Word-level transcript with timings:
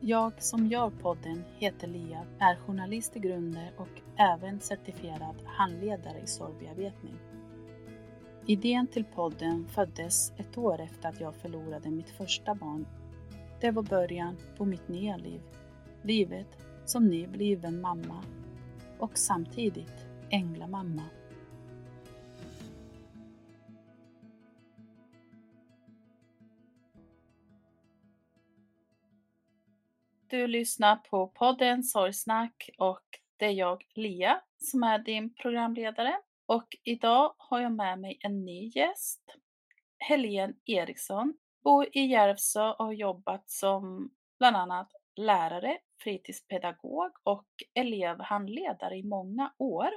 Jag 0.00 0.42
som 0.42 0.66
gör 0.66 0.90
podden 0.90 1.44
heter 1.58 1.86
Lia, 1.86 2.26
är 2.38 2.56
journalist 2.56 3.16
i 3.16 3.18
grunden 3.18 3.68
och 3.76 4.02
även 4.16 4.60
certifierad 4.60 5.36
handledare 5.44 6.20
i 6.24 6.26
sorgbearbetning. 6.26 7.14
Idén 8.46 8.86
till 8.86 9.04
podden 9.04 9.66
föddes 9.68 10.32
ett 10.36 10.58
år 10.58 10.80
efter 10.80 11.08
att 11.08 11.20
jag 11.20 11.34
förlorade 11.34 11.90
mitt 11.90 12.10
första 12.10 12.54
barn. 12.54 12.86
Det 13.60 13.70
var 13.70 13.82
början 13.82 14.36
på 14.56 14.64
mitt 14.64 14.88
nya 14.88 15.16
liv. 15.16 15.40
Livet 16.02 16.58
som 16.84 17.06
nybliven 17.06 17.80
mamma 17.80 18.24
och 18.98 19.18
samtidigt 19.18 20.06
änglamamma. 20.30 21.02
Du 30.28 30.46
lyssnar 30.46 30.96
på 30.96 31.26
podden 31.28 31.82
Sorgsnack 31.82 32.70
och 32.78 33.04
det 33.36 33.46
är 33.46 33.50
jag, 33.50 33.84
Lia, 33.94 34.40
som 34.58 34.82
är 34.82 34.98
din 34.98 35.34
programledare. 35.34 36.16
Och 36.46 36.76
idag 36.82 37.34
har 37.38 37.60
jag 37.60 37.72
med 37.72 38.00
mig 38.00 38.18
en 38.20 38.44
ny 38.44 38.66
gäst, 38.74 39.36
Helene 39.98 40.54
Eriksson. 40.64 41.34
Bor 41.64 41.86
i 41.92 42.00
Järvsö 42.00 42.70
och 42.70 42.84
har 42.84 42.92
jobbat 42.92 43.50
som 43.50 44.10
bland 44.38 44.56
annat 44.56 44.88
lärare, 45.16 45.78
fritidspedagog 46.02 47.10
och 47.22 47.48
elevhandledare 47.74 48.96
i 48.96 49.02
många 49.02 49.52
år. 49.58 49.90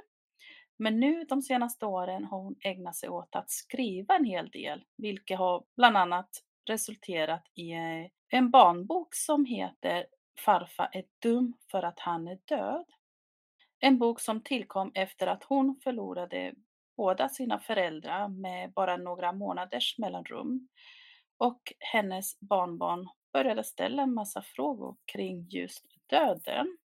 Men 0.78 1.00
nu 1.00 1.24
de 1.24 1.42
senaste 1.42 1.86
åren 1.86 2.24
har 2.24 2.38
hon 2.38 2.56
ägnat 2.64 2.96
sig 2.96 3.08
åt 3.08 3.36
att 3.36 3.50
skriva 3.50 4.16
en 4.16 4.24
hel 4.24 4.50
del, 4.50 4.84
vilket 4.96 5.38
har 5.38 5.64
bland 5.76 5.96
annat 5.96 6.30
resulterat 6.66 7.44
i 7.54 7.72
en 8.28 8.50
barnbok 8.50 9.14
som 9.14 9.44
heter 9.44 10.06
Farfar 10.44 10.88
är 10.92 11.04
dum 11.22 11.54
för 11.70 11.82
att 11.82 12.00
han 12.00 12.28
är 12.28 12.38
död. 12.44 12.84
En 13.78 13.98
bok 13.98 14.20
som 14.20 14.42
tillkom 14.42 14.92
efter 14.94 15.26
att 15.26 15.44
hon 15.44 15.80
förlorade 15.84 16.54
båda 16.96 17.28
sina 17.28 17.60
föräldrar 17.60 18.28
med 18.28 18.72
bara 18.72 18.96
några 18.96 19.32
månaders 19.32 19.98
mellanrum. 19.98 20.68
Och 21.38 21.72
hennes 21.78 22.40
barnbarn 22.40 23.08
började 23.32 23.64
ställa 23.64 24.02
en 24.02 24.14
massa 24.14 24.42
frågor 24.42 24.96
kring 25.04 25.46
just 25.50 25.86
döden. 26.06 26.78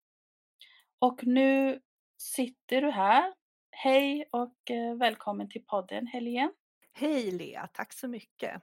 Och 0.99 1.23
nu 1.23 1.81
sitter 2.17 2.81
du 2.81 2.91
här. 2.91 3.33
Hej 3.71 4.25
och 4.31 4.71
eh, 4.71 4.95
välkommen 4.95 5.49
till 5.49 5.65
podden 5.65 6.07
Helene. 6.07 6.51
Hej 6.93 7.31
Lea, 7.31 7.69
tack 7.73 7.93
så 7.93 8.07
mycket. 8.07 8.61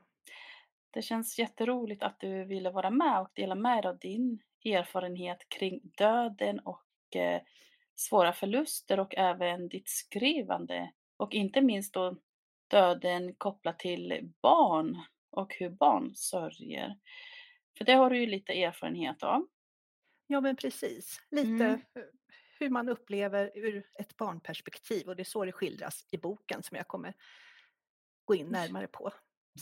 Det 0.90 1.02
känns 1.02 1.38
jätteroligt 1.38 2.02
att 2.02 2.20
du 2.20 2.44
ville 2.44 2.70
vara 2.70 2.90
med 2.90 3.20
och 3.20 3.30
dela 3.34 3.54
med 3.54 3.82
dig 3.82 3.90
av 3.90 3.98
din 3.98 4.42
erfarenhet 4.64 5.48
kring 5.48 5.80
döden 5.98 6.60
och 6.60 7.16
eh, 7.16 7.42
svåra 7.96 8.32
förluster 8.32 9.00
och 9.00 9.14
även 9.18 9.68
ditt 9.68 9.88
skrivande. 9.88 10.92
Och 11.16 11.34
inte 11.34 11.60
minst 11.60 11.94
då 11.94 12.16
döden 12.68 13.34
kopplat 13.34 13.78
till 13.78 14.32
barn 14.42 15.02
och 15.30 15.54
hur 15.54 15.70
barn 15.70 16.12
sörjer. 16.14 16.96
För 17.78 17.84
det 17.84 17.92
har 17.92 18.10
du 18.10 18.18
ju 18.20 18.26
lite 18.26 18.62
erfarenhet 18.62 19.22
av. 19.22 19.46
Ja 20.26 20.40
men 20.40 20.56
precis, 20.56 21.20
lite 21.30 21.78
Mm. 21.78 21.82
hur 22.60 22.70
man 22.70 22.88
upplever 22.88 23.52
ur 23.58 23.86
ett 24.00 24.16
barnperspektiv 24.16 25.08
och 25.08 25.16
det 25.16 25.22
är 25.22 25.24
så 25.24 25.44
det 25.44 25.52
skildras 25.52 26.06
i 26.12 26.18
boken 26.18 26.62
som 26.62 26.76
jag 26.76 26.88
kommer 26.88 27.14
gå 28.24 28.34
in 28.34 28.46
närmare 28.48 28.86
på 28.86 29.10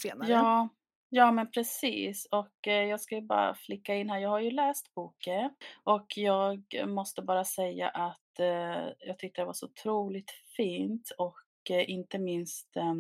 senare. 0.03 0.29
Ja, 0.31 0.69
ja 1.09 1.33
men 1.33 1.51
precis. 1.51 2.27
Och 2.31 2.69
eh, 2.69 2.85
jag 2.85 3.01
ska 3.01 3.15
ju 3.15 3.21
bara 3.21 3.55
flicka 3.55 3.95
in 3.95 4.11
här. 4.11 4.19
Jag 4.19 4.29
har 4.29 4.41
ju 4.41 4.51
läst 4.51 4.95
boken 4.95 5.51
och 5.85 6.07
jag 6.17 6.65
måste 6.87 7.23
bara 7.23 7.45
säga 7.45 7.89
att 7.89 8.41
eh, 8.41 8.89
jag 8.99 9.19
tyckte 9.19 9.41
det 9.41 9.47
var 9.47 9.53
så 9.53 9.67
otroligt 9.67 10.31
fint 10.57 11.11
och 11.19 11.71
eh, 11.71 11.91
inte 11.91 12.19
minst 12.19 12.77
eh, 12.77 12.95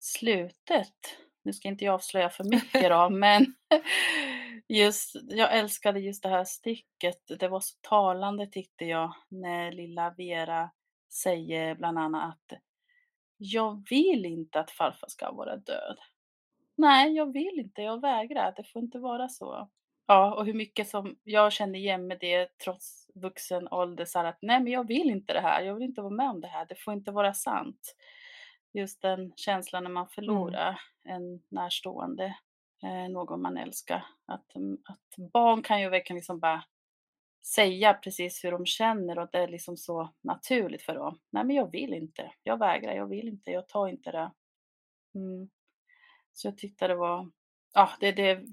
slutet. 0.00 1.18
Nu 1.44 1.52
ska 1.52 1.68
inte 1.68 1.84
jag 1.84 1.94
avslöja 1.94 2.30
för 2.30 2.44
mycket 2.44 2.90
då, 2.90 3.08
men 3.10 3.54
just, 4.68 5.16
jag 5.28 5.58
älskade 5.58 6.00
just 6.00 6.22
det 6.22 6.28
här 6.28 6.44
stycket. 6.44 7.38
Det 7.38 7.48
var 7.48 7.60
så 7.60 7.74
talande 7.80 8.46
tyckte 8.46 8.84
jag 8.84 9.14
när 9.28 9.72
lilla 9.72 10.10
Vera 10.10 10.70
säger 11.12 11.74
bland 11.74 11.98
annat 11.98 12.34
att 12.34 12.58
jag 13.36 13.84
vill 13.90 14.26
inte 14.26 14.60
att 14.60 14.70
farfar 14.70 15.08
ska 15.08 15.32
vara 15.32 15.56
död. 15.56 15.98
Nej, 16.76 17.12
jag 17.12 17.32
vill 17.32 17.58
inte, 17.58 17.82
jag 17.82 18.00
vägrar, 18.00 18.54
det 18.56 18.64
får 18.64 18.82
inte 18.82 18.98
vara 18.98 19.28
så. 19.28 19.68
Ja, 20.06 20.34
och 20.34 20.46
hur 20.46 20.54
mycket 20.54 20.88
som 20.88 21.16
jag 21.24 21.52
kände 21.52 21.78
igen 21.78 22.06
med 22.06 22.18
det 22.20 22.58
trots 22.64 23.06
vuxen 23.14 23.68
ålder, 23.68 24.04
så 24.04 24.18
här 24.18 24.26
att 24.26 24.38
nej 24.42 24.60
men 24.60 24.72
jag 24.72 24.86
vill 24.86 25.10
inte 25.10 25.32
det 25.32 25.40
här, 25.40 25.62
jag 25.62 25.74
vill 25.74 25.82
inte 25.82 26.02
vara 26.02 26.14
med 26.14 26.30
om 26.30 26.40
det 26.40 26.48
här, 26.48 26.66
det 26.68 26.74
får 26.74 26.94
inte 26.94 27.10
vara 27.10 27.34
sant. 27.34 27.96
Just 28.72 29.02
den 29.02 29.32
känslan 29.36 29.82
när 29.84 29.90
man 29.90 30.08
förlorar 30.08 30.80
en 31.04 31.42
närstående, 31.48 32.36
eh, 32.82 33.08
någon 33.10 33.42
man 33.42 33.56
älskar. 33.56 34.04
Att, 34.26 34.56
mm, 34.56 34.78
att 34.84 35.32
barn 35.32 35.62
kan 35.62 35.80
ju 35.80 35.88
verkligen 35.88 36.16
liksom 36.16 36.40
bara 36.40 36.64
säga 37.46 37.94
precis 37.94 38.44
hur 38.44 38.52
de 38.52 38.66
känner 38.66 39.18
och 39.18 39.28
det 39.32 39.38
är 39.38 39.48
liksom 39.48 39.76
så 39.76 40.10
naturligt 40.22 40.82
för 40.82 40.94
dem. 40.94 41.18
Nej, 41.30 41.44
men 41.44 41.56
jag 41.56 41.70
vill 41.72 41.92
inte. 41.94 42.32
Jag 42.42 42.58
vägrar. 42.58 42.94
Jag 42.94 43.06
vill 43.06 43.28
inte. 43.28 43.50
Jag 43.50 43.68
tar 43.68 43.88
inte 43.88 44.10
det. 44.12 44.32
Mm. 45.14 45.50
Så 46.32 46.48
jag 46.48 46.58
tyckte 46.58 46.88
det 46.88 46.94
var, 46.94 47.30
ja, 47.74 47.90
det, 48.00 48.12
det 48.12 48.44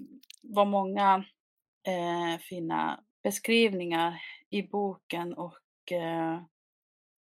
var 0.44 0.66
många 0.66 1.26
eh, 1.88 2.40
fina 2.40 3.04
beskrivningar 3.24 4.22
i 4.50 4.64
boken 4.64 5.34
och 5.34 5.92
eh, 5.92 6.42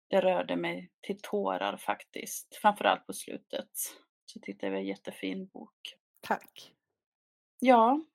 det 0.10 0.22
rörde 0.22 0.56
mig 0.56 0.92
till 1.02 1.20
tårar 1.22 1.78
faktiskt, 1.78 2.56
framförallt 2.56 3.06
på 3.08 3.14
slutet. 3.14 3.70
Så 4.26 4.38
jag 4.38 4.44
tyckte 4.44 4.66
det 4.66 4.70
var 4.70 4.78
en 4.78 4.86
jättefin 4.86 5.48
bok. 5.48 5.96
Tack. 6.22 6.72
Ja, 7.60 8.06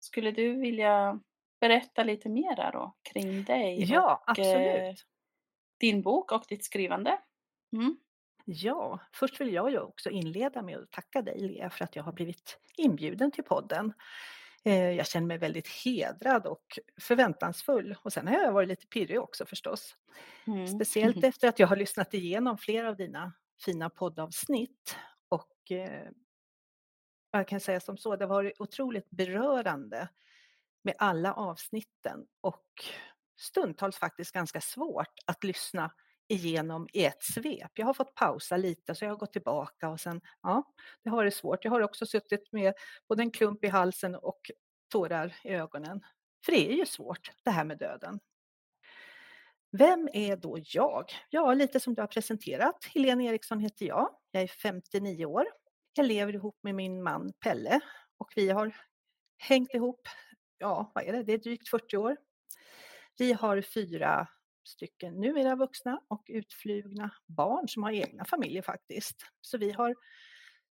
skulle 0.00 0.30
du 0.30 0.60
vilja 0.60 1.20
berätta 1.60 2.02
lite 2.02 2.28
mer 2.28 2.72
då 2.72 2.96
kring 3.12 3.44
dig 3.44 3.84
Ja, 3.92 4.24
och 4.26 4.38
eh, 4.38 4.44
absolut. 4.46 5.06
din 5.80 6.02
bok 6.02 6.32
och 6.32 6.44
ditt 6.48 6.64
skrivande? 6.64 7.18
Mm. 7.72 7.96
Ja, 8.50 9.00
först 9.12 9.40
vill 9.40 9.52
jag 9.52 9.70
ju 9.70 9.78
också 9.80 10.10
inleda 10.10 10.62
med 10.62 10.78
att 10.78 10.90
tacka 10.90 11.22
dig 11.22 11.38
Lea 11.40 11.70
för 11.70 11.84
att 11.84 11.96
jag 11.96 12.02
har 12.02 12.12
blivit 12.12 12.58
inbjuden 12.76 13.30
till 13.30 13.44
podden. 13.44 13.92
Eh, 14.64 14.90
Jag 14.90 15.06
känner 15.06 15.26
mig 15.26 15.38
väldigt 15.38 15.68
hedrad 15.68 16.46
och 16.46 16.78
förväntansfull 17.00 17.96
och 18.02 18.12
sen 18.12 18.28
har 18.28 18.34
jag 18.34 18.52
varit 18.52 18.68
lite 18.68 18.86
pirrig 18.86 19.20
också 19.20 19.46
förstås. 19.46 19.96
Mm. 20.46 20.66
Speciellt 20.68 21.24
efter 21.24 21.48
att 21.48 21.58
jag 21.58 21.66
har 21.66 21.76
lyssnat 21.76 22.14
igenom 22.14 22.58
flera 22.58 22.88
av 22.88 22.96
dina 22.96 23.32
fina 23.64 23.90
poddavsnitt 23.90 24.96
och 25.28 25.70
eh, 25.70 26.08
jag 27.30 27.48
kan 27.48 27.60
säga 27.60 27.80
som 27.80 27.96
så, 27.96 28.16
det 28.16 28.24
har 28.24 28.28
varit 28.34 28.60
otroligt 28.60 29.10
berörande 29.10 30.08
med 30.82 30.94
alla 30.98 31.32
avsnitten 31.32 32.26
och 32.40 32.64
stundtals 33.36 33.96
faktiskt 33.98 34.32
ganska 34.32 34.60
svårt 34.60 35.14
att 35.26 35.44
lyssna 35.44 35.90
igenom 36.28 36.88
i 36.92 37.04
ett 37.04 37.22
svep. 37.22 37.70
Jag 37.74 37.86
har 37.86 37.94
fått 37.94 38.14
pausa 38.14 38.56
lite 38.56 38.94
så 38.94 39.04
jag 39.04 39.10
har 39.10 39.16
gått 39.16 39.32
tillbaka 39.32 39.88
och 39.88 40.00
sen, 40.00 40.20
ja, 40.42 40.62
det 41.04 41.10
har 41.10 41.24
det 41.24 41.30
svårt. 41.30 41.64
Jag 41.64 41.72
har 41.72 41.80
också 41.80 42.06
suttit 42.06 42.52
med 42.52 42.74
både 43.08 43.22
en 43.22 43.30
klump 43.30 43.64
i 43.64 43.68
halsen 43.68 44.14
och 44.14 44.50
tårar 44.92 45.36
i 45.44 45.48
ögonen. 45.48 46.00
För 46.44 46.52
det 46.52 46.72
är 46.72 46.76
ju 46.76 46.86
svårt 46.86 47.30
det 47.44 47.50
här 47.50 47.64
med 47.64 47.78
döden. 47.78 48.20
Vem 49.72 50.08
är 50.12 50.36
då 50.36 50.58
jag? 50.62 51.04
Ja, 51.30 51.54
lite 51.54 51.80
som 51.80 51.94
du 51.94 52.02
har 52.02 52.06
presenterat. 52.06 52.84
Helene 52.94 53.24
Eriksson 53.24 53.60
heter 53.60 53.86
jag. 53.86 54.10
Jag 54.30 54.42
är 54.42 54.46
59 54.46 55.26
år. 55.26 55.44
Jag 55.94 56.06
lever 56.06 56.34
ihop 56.34 56.58
med 56.62 56.74
min 56.74 57.02
man 57.02 57.32
Pelle 57.32 57.80
och 58.18 58.32
vi 58.36 58.50
har 58.50 58.76
hängt 59.38 59.74
ihop, 59.74 60.08
ja, 60.58 60.92
vad 60.94 61.04
är 61.04 61.12
det? 61.12 61.22
Det 61.22 61.32
är 61.32 61.38
drygt 61.38 61.68
40 61.68 61.96
år. 61.96 62.16
Vi 63.18 63.32
har 63.32 63.60
fyra 63.62 64.28
stycken 64.68 65.20
numera 65.20 65.56
vuxna 65.56 66.00
och 66.08 66.24
utflugna 66.28 67.10
barn 67.26 67.68
som 67.68 67.82
har 67.82 67.92
egna 67.92 68.24
familjer 68.24 68.62
faktiskt. 68.62 69.16
Så 69.40 69.58
vi 69.58 69.72
har 69.72 69.94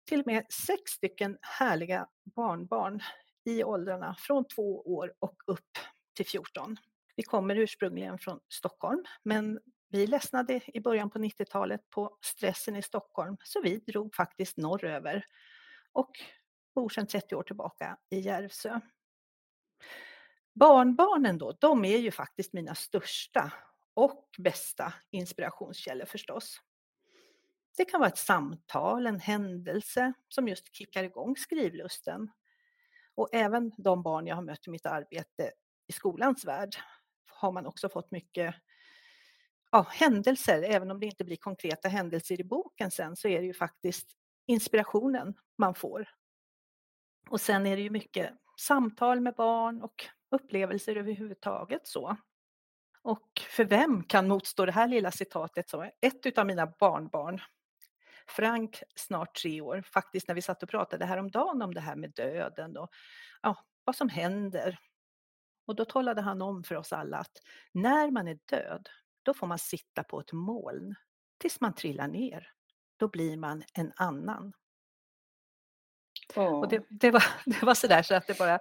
till 0.06 0.20
och 0.20 0.28
med 0.28 0.46
sex 0.54 0.92
stycken 0.92 1.38
härliga 1.42 2.08
barnbarn 2.36 3.02
i 3.44 3.64
åldrarna 3.64 4.16
från 4.20 4.48
två 4.48 4.82
år 4.82 5.14
och 5.20 5.36
upp 5.48 5.78
till 6.16 6.26
14. 6.26 6.78
Vi 7.16 7.24
kommer 7.24 7.56
ursprungligen 7.56 8.20
från 8.20 8.40
Stockholm, 8.48 9.04
men 9.24 9.60
vi 9.90 10.08
ledsnade 10.08 10.62
i 10.74 10.82
början 10.82 11.10
på 11.10 11.20
90-talet 11.20 11.90
på 11.90 12.18
stressen 12.22 12.76
i 12.76 12.82
Stockholm, 12.82 13.38
så 13.44 13.62
vi 13.62 13.78
drog 13.78 14.16
faktiskt 14.16 14.58
norröver 14.58 15.26
och 15.92 16.12
bor 16.76 16.90
sedan 16.90 17.08
30 17.08 17.36
år 17.36 17.44
tillbaka 17.44 17.98
i 18.10 18.20
Järvsö. 18.20 18.80
Barnbarnen 20.54 21.38
då, 21.38 21.52
de 21.60 21.86
är 21.86 21.98
ju 21.98 22.12
faktiskt 22.12 22.54
mina 22.54 22.76
största 22.76 23.52
och 23.94 24.26
bästa 24.38 24.94
inspirationskällor 25.12 26.06
förstås. 26.06 26.62
Det 27.78 27.86
kan 27.86 28.00
vara 28.00 28.10
ett 28.10 28.18
samtal, 28.18 29.08
en 29.08 29.20
händelse 29.20 30.14
som 30.28 30.48
just 30.48 30.76
kickar 30.76 31.04
igång 31.04 31.36
skrivlusten. 31.38 32.32
Och 33.16 33.30
även 33.34 33.72
de 33.78 34.04
barn 34.04 34.28
jag 34.28 34.36
har 34.36 34.44
mött 34.44 34.68
i 34.68 34.70
mitt 34.70 34.86
arbete 34.86 35.52
i 35.88 35.92
skolans 35.94 36.46
värld 36.46 36.76
har 37.26 37.52
man 37.52 37.66
också 37.66 37.90
fått 37.90 38.12
mycket 38.12 38.56
ja, 39.72 39.88
händelser, 39.90 40.64
även 40.64 40.92
om 40.92 41.00
det 41.00 41.06
inte 41.06 41.24
blir 41.24 41.38
konkreta 41.38 41.90
händelser 41.90 42.42
i 42.42 42.44
boken 42.44 42.92
sen 42.92 43.16
så 43.16 43.28
är 43.28 43.40
det 43.40 43.46
ju 43.46 43.54
faktiskt 43.54 44.08
inspirationen 44.46 45.34
man 45.58 45.76
får. 45.76 46.10
Och 47.30 47.42
sen 47.42 47.66
är 47.66 47.76
det 47.76 47.82
ju 47.82 47.90
mycket 47.90 48.34
samtal 48.60 49.22
med 49.22 49.36
barn 49.36 49.82
och 49.82 50.06
upplevelser 50.32 50.96
överhuvudtaget 50.96 51.88
så. 51.88 52.18
Och 53.04 53.42
för 53.50 53.66
vem 53.66 54.04
kan 54.04 54.28
motstå 54.28 54.66
det 54.66 54.72
här 54.72 54.88
lilla 54.88 55.12
citatet 55.12 55.70
som 55.70 55.90
ett 56.02 56.26
utav 56.26 56.46
mina 56.46 56.68
barnbarn, 56.80 57.42
Frank, 58.28 58.84
snart 58.96 59.36
tre 59.36 59.62
år, 59.62 59.82
faktiskt 59.82 60.28
när 60.28 60.36
vi 60.36 60.42
satt 60.42 60.64
och 60.64 60.70
pratade 60.70 61.06
häromdagen 61.06 61.62
om 61.62 61.74
det 61.74 61.82
här 61.82 61.96
med 61.96 62.12
döden 62.12 62.78
och 62.78 62.90
ja, 63.42 63.66
vad 63.84 63.96
som 63.96 64.10
händer. 64.10 64.80
Och 65.66 65.76
då 65.76 65.86
talade 65.86 66.22
han 66.22 66.42
om 66.42 66.64
för 66.64 66.76
oss 66.76 66.94
alla 66.94 67.18
att 67.18 67.38
när 67.72 68.12
man 68.12 68.28
är 68.28 68.40
död, 68.46 68.90
då 69.24 69.34
får 69.34 69.48
man 69.48 69.60
sitta 69.60 70.04
på 70.04 70.20
ett 70.20 70.34
moln 70.34 70.96
tills 71.38 71.62
man 71.62 71.74
trillar 71.74 72.08
ner. 72.08 72.52
Då 72.98 73.08
blir 73.08 73.38
man 73.38 73.64
en 73.74 73.92
annan. 73.96 74.54
Och 76.36 76.70
det, 76.70 76.86
det, 76.90 77.12
var, 77.12 77.24
det 77.46 77.64
var 77.64 77.74
sådär 77.74 78.04
så 78.04 78.16
att 78.16 78.28
det 78.28 78.38
bara, 78.38 78.60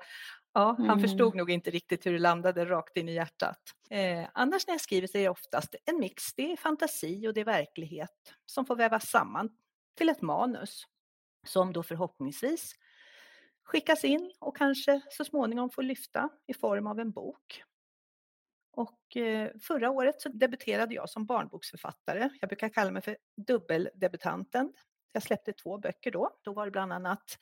ja, 0.54 0.76
han 0.86 0.98
Mm. 0.98 1.00
förstod 1.00 1.34
nog 1.34 1.50
inte 1.50 1.70
riktigt 1.70 2.06
hur 2.06 2.12
det 2.12 2.18
landade 2.18 2.64
rakt 2.64 2.96
in 2.96 3.08
i 3.08 3.12
hjärtat. 3.14 3.58
Eh, 3.90 4.28
annars 4.34 4.66
när 4.66 4.74
jag 4.74 4.80
skriver 4.80 5.06
så 5.08 5.18
är 5.18 5.22
det 5.22 5.28
oftast 5.28 5.74
en 5.86 5.98
mix, 6.00 6.34
det 6.34 6.52
är 6.52 6.56
fantasi 6.56 7.28
och 7.28 7.34
det 7.34 7.40
är 7.40 7.44
verklighet 7.44 8.34
som 8.46 8.66
får 8.66 8.76
vävas 8.76 9.10
samman 9.10 9.50
till 9.96 10.08
ett 10.08 10.22
manus 10.22 10.86
som 11.46 11.72
då 11.72 11.82
förhoppningsvis 11.82 12.74
skickas 13.64 14.04
in 14.04 14.32
och 14.40 14.56
kanske 14.56 15.00
så 15.10 15.24
småningom 15.24 15.70
får 15.70 15.82
lyfta 15.82 16.28
i 16.46 16.54
form 16.54 16.86
av 16.86 17.00
en 17.00 17.10
bok. 17.10 17.62
Och 18.72 19.16
eh, 19.16 19.50
förra 19.62 19.90
året 19.90 20.20
så 20.20 20.28
debuterade 20.28 20.94
jag 20.94 21.10
som 21.10 21.26
barnboksförfattare. 21.26 22.30
Jag 22.40 22.48
brukar 22.48 22.68
kalla 22.68 22.90
mig 22.90 23.02
för 23.02 23.16
dubbeldebutanten. 23.46 24.72
Jag 25.12 25.22
släppte 25.22 25.52
två 25.52 25.78
böcker 25.78 26.10
då. 26.10 26.30
Då 26.42 26.52
var 26.52 26.64
det 26.64 26.70
bland 26.70 26.92
annat 26.92 27.38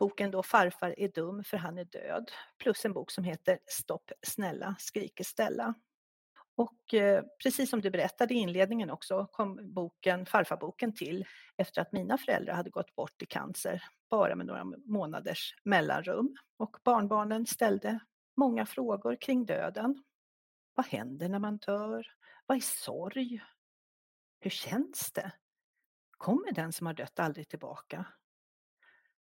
boken 0.00 0.30
då 0.30 0.42
Farfar 0.42 0.94
är 0.98 1.08
dum 1.08 1.44
för 1.44 1.56
han 1.56 1.78
är 1.78 1.84
död 1.84 2.30
plus 2.58 2.84
en 2.84 2.92
bok 2.92 3.10
som 3.10 3.24
heter 3.24 3.58
Stopp 3.66 4.10
snälla 4.22 4.74
skriker 4.78 5.24
Stella. 5.24 5.74
Och 6.56 6.94
eh, 6.94 7.24
precis 7.42 7.70
som 7.70 7.80
du 7.80 7.90
berättade 7.90 8.34
i 8.34 8.36
inledningen 8.36 8.90
också 8.90 9.26
kom 9.32 9.72
boken, 9.74 10.26
farfarboken 10.26 10.94
till 10.94 11.24
efter 11.56 11.82
att 11.82 11.92
mina 11.92 12.18
föräldrar 12.18 12.54
hade 12.54 12.70
gått 12.70 12.94
bort 12.94 13.22
i 13.22 13.26
cancer 13.26 13.82
bara 14.10 14.34
med 14.34 14.46
några 14.46 14.64
månaders 14.64 15.54
mellanrum. 15.64 16.36
Och 16.56 16.76
barnbarnen 16.84 17.46
ställde 17.46 17.98
många 18.36 18.66
frågor 18.66 19.16
kring 19.20 19.46
döden. 19.46 20.04
Vad 20.74 20.86
händer 20.86 21.28
när 21.28 21.38
man 21.38 21.56
dör? 21.56 22.06
Vad 22.46 22.56
är 22.56 22.60
sorg? 22.60 23.42
Hur 24.40 24.50
känns 24.50 25.12
det? 25.12 25.32
Kommer 26.10 26.52
den 26.52 26.72
som 26.72 26.86
har 26.86 26.94
dött 26.94 27.18
aldrig 27.18 27.48
tillbaka? 27.48 28.06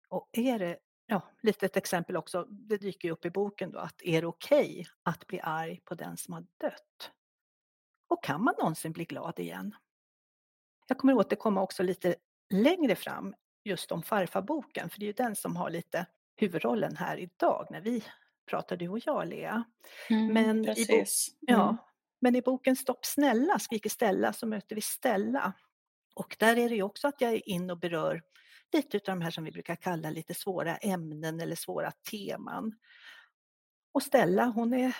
Och 0.08 0.28
är 0.32 0.58
det, 0.58 0.78
ja, 1.06 1.20
lite 1.42 1.66
ett 1.66 1.76
exempel 1.76 2.16
också, 2.16 2.44
det 2.50 2.76
dyker 2.76 3.08
ju 3.08 3.12
upp 3.12 3.24
i 3.24 3.30
boken 3.30 3.70
då, 3.70 3.78
att 3.78 4.02
är 4.02 4.20
det 4.20 4.26
okej 4.26 4.86
att 5.02 5.26
bli 5.26 5.40
arg 5.40 5.80
på 5.84 5.94
den 5.94 6.16
som 6.16 6.34
har 6.34 6.46
dött? 6.60 7.10
Och 8.08 8.24
kan 8.24 8.44
man 8.44 8.54
någonsin 8.58 8.92
bli 8.92 9.04
glad 9.04 9.38
igen? 9.38 9.74
Jag 10.88 10.98
kommer 10.98 11.14
återkomma 11.14 11.62
också 11.62 11.82
lite 11.82 12.14
längre 12.50 12.96
fram 12.96 13.34
just 13.64 13.92
om 13.92 14.02
farfarboken, 14.02 14.90
för 14.90 14.98
det 15.00 15.04
är 15.04 15.06
ju 15.06 15.12
den 15.12 15.36
som 15.36 15.56
har 15.56 15.70
lite 15.70 16.06
huvudrollen 16.36 16.96
här 16.96 17.16
idag 17.16 17.66
när 17.70 17.80
vi 17.80 18.04
pratar 18.50 18.76
du 18.76 18.88
och 18.88 18.98
jag, 19.06 19.28
Lea. 19.28 19.64
Mm, 20.10 20.32
Men 20.32 20.64
i 20.78 20.86
bo-. 20.86 21.04
Ja, 21.40 21.62
Mm. 21.64 21.76
men 22.20 22.36
i 22.36 22.42
boken 22.42 22.76
Stopp 22.76 23.06
snälla 23.06 23.58
skriker 23.58 23.90
Stella 23.90 24.32
så 24.32 24.46
möter 24.46 24.74
vi 24.74 24.80
Stella. 24.82 25.52
Och 26.14 26.36
där 26.38 26.58
är 26.58 26.68
det 26.68 26.74
ju 26.74 26.82
också 26.82 27.08
att 27.08 27.20
jag 27.20 27.32
är 27.32 27.48
in 27.48 27.70
och 27.70 27.78
berör 27.78 28.22
lite 28.72 28.96
utav 28.96 29.18
de 29.18 29.24
här 29.24 29.30
som 29.30 29.44
vi 29.44 29.50
brukar 29.50 29.76
kalla 29.76 30.10
lite 30.10 30.34
svåra 30.34 30.76
ämnen 30.76 31.40
eller 31.40 31.56
svåra 31.56 31.90
teman. 32.10 32.74
Och 33.92 34.02
Stella 34.02 34.44
hon 34.44 34.74
är 34.74 34.96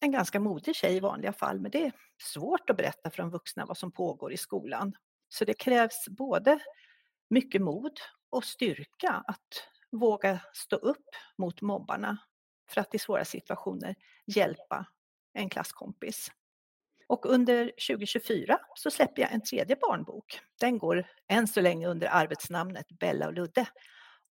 en 0.00 0.12
ganska 0.12 0.40
modig 0.40 0.76
tjej 0.76 0.96
i 0.96 1.00
vanliga 1.00 1.32
fall 1.32 1.60
men 1.60 1.70
det 1.70 1.86
är 1.86 1.92
svårt 2.22 2.70
att 2.70 2.76
berätta 2.76 3.10
för 3.10 3.16
de 3.16 3.30
vuxna 3.30 3.66
vad 3.66 3.78
som 3.78 3.92
pågår 3.92 4.32
i 4.32 4.36
skolan. 4.36 4.92
Så 5.28 5.44
det 5.44 5.54
krävs 5.54 6.08
både 6.08 6.58
mycket 7.30 7.62
mod 7.62 7.92
och 8.30 8.44
styrka 8.44 9.24
att 9.26 9.68
våga 9.90 10.40
stå 10.52 10.76
upp 10.76 11.06
mot 11.38 11.60
mobbarna 11.60 12.18
för 12.70 12.80
att 12.80 12.94
i 12.94 12.98
svåra 12.98 13.24
situationer 13.24 13.94
hjälpa 14.26 14.86
en 15.32 15.48
klasskompis. 15.48 16.30
Och 17.12 17.26
under 17.26 17.64
2024 17.64 18.60
så 18.74 18.90
släpper 18.90 19.22
jag 19.22 19.32
en 19.32 19.42
tredje 19.42 19.76
barnbok. 19.76 20.40
Den 20.60 20.78
går 20.78 21.06
än 21.28 21.48
så 21.48 21.60
länge 21.60 21.86
under 21.86 22.08
arbetsnamnet 22.08 22.86
Bella 22.88 23.26
och 23.26 23.32
Ludde. 23.32 23.68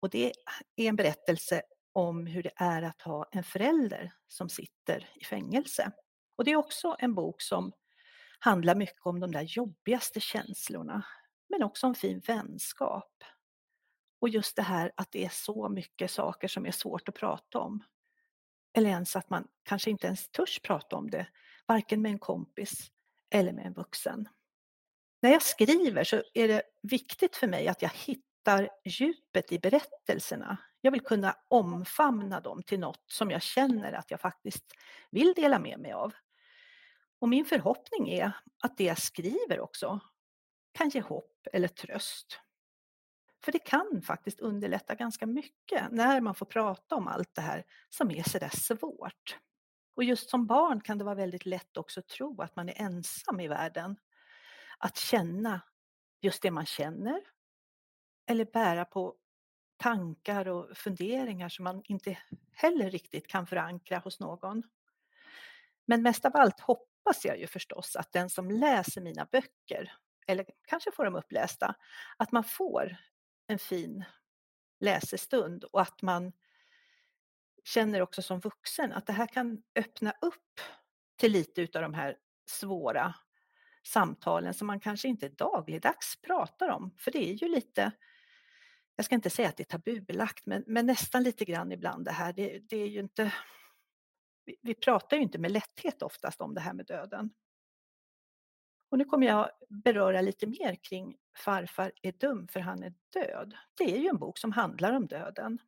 Och 0.00 0.10
det 0.10 0.32
är 0.76 0.88
en 0.88 0.96
berättelse 0.96 1.62
om 1.92 2.26
hur 2.26 2.42
det 2.42 2.52
är 2.56 2.82
att 2.82 3.02
ha 3.02 3.28
en 3.32 3.44
förälder 3.44 4.12
som 4.28 4.48
sitter 4.48 5.08
i 5.14 5.24
fängelse. 5.24 5.92
Och 6.36 6.44
det 6.44 6.50
är 6.50 6.56
också 6.56 6.96
en 6.98 7.14
bok 7.14 7.42
som 7.42 7.72
handlar 8.38 8.74
mycket 8.74 9.06
om 9.06 9.20
de 9.20 9.32
där 9.32 9.42
jobbigaste 9.42 10.20
känslorna, 10.20 11.06
men 11.48 11.62
också 11.62 11.86
om 11.86 11.94
fin 11.94 12.20
vänskap. 12.26 13.24
Och 14.20 14.28
just 14.28 14.56
det 14.56 14.62
här 14.62 14.92
att 14.96 15.12
det 15.12 15.24
är 15.24 15.32
så 15.32 15.68
mycket 15.68 16.10
saker 16.10 16.48
som 16.48 16.66
är 16.66 16.72
svårt 16.72 17.08
att 17.08 17.14
prata 17.14 17.58
om. 17.58 17.84
Eller 18.76 18.90
ens 18.90 19.16
att 19.16 19.30
man 19.30 19.48
kanske 19.62 19.90
inte 19.90 20.06
ens 20.06 20.28
törs 20.28 20.60
prata 20.60 20.96
om 20.96 21.10
det, 21.10 21.26
varken 21.68 22.02
med 22.02 22.12
en 22.12 22.18
kompis 22.18 22.90
eller 23.30 23.52
med 23.52 23.66
en 23.66 23.72
vuxen. 23.72 24.28
När 25.22 25.30
jag 25.30 25.42
skriver 25.42 26.04
så 26.04 26.22
är 26.34 26.48
det 26.48 26.62
viktigt 26.82 27.36
för 27.36 27.46
mig 27.46 27.68
att 27.68 27.82
jag 27.82 27.90
hittar 27.94 28.68
djupet 28.84 29.52
i 29.52 29.58
berättelserna. 29.58 30.56
Jag 30.80 30.92
vill 30.92 31.00
kunna 31.00 31.36
omfamna 31.48 32.40
dem 32.40 32.62
till 32.62 32.80
något 32.80 33.04
som 33.06 33.30
jag 33.30 33.42
känner 33.42 33.92
att 33.92 34.10
jag 34.10 34.20
faktiskt 34.20 34.64
vill 35.10 35.32
dela 35.36 35.58
med 35.58 35.80
mig 35.80 35.92
av. 35.92 36.12
Och 37.18 37.28
min 37.28 37.44
förhoppning 37.44 38.08
är 38.08 38.32
att 38.62 38.76
det 38.76 38.84
jag 38.84 38.98
skriver 38.98 39.60
också 39.60 40.00
kan 40.72 40.88
ge 40.88 41.00
hopp 41.00 41.46
eller 41.52 41.68
tröst. 41.68 42.40
För 43.44 43.52
det 43.52 43.58
kan 43.58 44.02
faktiskt 44.02 44.40
underlätta 44.40 44.94
ganska 44.94 45.26
mycket 45.26 45.90
när 45.90 46.20
man 46.20 46.34
får 46.34 46.46
prata 46.46 46.94
om 46.94 47.08
allt 47.08 47.34
det 47.34 47.40
här 47.40 47.64
som 47.88 48.10
är 48.10 48.22
sådär 48.22 48.48
svårt. 48.48 49.38
Och 49.98 50.04
just 50.04 50.30
som 50.30 50.46
barn 50.46 50.80
kan 50.80 50.98
det 50.98 51.04
vara 51.04 51.14
väldigt 51.14 51.46
lätt 51.46 51.76
också 51.76 52.00
att 52.00 52.08
tro 52.08 52.42
att 52.42 52.56
man 52.56 52.68
är 52.68 52.82
ensam 52.82 53.40
i 53.40 53.48
världen. 53.48 53.96
Att 54.78 54.96
känna 54.96 55.60
just 56.20 56.42
det 56.42 56.50
man 56.50 56.66
känner 56.66 57.20
eller 58.26 58.44
bära 58.44 58.84
på 58.84 59.14
tankar 59.76 60.48
och 60.48 60.76
funderingar 60.76 61.48
som 61.48 61.64
man 61.64 61.82
inte 61.84 62.18
heller 62.52 62.90
riktigt 62.90 63.26
kan 63.26 63.46
förankra 63.46 63.98
hos 63.98 64.20
någon. 64.20 64.62
Men 65.86 66.02
mest 66.02 66.24
av 66.24 66.36
allt 66.36 66.60
hoppas 66.60 67.24
jag 67.24 67.38
ju 67.40 67.46
förstås 67.46 67.96
att 67.96 68.12
den 68.12 68.30
som 68.30 68.50
läser 68.50 69.00
mina 69.00 69.24
böcker, 69.32 69.92
eller 70.26 70.46
kanske 70.68 70.92
får 70.92 71.04
dem 71.04 71.16
upplästa, 71.16 71.74
att 72.16 72.32
man 72.32 72.44
får 72.44 72.96
en 73.46 73.58
fin 73.58 74.04
läsestund 74.80 75.64
och 75.64 75.80
att 75.80 76.02
man 76.02 76.32
känner 77.68 78.02
också 78.02 78.22
som 78.22 78.40
vuxen 78.40 78.92
att 78.92 79.06
det 79.06 79.12
här 79.12 79.26
kan 79.26 79.62
öppna 79.74 80.12
upp 80.20 80.60
till 81.16 81.32
lite 81.32 81.62
utav 81.62 81.82
de 81.82 81.94
här 81.94 82.16
svåra 82.46 83.14
samtalen 83.86 84.54
som 84.54 84.66
man 84.66 84.80
kanske 84.80 85.08
inte 85.08 85.28
dagligdags 85.28 86.16
pratar 86.22 86.68
om. 86.68 86.94
För 86.98 87.10
det 87.10 87.30
är 87.30 87.32
ju 87.32 87.48
lite, 87.48 87.92
jag 88.96 89.04
ska 89.04 89.14
inte 89.14 89.30
säga 89.30 89.48
att 89.48 89.56
det 89.56 89.62
är 89.62 89.78
tabubelagt, 89.78 90.46
men, 90.46 90.64
men 90.66 90.86
nästan 90.86 91.22
lite 91.22 91.44
grann 91.44 91.72
ibland 91.72 92.04
det 92.04 92.10
här. 92.10 92.32
Det, 92.32 92.58
det 92.58 92.76
är 92.76 92.88
ju 92.88 93.00
inte, 93.00 93.34
vi, 94.44 94.56
vi 94.62 94.74
pratar 94.74 95.16
ju 95.16 95.22
inte 95.22 95.38
med 95.38 95.50
lätthet 95.50 96.02
oftast 96.02 96.40
om 96.40 96.54
det 96.54 96.60
här 96.60 96.72
med 96.72 96.86
döden. 96.86 97.30
Och 98.90 98.98
nu 98.98 99.04
kommer 99.04 99.26
jag 99.26 99.50
beröra 99.68 100.20
lite 100.20 100.46
mer 100.46 100.74
kring 100.74 101.16
Farfar 101.36 101.92
är 102.02 102.12
dum 102.12 102.48
för 102.48 102.60
han 102.60 102.82
är 102.82 102.94
död. 103.12 103.54
Det 103.74 103.84
är 103.84 103.98
ju 103.98 104.08
en 104.08 104.18
bok 104.18 104.38
som 104.38 104.52
handlar 104.52 104.92
om 104.92 105.06
döden. 105.06 105.58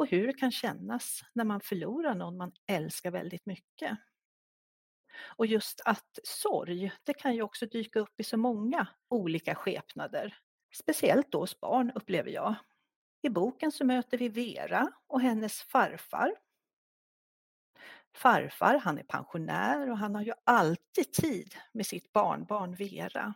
Och 0.00 0.06
hur 0.06 0.26
det 0.26 0.32
kan 0.32 0.50
kännas 0.50 1.24
när 1.32 1.44
man 1.44 1.60
förlorar 1.60 2.14
någon 2.14 2.36
man 2.36 2.52
älskar 2.66 3.10
väldigt 3.10 3.46
mycket. 3.46 3.98
Och 5.36 5.46
just 5.46 5.80
att 5.84 6.18
sorg, 6.22 6.92
det 7.04 7.14
kan 7.14 7.34
ju 7.34 7.42
också 7.42 7.66
dyka 7.66 8.00
upp 8.00 8.20
i 8.20 8.24
så 8.24 8.36
många 8.36 8.86
olika 9.08 9.54
skepnader. 9.54 10.38
Speciellt 10.74 11.32
då 11.32 11.40
hos 11.40 11.60
barn 11.60 11.92
upplever 11.94 12.30
jag. 12.30 12.54
I 13.22 13.28
boken 13.28 13.72
så 13.72 13.84
möter 13.84 14.18
vi 14.18 14.28
Vera 14.28 14.92
och 15.06 15.20
hennes 15.20 15.62
farfar 15.62 16.34
Farfar, 18.14 18.78
han 18.78 18.98
är 18.98 19.02
pensionär 19.02 19.90
och 19.90 19.98
han 19.98 20.14
har 20.14 20.22
ju 20.22 20.32
alltid 20.44 21.12
tid 21.12 21.54
med 21.72 21.86
sitt 21.86 22.12
barnbarn 22.12 22.74
Vera. 22.74 23.34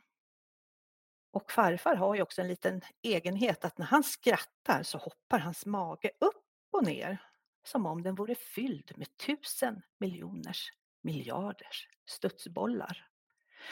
Och 1.30 1.52
farfar 1.52 1.97
har 1.97 2.14
ju 2.14 2.23
också 2.23 2.40
en 2.40 2.49
liten 2.49 2.80
egenhet 3.02 3.64
att 3.64 3.78
när 3.78 3.87
han 3.87 4.04
skrattar 4.04 4.83
så 4.83 4.99
hoppar 4.99 5.38
hans 5.38 5.66
mage 5.66 6.11
upp 6.21 6.44
och 6.75 6.85
ner 6.85 7.19
som 7.64 7.87
om 7.87 8.02
den 8.02 8.14
vore 8.14 8.35
fylld 8.35 8.93
med 8.97 9.16
tusen 9.16 9.83
miljoners 9.99 10.73
miljarders 11.02 11.88
studsbollar. 12.07 13.09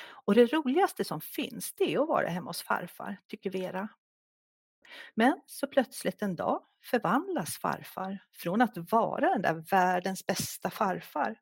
Och 0.03 0.35
det 0.35 0.53
roligaste 0.53 1.05
som 1.05 1.21
finns 1.21 1.73
det 1.73 1.95
är 1.95 2.03
att 2.03 2.09
vara 2.09 2.29
hemma 2.29 2.51
hos 2.51 2.63
farfar, 2.63 3.21
tycker 3.27 3.51
Vera. 3.51 3.89
Men 5.15 5.41
så 5.47 5.67
plötsligt 5.67 6.23
en 6.23 6.37
dag 6.37 6.65
förvandlas 6.83 7.59
farfar 7.59 8.25
från 8.33 8.63
att 8.63 8.93
vara 8.93 9.29
den 9.29 9.43
där 9.43 9.55
världens 9.55 10.27
bästa 10.27 10.71
farfar 10.71 11.41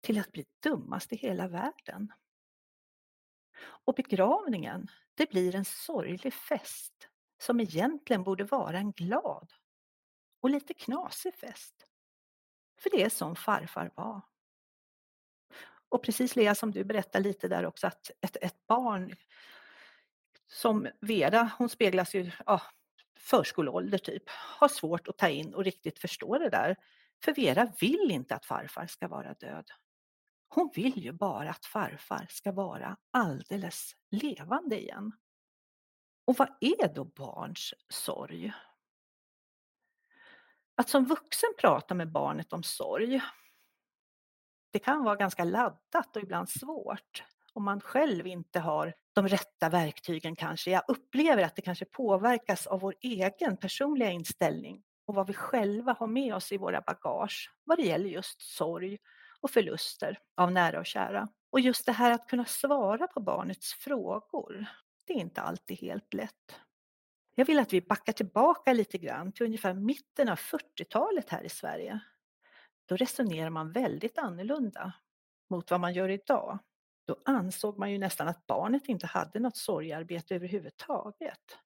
till 0.00 0.18
att 0.18 0.32
bli 0.32 0.44
dummast 0.62 1.12
i 1.12 1.16
hela 1.16 1.48
världen. 1.48 2.12
Och 3.56 3.94
begravningen, 3.94 4.90
det 5.14 5.30
blir 5.30 5.54
en 5.54 5.64
sorglig 5.64 6.34
fest 6.34 7.08
som 7.38 7.60
egentligen 7.60 8.22
borde 8.22 8.44
vara 8.44 8.78
en 8.78 8.92
glad 8.92 9.52
och 10.44 10.50
lite 10.50 10.74
knasig 10.74 11.34
fest. 11.34 11.86
För 12.80 12.90
det 12.90 13.02
är 13.02 13.08
som 13.08 13.36
farfar 13.36 13.90
var. 13.94 14.20
Och 15.88 16.02
precis 16.02 16.36
Lea 16.36 16.54
som 16.54 16.70
du 16.70 16.84
berättade 16.84 17.24
lite 17.24 17.48
där 17.48 17.66
också 17.66 17.86
att 17.86 18.10
ett, 18.20 18.36
ett 18.40 18.66
barn 18.66 19.16
som 20.46 20.88
Vera, 21.00 21.50
hon 21.58 21.68
speglas 21.68 22.14
ju 22.14 22.30
ja, 22.46 22.62
förskoleålder 23.18 23.98
typ, 23.98 24.22
har 24.28 24.68
svårt 24.68 25.08
att 25.08 25.18
ta 25.18 25.28
in 25.28 25.54
och 25.54 25.64
riktigt 25.64 25.98
förstå 25.98 26.38
det 26.38 26.50
där. 26.50 26.76
För 27.24 27.34
Vera 27.34 27.72
vill 27.80 28.10
inte 28.10 28.34
att 28.34 28.46
farfar 28.46 28.86
ska 28.86 29.08
vara 29.08 29.34
död. 29.34 29.70
Hon 30.48 30.70
vill 30.74 30.98
ju 30.98 31.12
bara 31.12 31.50
att 31.50 31.66
farfar 31.66 32.26
ska 32.30 32.52
vara 32.52 32.96
alldeles 33.10 33.96
levande 34.10 34.80
igen. 34.80 35.12
Och 36.24 36.36
vad 36.38 36.48
är 36.60 36.94
då 36.94 37.04
barns 37.04 37.74
sorg? 37.88 38.52
Att 40.76 40.88
som 40.88 41.04
vuxen 41.04 41.50
prata 41.58 41.94
med 41.94 42.12
barnet 42.12 42.52
om 42.52 42.62
sorg, 42.62 43.20
det 44.72 44.78
kan 44.78 45.04
vara 45.04 45.16
ganska 45.16 45.44
laddat 45.44 46.16
och 46.16 46.22
ibland 46.22 46.48
svårt 46.48 47.24
om 47.52 47.64
man 47.64 47.80
själv 47.80 48.26
inte 48.26 48.60
har 48.60 48.94
de 49.12 49.28
rätta 49.28 49.68
verktygen 49.68 50.36
kanske. 50.36 50.70
Jag 50.70 50.82
upplever 50.88 51.42
att 51.42 51.56
det 51.56 51.62
kanske 51.62 51.84
påverkas 51.84 52.66
av 52.66 52.80
vår 52.80 52.94
egen 53.00 53.56
personliga 53.56 54.10
inställning 54.10 54.82
och 55.06 55.14
vad 55.14 55.26
vi 55.26 55.34
själva 55.34 55.96
har 55.98 56.06
med 56.06 56.34
oss 56.34 56.52
i 56.52 56.56
våra 56.56 56.80
bagage 56.80 57.50
vad 57.64 57.78
det 57.78 57.82
gäller 57.82 58.08
just 58.08 58.42
sorg 58.56 58.98
och 59.40 59.50
förluster 59.50 60.18
av 60.36 60.52
nära 60.52 60.78
och 60.78 60.86
kära. 60.86 61.28
Och 61.50 61.60
just 61.60 61.86
det 61.86 61.92
här 61.92 62.10
att 62.10 62.28
kunna 62.28 62.44
svara 62.44 63.06
på 63.06 63.20
barnets 63.20 63.74
frågor, 63.74 64.66
det 65.06 65.12
är 65.12 65.18
inte 65.18 65.40
alltid 65.40 65.78
helt 65.78 66.14
lätt. 66.14 66.60
Jag 67.34 67.44
vill 67.44 67.58
att 67.58 67.72
vi 67.72 67.80
backar 67.80 68.12
tillbaka 68.12 68.72
lite 68.72 68.98
grann 68.98 69.32
till 69.32 69.46
ungefär 69.46 69.74
mitten 69.74 70.28
av 70.28 70.36
40-talet 70.36 71.30
här 71.30 71.42
i 71.42 71.48
Sverige. 71.48 72.00
Då 72.86 72.96
resonerar 72.96 73.50
man 73.50 73.72
väldigt 73.72 74.18
annorlunda 74.18 74.92
mot 75.50 75.70
vad 75.70 75.80
man 75.80 75.94
gör 75.94 76.08
idag 76.08 76.58
då 77.06 77.22
ansåg 77.24 77.78
man 77.78 77.92
ju 77.92 77.98
nästan 77.98 78.28
att 78.28 78.46
barnet 78.46 78.88
inte 78.88 79.06
hade 79.06 79.40
något 79.40 79.56
sorgarbete 79.56 80.34
överhuvudtaget. 80.34 81.58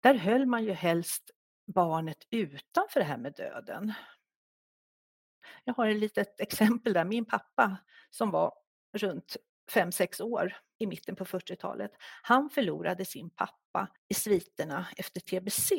Där 0.00 0.14
höll 0.14 0.46
man 0.46 0.64
ju 0.64 0.72
helst 0.72 1.30
barnet 1.66 2.26
utanför 2.30 3.00
det 3.00 3.06
här 3.06 3.18
med 3.18 3.34
döden. 3.34 3.92
Jag 5.64 5.74
har 5.74 5.86
ett 5.86 5.96
litet 5.96 6.40
exempel 6.40 6.92
där. 6.92 7.04
Min 7.04 7.24
pappa 7.24 7.76
som 8.10 8.30
var 8.30 8.54
runt 8.92 9.36
5-6 9.70 10.22
år 10.22 10.56
i 10.80 10.86
mitten 10.86 11.16
på 11.16 11.24
40-talet, 11.24 11.92
han 12.22 12.50
förlorade 12.50 13.04
sin 13.04 13.30
pappa 13.30 13.88
i 14.08 14.14
sviterna 14.14 14.86
efter 14.96 15.20
tbc. 15.20 15.72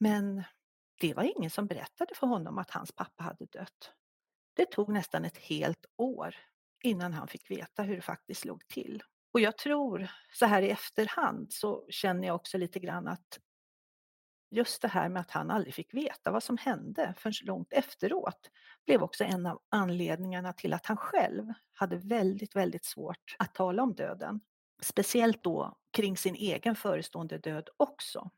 Men 0.00 0.42
det 1.00 1.14
var 1.14 1.36
ingen 1.36 1.50
som 1.50 1.66
berättade 1.66 2.14
för 2.14 2.26
honom 2.26 2.58
att 2.58 2.70
hans 2.70 2.92
pappa 2.92 3.24
hade 3.24 3.46
dött. 3.46 3.92
Det 4.56 4.66
tog 4.66 4.88
nästan 4.88 5.24
ett 5.24 5.36
helt 5.38 5.86
år 5.96 6.34
innan 6.82 7.12
han 7.12 7.28
fick 7.28 7.50
veta 7.50 7.82
hur 7.82 7.96
det 7.96 8.02
faktiskt 8.02 8.44
låg 8.44 8.68
till. 8.68 9.02
Och 9.32 9.40
jag 9.40 9.58
tror 9.58 10.10
så 10.32 10.46
här 10.46 10.62
i 10.62 10.70
efterhand 10.70 11.52
så 11.52 11.86
känner 11.88 12.26
jag 12.26 12.36
också 12.36 12.58
lite 12.58 12.78
grann 12.78 13.08
att 13.08 13.38
just 14.52 14.82
det 14.82 14.88
här 14.88 15.08
med 15.08 15.20
att 15.20 15.30
han 15.30 15.50
aldrig 15.50 15.74
fick 15.74 15.94
veta 15.94 16.30
vad 16.30 16.42
som 16.42 16.58
hände 16.58 17.14
förrän 17.18 17.32
långt 17.42 17.72
efteråt 17.72 18.50
blev 18.86 19.02
också 19.02 19.24
en 19.24 19.46
av 19.46 19.60
anledningarna 19.68 20.52
till 20.52 20.72
att 20.72 20.86
han 20.86 20.96
själv 20.96 21.52
hade 21.72 21.96
väldigt, 21.96 22.56
väldigt 22.56 22.84
svårt 22.84 23.36
att 23.38 23.54
tala 23.54 23.82
om 23.82 23.94
döden. 23.94 24.40
Speciellt 24.82 25.44
då 25.44 25.76
kring 25.92 26.16
sin 26.16 26.34
egen 26.34 26.76
förestående 26.76 27.38
död 27.38 27.68
också. 27.76 28.30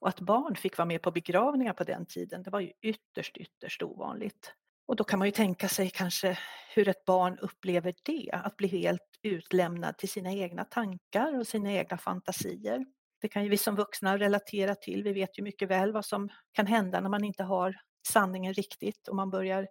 Och 0.00 0.08
att 0.08 0.20
barn 0.20 0.56
fick 0.56 0.78
vara 0.78 0.86
med 0.86 1.02
på 1.02 1.10
begravningar 1.10 1.72
på 1.72 1.84
den 1.84 2.06
tiden, 2.06 2.42
det 2.42 2.50
var 2.50 2.60
ju 2.60 2.72
ytterst, 2.82 3.36
ytterst 3.36 3.82
ovanligt. 3.82 4.54
Och 4.86 4.96
då 4.96 5.04
kan 5.04 5.18
man 5.18 5.28
ju 5.28 5.32
tänka 5.32 5.68
sig 5.68 5.90
kanske 5.90 6.38
hur 6.74 6.88
ett 6.88 7.04
barn 7.04 7.38
upplever 7.38 7.94
det, 8.02 8.30
att 8.32 8.56
bli 8.56 8.68
helt 8.68 9.18
utlämnad 9.22 9.98
till 9.98 10.08
sina 10.08 10.32
egna 10.32 10.64
tankar 10.64 11.38
och 11.38 11.46
sina 11.46 11.72
egna 11.72 11.98
fantasier. 11.98 12.86
Det 13.22 13.28
kan 13.28 13.44
ju 13.44 13.48
vi 13.48 13.56
som 13.56 13.76
vuxna 13.76 14.18
relatera 14.18 14.74
till. 14.74 15.02
Vi 15.02 15.12
vet 15.12 15.38
ju 15.38 15.42
mycket 15.42 15.68
väl 15.68 15.92
vad 15.92 16.04
som 16.04 16.28
kan 16.52 16.66
hända 16.66 17.00
när 17.00 17.08
man 17.08 17.24
inte 17.24 17.42
har 17.42 17.80
sanningen 18.08 18.54
riktigt 18.54 19.08
och 19.08 19.16
man 19.16 19.30
börjar 19.30 19.68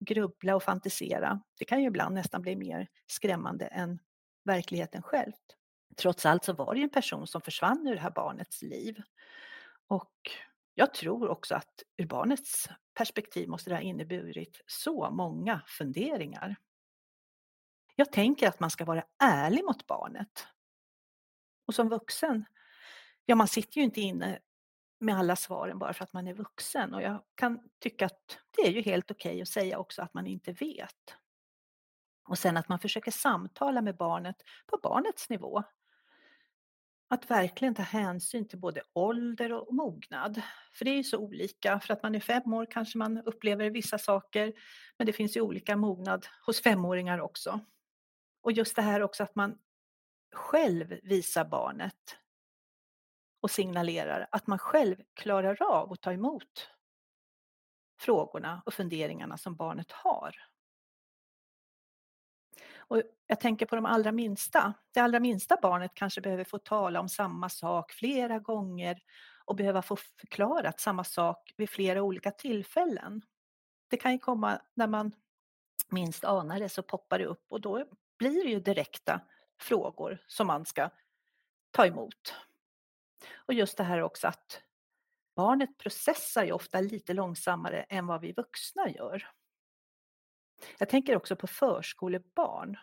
grubbla 0.00 0.56
och 0.56 0.62
fantisera. 0.62 1.42
Det 1.58 1.64
kan 1.64 1.80
ju 1.80 1.86
ibland 1.86 2.14
nästan 2.14 2.42
bli 2.42 2.56
mer 2.56 2.88
skrämmande 3.06 3.66
än 3.66 3.98
verkligheten 4.44 5.02
själv. 5.02 5.32
Trots 5.96 6.26
allt 6.26 6.44
så 6.44 6.52
var 6.52 6.74
det 6.74 6.78
ju 6.78 6.84
en 6.84 6.90
person 6.90 7.26
som 7.26 7.40
försvann 7.40 7.86
ur 7.88 7.94
det 7.94 8.00
här 8.00 8.10
barnets 8.10 8.62
liv. 8.62 9.02
Och 9.86 10.14
jag 10.74 10.94
tror 10.94 11.28
också 11.28 11.54
att 11.54 11.82
ur 11.96 12.06
barnets 12.06 12.68
perspektiv 12.94 13.48
måste 13.48 13.70
det 13.70 13.76
ha 13.76 13.82
inneburit 13.82 14.60
så 14.66 15.10
många 15.10 15.60
funderingar. 15.66 16.56
Jag 17.96 18.12
tänker 18.12 18.48
att 18.48 18.60
man 18.60 18.70
ska 18.70 18.84
vara 18.84 19.04
ärlig 19.22 19.64
mot 19.64 19.86
barnet. 19.86 20.46
Och 21.66 21.74
som 21.74 21.88
vuxen, 21.88 22.44
ja 23.30 23.36
man 23.36 23.48
sitter 23.48 23.78
ju 23.78 23.84
inte 23.84 24.00
inne 24.00 24.38
med 25.00 25.18
alla 25.18 25.36
svaren 25.36 25.78
bara 25.78 25.92
för 25.92 26.04
att 26.04 26.12
man 26.12 26.26
är 26.26 26.34
vuxen 26.34 26.94
och 26.94 27.02
jag 27.02 27.22
kan 27.34 27.60
tycka 27.78 28.06
att 28.06 28.38
det 28.56 28.62
är 28.62 28.70
ju 28.70 28.80
helt 28.82 29.10
okej 29.10 29.30
okay 29.30 29.42
att 29.42 29.48
säga 29.48 29.78
också 29.78 30.02
att 30.02 30.14
man 30.14 30.26
inte 30.26 30.52
vet. 30.52 31.16
Och 32.28 32.38
sen 32.38 32.56
att 32.56 32.68
man 32.68 32.78
försöker 32.78 33.10
samtala 33.10 33.82
med 33.82 33.96
barnet 33.96 34.36
på 34.66 34.78
barnets 34.82 35.28
nivå. 35.28 35.62
Att 37.08 37.30
verkligen 37.30 37.74
ta 37.74 37.82
hänsyn 37.82 38.48
till 38.48 38.58
både 38.58 38.82
ålder 38.92 39.52
och 39.52 39.74
mognad. 39.74 40.42
För 40.72 40.84
det 40.84 40.90
är 40.90 40.96
ju 40.96 41.04
så 41.04 41.18
olika. 41.18 41.80
För 41.80 41.92
att 41.92 42.02
man 42.02 42.14
är 42.14 42.20
fem 42.20 42.52
år 42.52 42.66
kanske 42.70 42.98
man 42.98 43.18
upplever 43.18 43.70
vissa 43.70 43.98
saker. 43.98 44.52
Men 44.98 45.06
det 45.06 45.12
finns 45.12 45.36
ju 45.36 45.40
olika 45.40 45.76
mognad 45.76 46.26
hos 46.46 46.62
femåringar 46.62 47.20
också. 47.20 47.60
Och 48.42 48.52
just 48.52 48.76
det 48.76 48.82
här 48.82 49.02
också 49.02 49.22
att 49.22 49.34
man 49.34 49.58
själv 50.32 50.98
visar 51.02 51.44
barnet 51.44 52.16
och 53.40 53.50
signalerar 53.50 54.28
att 54.32 54.46
man 54.46 54.58
själv 54.58 54.96
klarar 55.14 55.62
av 55.62 55.92
att 55.92 56.00
ta 56.00 56.12
emot 56.12 56.70
frågorna 58.00 58.62
och 58.66 58.74
funderingarna 58.74 59.38
som 59.38 59.56
barnet 59.56 59.92
har. 59.92 60.34
Och 62.76 63.02
jag 63.26 63.40
tänker 63.40 63.66
på 63.66 63.76
de 63.76 63.86
allra 63.86 64.12
minsta. 64.12 64.74
Det 64.94 65.00
allra 65.00 65.20
minsta 65.20 65.56
barnet 65.62 65.90
kanske 65.94 66.20
behöver 66.20 66.44
få 66.44 66.58
tala 66.58 67.00
om 67.00 67.08
samma 67.08 67.48
sak 67.48 67.92
flera 67.92 68.38
gånger 68.38 69.02
och 69.44 69.56
behöva 69.56 69.82
få 69.82 69.96
förklarat 69.96 70.80
samma 70.80 71.04
sak 71.04 71.54
vid 71.56 71.70
flera 71.70 72.02
olika 72.02 72.30
tillfällen. 72.30 73.22
Det 73.88 73.96
kan 73.96 74.12
ju 74.12 74.18
komma 74.18 74.60
när 74.74 74.86
man 74.86 75.12
minst 75.88 76.24
anar 76.24 76.60
det 76.60 76.68
så 76.68 76.82
poppar 76.82 77.18
det 77.18 77.26
upp 77.26 77.44
och 77.48 77.60
då 77.60 77.84
blir 78.18 78.44
det 78.44 78.50
ju 78.50 78.60
direkta 78.60 79.20
frågor 79.60 80.24
som 80.26 80.46
man 80.46 80.66
ska 80.66 80.90
ta 81.70 81.86
emot. 81.86 82.34
Och 83.34 83.54
just 83.54 83.76
det 83.76 83.84
här 83.84 84.02
också 84.02 84.28
att 84.28 84.62
barnet 85.36 85.78
processar 85.78 86.44
ju 86.44 86.52
ofta 86.52 86.80
lite 86.80 87.14
långsammare 87.14 87.82
än 87.82 88.06
vad 88.06 88.20
vi 88.20 88.32
vuxna 88.32 88.90
gör. 88.90 89.30
Jag 90.78 90.88
tänker 90.88 91.16
också 91.16 91.36
på 91.36 91.46
förskolebarn. 91.46 92.78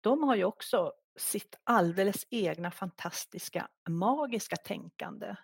De 0.00 0.22
har 0.22 0.36
ju 0.36 0.44
också 0.44 0.92
sitt 1.16 1.58
alldeles 1.64 2.26
egna 2.30 2.70
fantastiska 2.70 3.68
magiska 3.88 4.56
tänkande. 4.56 5.36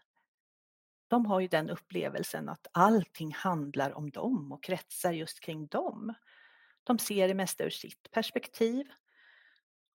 De 1.09 1.27
har 1.27 1.41
ju 1.41 1.49
den 1.49 1.71
upplevelsen 1.71 2.49
att 2.49 2.67
allting 2.73 3.33
handlar 3.33 3.93
om 3.93 4.11
dem 4.11 4.53
och 4.53 4.63
kretsar 4.63 5.13
just 5.13 5.41
kring 5.41 5.67
dem. 5.67 6.15
De 6.85 6.99
ser 6.99 7.29
det 7.29 7.35
mesta 7.35 7.65
ur 7.65 7.71
sitt 7.71 8.11
perspektiv. 8.11 8.87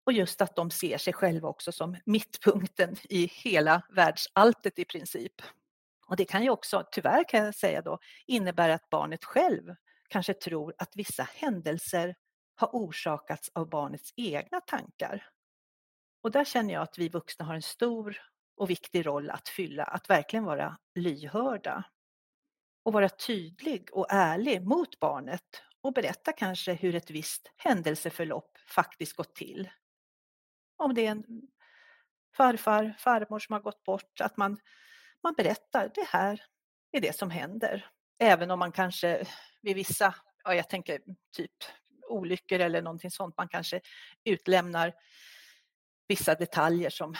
Och 0.06 0.14
just 0.14 0.42
att 0.42 0.56
de 0.56 0.72
ser 0.72 0.98
sig 0.98 1.14
själva 1.14 1.48
också 1.48 1.72
som 1.72 1.98
mittpunkten 2.06 2.96
i 3.10 3.26
hela 3.26 3.82
världsalltet 3.90 4.80
i 4.80 4.86
princip. 4.86 5.42
Och 6.08 6.16
det 6.16 6.26
kan 6.26 6.44
ju 6.44 6.50
också, 6.50 6.84
tyvärr 6.92 7.30
kan 7.30 7.46
jag 7.46 7.56
säga 7.56 7.82
då, 7.82 8.00
innebära 8.26 8.74
att 8.74 8.90
barnet 8.90 9.26
själv 9.26 9.76
kanske 10.08 10.34
tror 10.34 10.74
att 10.78 10.96
vissa 10.96 11.24
händelser 11.24 12.16
har 12.56 12.70
orsakats 12.74 13.52
av 13.54 13.70
barnets 13.70 14.14
egna 14.16 14.62
tankar. 14.62 15.30
Och 16.22 16.32
där 16.32 16.46
känner 16.46 16.74
jag 16.74 16.84
att 16.84 16.98
vi 16.98 17.10
vuxna 17.10 17.46
har 17.46 17.56
en 17.56 17.62
stor 17.62 18.18
och 18.58 18.70
viktig 18.70 19.06
roll 19.06 19.30
att 19.30 19.50
fylla, 19.50 19.84
att 19.84 20.10
verkligen 20.10 20.46
vara 20.46 20.78
lyhörda 20.96 21.84
och 22.84 22.94
vara 22.94 23.10
tydlig 23.10 23.90
och 23.92 24.08
ärlig 24.10 24.62
mot 24.62 25.00
barnet 25.00 25.64
och 25.82 25.94
berätta 25.94 26.32
kanske 26.32 26.74
hur 26.74 26.96
ett 26.96 27.12
visst 27.12 27.52
händelseförlopp 27.58 28.58
faktiskt 28.68 29.14
gått 29.14 29.36
till. 29.36 29.70
Om 30.78 30.94
det 30.94 31.06
är 31.06 31.12
en 31.12 31.26
farfar, 32.38 32.96
farmor 33.00 33.40
som 33.40 33.54
har 33.54 33.60
gått 33.60 33.84
bort, 33.84 34.22
att 34.22 34.38
man, 34.38 34.60
man 35.24 35.34
berättar 35.34 35.92
det 35.96 36.08
här 36.08 36.42
är 36.92 37.02
det 37.02 37.16
som 37.16 37.30
händer. 37.30 37.86
Även 38.20 38.52
om 38.52 38.60
man 38.60 38.72
kanske 38.72 39.28
vid 39.62 39.76
vissa, 39.76 40.16
ja, 40.44 40.56
jag 40.56 40.70
tänker 40.70 41.00
typ 41.38 41.52
olyckor 42.10 42.60
eller 42.60 42.82
någonting 42.82 43.12
sånt, 43.12 43.38
man 43.38 43.48
kanske 43.48 43.82
utlämnar 44.24 44.94
vissa 46.08 46.36
detaljer 46.36 46.90
som, 46.90 47.16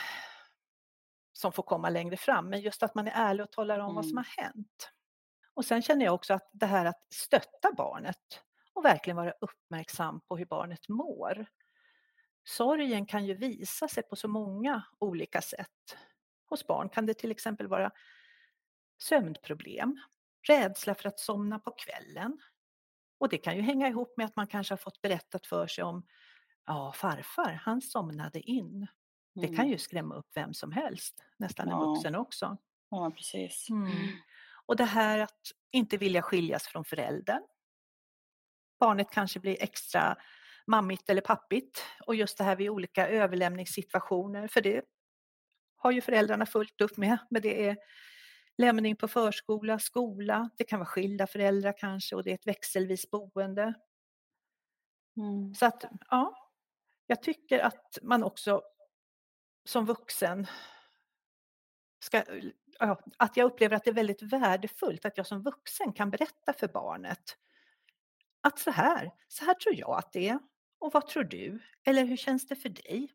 som 1.32 1.52
får 1.52 1.62
komma 1.62 1.90
längre 1.90 2.16
fram. 2.16 2.48
Men 2.48 2.60
just 2.60 2.82
att 2.82 2.94
man 2.94 3.08
är 3.08 3.12
ärlig 3.14 3.44
och 3.44 3.52
talar 3.52 3.78
om 3.78 3.84
mm. 3.84 3.94
vad 3.94 4.04
som 4.04 4.18
mm. 4.18 4.24
har 4.26 4.44
hänt. 4.44 4.90
Och 5.54 5.64
sen 5.64 5.82
känner 5.82 6.04
jag 6.04 6.14
också 6.14 6.34
att 6.34 6.50
det 6.52 6.66
här 6.66 6.84
att 6.84 7.12
stötta 7.12 7.72
barnet 7.76 8.42
och 8.72 8.84
verkligen 8.84 9.16
vara 9.16 9.32
uppmärksam 9.40 10.20
på 10.20 10.36
hur 10.36 10.46
barnet 10.46 10.88
mår. 10.88 11.46
Sorgen 12.48 13.06
kan 13.06 13.26
ju 13.26 13.34
visa 13.34 13.88
sig 13.88 14.02
på 14.02 14.16
så 14.16 14.28
många 14.28 14.82
olika 14.98 15.42
sätt. 15.42 15.96
Hos 16.48 16.66
barn 16.66 16.88
kan 16.88 17.06
det 17.06 17.14
till 17.14 17.30
exempel 17.30 17.66
vara 17.66 17.90
sömnproblem, 18.98 20.00
rädsla 20.48 20.94
för 20.94 21.08
att 21.08 21.20
somna 21.20 21.58
på 21.58 21.70
kvällen. 21.70 22.40
Och 23.18 23.28
det 23.28 23.38
kan 23.38 23.56
ju 23.56 23.62
hänga 23.62 23.88
ihop 23.88 24.16
med 24.16 24.26
att 24.26 24.36
man 24.36 24.46
kanske 24.46 24.72
har 24.72 24.78
fått 24.78 25.02
berättat 25.02 25.46
för 25.46 25.66
sig 25.66 25.84
om 25.84 26.06
ja, 26.66 26.92
farfar, 26.92 27.60
han 27.62 27.82
somnade 27.82 28.40
in. 28.40 28.86
Det 29.34 29.46
kan 29.46 29.54
mm. 29.54 29.68
ju 29.68 29.78
skrämma 29.78 30.14
upp 30.14 30.30
vem 30.34 30.54
som 30.54 30.72
helst, 30.72 31.24
nästan 31.36 31.68
en 31.68 31.78
vuxen 31.78 32.14
också. 32.14 32.56
Ja, 32.90 33.10
precis. 33.10 33.70
Mm. 33.70 33.92
Och 34.66 34.76
det 34.76 34.84
här 34.84 35.18
att 35.18 35.40
inte 35.70 35.96
vilja 35.96 36.22
skiljas 36.22 36.66
från 36.66 36.84
föräldern. 36.84 37.42
Barnet 38.80 39.10
kanske 39.10 39.40
blir 39.40 39.62
extra 39.62 40.16
mammigt 40.66 41.10
eller 41.10 41.20
pappigt 41.20 41.84
och 42.06 42.14
just 42.14 42.38
det 42.38 42.44
här 42.44 42.56
vid 42.56 42.70
olika 42.70 43.08
överlämningssituationer, 43.08 44.48
för 44.48 44.60
det 44.60 44.84
har 45.76 45.90
ju 45.90 46.00
föräldrarna 46.00 46.46
fullt 46.46 46.80
upp 46.80 46.96
med, 46.96 47.18
men 47.30 47.42
det 47.42 47.68
är 47.68 47.76
lämning 48.58 48.96
på 48.96 49.08
förskola, 49.08 49.78
skola, 49.78 50.50
det 50.56 50.64
kan 50.64 50.78
vara 50.78 50.88
skilda 50.88 51.26
föräldrar 51.26 51.74
kanske 51.78 52.16
och 52.16 52.24
det 52.24 52.30
är 52.30 52.34
ett 52.34 52.46
växelvis 52.46 53.10
boende. 53.10 53.74
Mm. 55.16 55.54
Så 55.54 55.66
att, 55.66 55.84
ja, 56.10 56.50
jag 57.06 57.22
tycker 57.22 57.58
att 57.58 57.98
man 58.02 58.24
också 58.24 58.62
som 59.64 59.86
vuxen 59.86 60.46
ska, 62.00 62.24
ja, 62.78 63.00
att 63.18 63.36
jag 63.36 63.44
upplever 63.44 63.76
att 63.76 63.84
det 63.84 63.90
är 63.90 63.94
väldigt 63.94 64.22
värdefullt 64.22 65.04
att 65.04 65.16
jag 65.16 65.26
som 65.26 65.42
vuxen 65.42 65.92
kan 65.92 66.10
berätta 66.10 66.52
för 66.52 66.68
barnet 66.68 67.36
att 68.46 68.58
så 68.58 68.70
här, 68.70 69.10
så 69.28 69.44
här 69.44 69.54
tror 69.54 69.74
jag 69.74 69.98
att 69.98 70.12
det 70.12 70.28
är. 70.28 70.38
Och 70.86 70.92
vad 70.92 71.06
tror 71.06 71.24
du? 71.24 71.58
Eller 71.84 72.04
hur 72.04 72.16
känns 72.16 72.46
det 72.46 72.56
för 72.56 72.68
dig? 72.68 73.12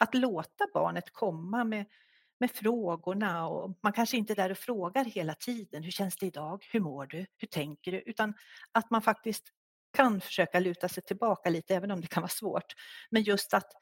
Att 0.00 0.14
låta 0.14 0.66
barnet 0.74 1.12
komma 1.12 1.64
med, 1.64 1.86
med 2.40 2.50
frågorna 2.50 3.48
och 3.48 3.78
man 3.82 3.92
kanske 3.92 4.16
inte 4.16 4.32
är 4.32 4.36
där 4.36 4.50
och 4.50 4.58
frågar 4.58 5.04
hela 5.04 5.34
tiden. 5.34 5.82
Hur 5.82 5.90
känns 5.90 6.16
det 6.16 6.26
idag? 6.26 6.66
Hur 6.70 6.80
mår 6.80 7.06
du? 7.06 7.26
Hur 7.36 7.48
tänker 7.48 7.92
du? 7.92 7.98
Utan 8.00 8.34
att 8.72 8.90
man 8.90 9.02
faktiskt 9.02 9.52
kan 9.92 10.20
försöka 10.20 10.60
luta 10.60 10.88
sig 10.88 11.02
tillbaka 11.02 11.50
lite, 11.50 11.76
även 11.76 11.90
om 11.90 12.00
det 12.00 12.06
kan 12.06 12.20
vara 12.20 12.28
svårt. 12.28 12.74
Men 13.10 13.22
just 13.22 13.54
att 13.54 13.72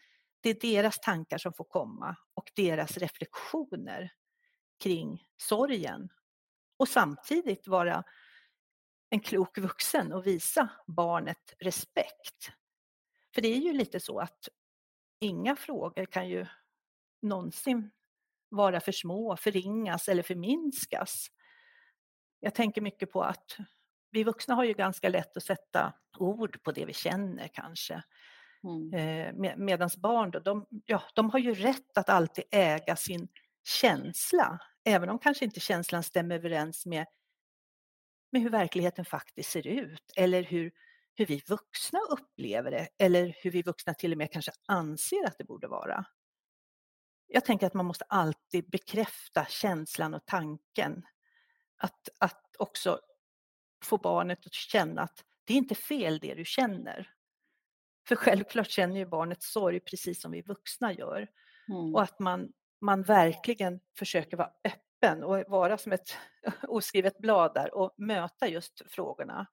det 0.40 0.50
är 0.50 0.60
deras 0.60 1.00
tankar 1.00 1.38
som 1.38 1.52
får 1.52 1.64
komma 1.64 2.16
och 2.34 2.50
deras 2.54 2.96
reflektioner 2.98 4.12
kring 4.82 5.24
sorgen. 5.36 6.08
Och 6.76 6.88
samtidigt 6.88 7.68
vara 7.68 8.04
en 9.10 9.20
klok 9.20 9.58
vuxen 9.58 10.12
och 10.12 10.26
visa 10.26 10.68
barnet 10.86 11.54
respekt. 11.58 12.52
För 13.34 13.42
det 13.42 13.48
är 13.48 13.58
ju 13.58 13.72
lite 13.72 14.00
så 14.00 14.18
att 14.18 14.48
inga 15.20 15.56
frågor 15.56 16.04
kan 16.04 16.28
ju 16.28 16.46
någonsin 17.22 17.90
vara 18.48 18.80
för 18.80 18.92
små, 18.92 19.36
förringas 19.36 20.08
eller 20.08 20.22
förminskas. 20.22 21.26
Jag 22.40 22.54
tänker 22.54 22.80
mycket 22.80 23.12
på 23.12 23.22
att 23.22 23.56
vi 24.10 24.24
vuxna 24.24 24.54
har 24.54 24.64
ju 24.64 24.72
ganska 24.72 25.08
lätt 25.08 25.36
att 25.36 25.42
sätta 25.42 25.92
ord 26.18 26.62
på 26.62 26.72
det 26.72 26.84
vi 26.84 26.92
känner 26.92 27.48
kanske. 27.48 28.02
Mm. 28.64 28.94
Eh, 28.94 29.56
Medan 29.56 29.90
barn 29.98 30.30
då, 30.30 30.38
de, 30.38 30.66
ja, 30.86 31.02
de 31.14 31.30
har 31.30 31.38
ju 31.38 31.54
rätt 31.54 31.98
att 31.98 32.08
alltid 32.08 32.44
äga 32.50 32.96
sin 32.96 33.28
känsla, 33.64 34.58
även 34.84 35.08
om 35.08 35.18
kanske 35.18 35.44
inte 35.44 35.60
känslan 35.60 36.02
stämmer 36.02 36.34
överens 36.34 36.86
med 36.86 37.06
med 38.32 38.42
hur 38.42 38.50
verkligheten 38.50 39.04
faktiskt 39.04 39.50
ser 39.50 39.66
ut 39.66 40.12
eller 40.16 40.42
hur, 40.42 40.72
hur 41.14 41.26
vi 41.26 41.42
vuxna 41.48 41.98
upplever 42.10 42.70
det 42.70 42.88
eller 42.98 43.36
hur 43.42 43.50
vi 43.50 43.62
vuxna 43.62 43.94
till 43.94 44.12
och 44.12 44.18
med 44.18 44.32
kanske 44.32 44.52
anser 44.66 45.26
att 45.26 45.38
det 45.38 45.44
borde 45.44 45.68
vara. 45.68 46.04
jag 47.26 47.44
tänker 47.44 47.66
att 47.66 47.74
man 47.74 47.86
måste 47.86 48.04
alltid 48.08 48.70
bekräfta 48.70 49.46
känslan 49.46 50.14
och 50.14 50.26
tanken. 50.26 51.02
Att, 51.78 52.08
att 52.20 52.56
också 52.58 53.00
få 53.84 53.98
barnet 53.98 54.46
att 54.46 54.52
känna 54.52 55.02
att 55.02 55.24
det 55.44 55.52
är 55.52 55.58
inte 55.58 55.74
fel 55.74 56.18
det 56.18 56.34
du 56.34 56.44
känner. 56.44 57.10
För 58.08 58.16
självklart 58.16 58.70
känner 58.70 58.96
ju 58.96 59.06
barnet 59.06 59.42
sorg 59.42 59.80
precis 59.80 60.20
som 60.20 60.32
vi 60.32 60.42
vuxna 60.42 60.92
gör. 60.92 61.28
Mm. 61.68 61.94
Och 61.94 62.02
att 62.02 62.18
man, 62.18 62.52
man 62.80 63.02
verkligen 63.02 63.80
försöker 63.98 64.36
vara 64.36 64.50
öppen 64.64 64.85
och 65.24 65.44
vara 65.48 65.78
som 65.78 65.92
ett 65.92 66.16
oskrivet 66.68 67.18
blad 67.18 67.54
där 67.54 67.74
och 67.74 67.94
möta 67.96 68.48
just 68.48 68.82
frågorna. 68.90 69.46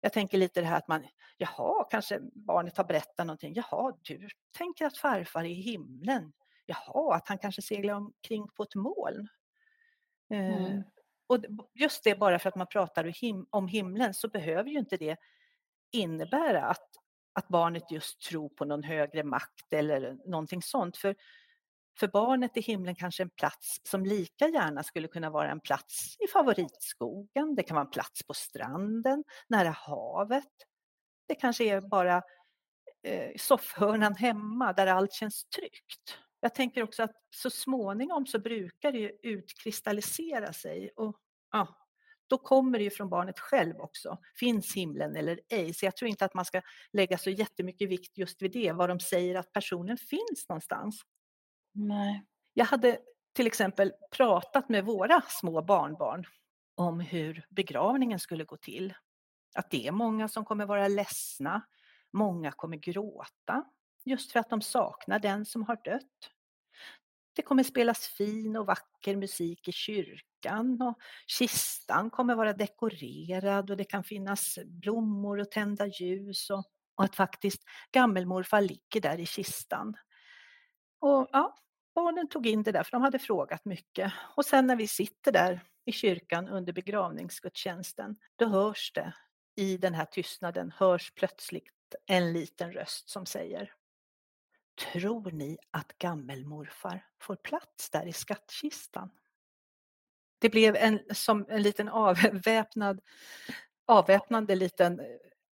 Jag 0.00 0.12
tänker 0.12 0.38
lite 0.38 0.60
det 0.60 0.66
här 0.66 0.78
att 0.78 0.88
man, 0.88 1.06
jaha, 1.36 1.84
kanske 1.90 2.20
barnet 2.22 2.76
har 2.76 2.84
berättat 2.84 3.26
någonting. 3.26 3.54
Jaha, 3.54 3.92
du 4.02 4.28
tänker 4.58 4.86
att 4.86 4.98
farfar 4.98 5.40
är 5.40 5.48
i 5.48 5.54
himlen. 5.54 6.32
Jaha, 6.66 7.14
att 7.14 7.28
han 7.28 7.38
kanske 7.38 7.62
seglar 7.62 7.94
omkring 7.94 8.48
på 8.48 8.62
ett 8.62 8.74
moln. 8.74 9.28
Eh, 10.30 10.66
Mm. 10.66 10.82
Och 11.26 11.38
just 11.74 12.04
det, 12.04 12.18
bara 12.18 12.38
för 12.38 12.48
att 12.48 12.56
man 12.56 12.66
pratar 12.66 13.12
om 13.50 13.68
himlen 13.68 14.14
så 14.14 14.28
behöver 14.28 14.70
ju 14.70 14.78
inte 14.78 14.96
det 14.96 15.16
innebära 15.92 16.64
att, 16.64 16.88
att 17.32 17.48
barnet 17.48 17.90
just 17.90 18.20
tror 18.20 18.48
på 18.48 18.64
någon 18.64 18.82
högre 18.82 19.24
makt 19.24 19.72
eller 19.72 20.18
någonting 20.30 20.62
sånt. 20.62 20.96
För, 20.96 21.16
för 21.98 22.08
barnet 22.08 22.56
är 22.56 22.62
himlen 22.62 22.94
kanske 22.94 23.22
en 23.22 23.30
plats 23.30 23.80
som 23.82 24.04
lika 24.04 24.48
gärna 24.48 24.82
skulle 24.82 25.08
kunna 25.08 25.30
vara 25.30 25.50
en 25.50 25.60
plats 25.60 26.16
i 26.18 26.26
favoritskogen. 26.28 27.54
Det 27.54 27.62
kan 27.62 27.74
vara 27.74 27.84
en 27.84 27.90
plats 27.90 28.22
på 28.22 28.34
stranden, 28.34 29.24
nära 29.48 29.70
havet. 29.70 30.52
Det 31.28 31.34
kanske 31.34 31.64
är 31.64 31.80
bara 31.80 32.22
eh, 33.02 33.30
soffhörnan 33.36 34.14
hemma 34.14 34.72
där 34.72 34.86
allt 34.86 35.12
känns 35.12 35.44
tryggt. 35.44 36.18
Jag 36.40 36.54
tänker 36.54 36.82
också 36.82 37.02
att 37.02 37.14
så 37.30 37.50
småningom 37.50 38.26
så 38.26 38.38
brukar 38.38 38.92
det 38.92 38.98
ju 38.98 39.18
utkristallisera 39.22 40.52
sig 40.52 40.90
och 40.96 41.16
ja, 41.52 41.76
då 42.26 42.38
kommer 42.38 42.78
det 42.78 42.84
ju 42.84 42.90
från 42.90 43.08
barnet 43.08 43.38
själv 43.38 43.80
också. 43.80 44.18
Finns 44.34 44.74
himlen 44.74 45.16
eller 45.16 45.40
ej? 45.48 45.74
Så 45.74 45.84
jag 45.84 45.96
tror 45.96 46.08
inte 46.08 46.24
att 46.24 46.34
man 46.34 46.44
ska 46.44 46.62
lägga 46.92 47.18
så 47.18 47.30
jättemycket 47.30 47.88
vikt 47.88 48.18
just 48.18 48.42
vid 48.42 48.52
det, 48.52 48.72
vad 48.72 48.88
de 48.88 49.00
säger 49.00 49.34
att 49.34 49.52
personen 49.52 49.96
finns 49.98 50.48
någonstans. 50.48 51.02
Nej. 51.78 52.26
Jag 52.54 52.64
hade 52.64 52.98
till 53.32 53.46
exempel 53.46 53.92
pratat 54.10 54.68
med 54.68 54.84
våra 54.84 55.20
små 55.20 55.62
barnbarn 55.62 56.26
om 56.74 57.00
hur 57.00 57.46
begravningen 57.48 58.18
skulle 58.18 58.44
gå 58.44 58.56
till. 58.56 58.94
Att 59.54 59.70
det 59.70 59.86
är 59.86 59.92
många 59.92 60.28
som 60.28 60.44
kommer 60.44 60.66
vara 60.66 60.88
ledsna, 60.88 61.62
många 62.12 62.52
kommer 62.52 62.76
gråta 62.76 63.64
just 64.04 64.32
för 64.32 64.40
att 64.40 64.50
de 64.50 64.62
saknar 64.62 65.18
den 65.18 65.44
som 65.44 65.62
har 65.62 65.78
dött. 65.84 66.30
Det 67.32 67.42
kommer 67.42 67.62
spelas 67.62 68.06
fin 68.06 68.56
och 68.56 68.66
vacker 68.66 69.16
musik 69.16 69.68
i 69.68 69.72
kyrkan 69.72 70.82
och 70.82 70.98
kistan 71.26 72.10
kommer 72.10 72.34
vara 72.34 72.52
dekorerad 72.52 73.70
och 73.70 73.76
det 73.76 73.84
kan 73.84 74.04
finnas 74.04 74.58
blommor 74.64 75.38
och 75.40 75.50
tända 75.50 75.86
ljus 75.86 76.50
och, 76.50 76.64
och 76.94 77.04
att 77.04 77.16
faktiskt 77.16 77.62
gammelmorfar 77.92 78.60
ligger 78.60 79.00
där 79.00 79.20
i 79.20 79.26
kistan. 79.26 79.96
Och 80.98 81.28
ja, 81.32 81.56
barnen 81.96 82.28
tog 82.28 82.46
in 82.46 82.62
det 82.62 82.72
där 82.72 82.82
för 82.82 82.90
de 82.90 83.02
hade 83.02 83.18
frågat 83.18 83.64
mycket. 83.64 84.12
Och 84.36 84.44
sen 84.44 84.66
när 84.66 84.76
vi 84.76 84.88
sitter 84.88 85.32
där 85.32 85.60
i 85.84 85.92
kyrkan 85.92 86.48
under 86.48 86.72
begravningsgudstjänsten, 86.72 88.16
då 88.36 88.46
hörs 88.46 88.92
det 88.94 89.12
i 89.56 89.76
den 89.76 89.94
här 89.94 90.04
tystnaden, 90.04 90.72
hörs 90.76 91.12
plötsligt 91.14 91.94
en 92.06 92.32
liten 92.32 92.72
röst 92.72 93.08
som 93.08 93.26
säger 93.26 93.72
Tror 94.92 95.30
ni 95.30 95.58
att 95.70 95.98
gammelmorfar 95.98 97.06
får 97.20 97.36
plats 97.36 97.90
där 97.90 98.06
i 98.06 98.12
skattkistan? 98.12 99.10
Det 100.38 100.48
blev 100.48 100.76
en, 100.76 101.00
som 101.10 101.46
en 101.48 101.62
liten 101.62 101.88
avväpnad, 101.88 103.00
avväpnande 103.86 104.54
liten 104.54 105.00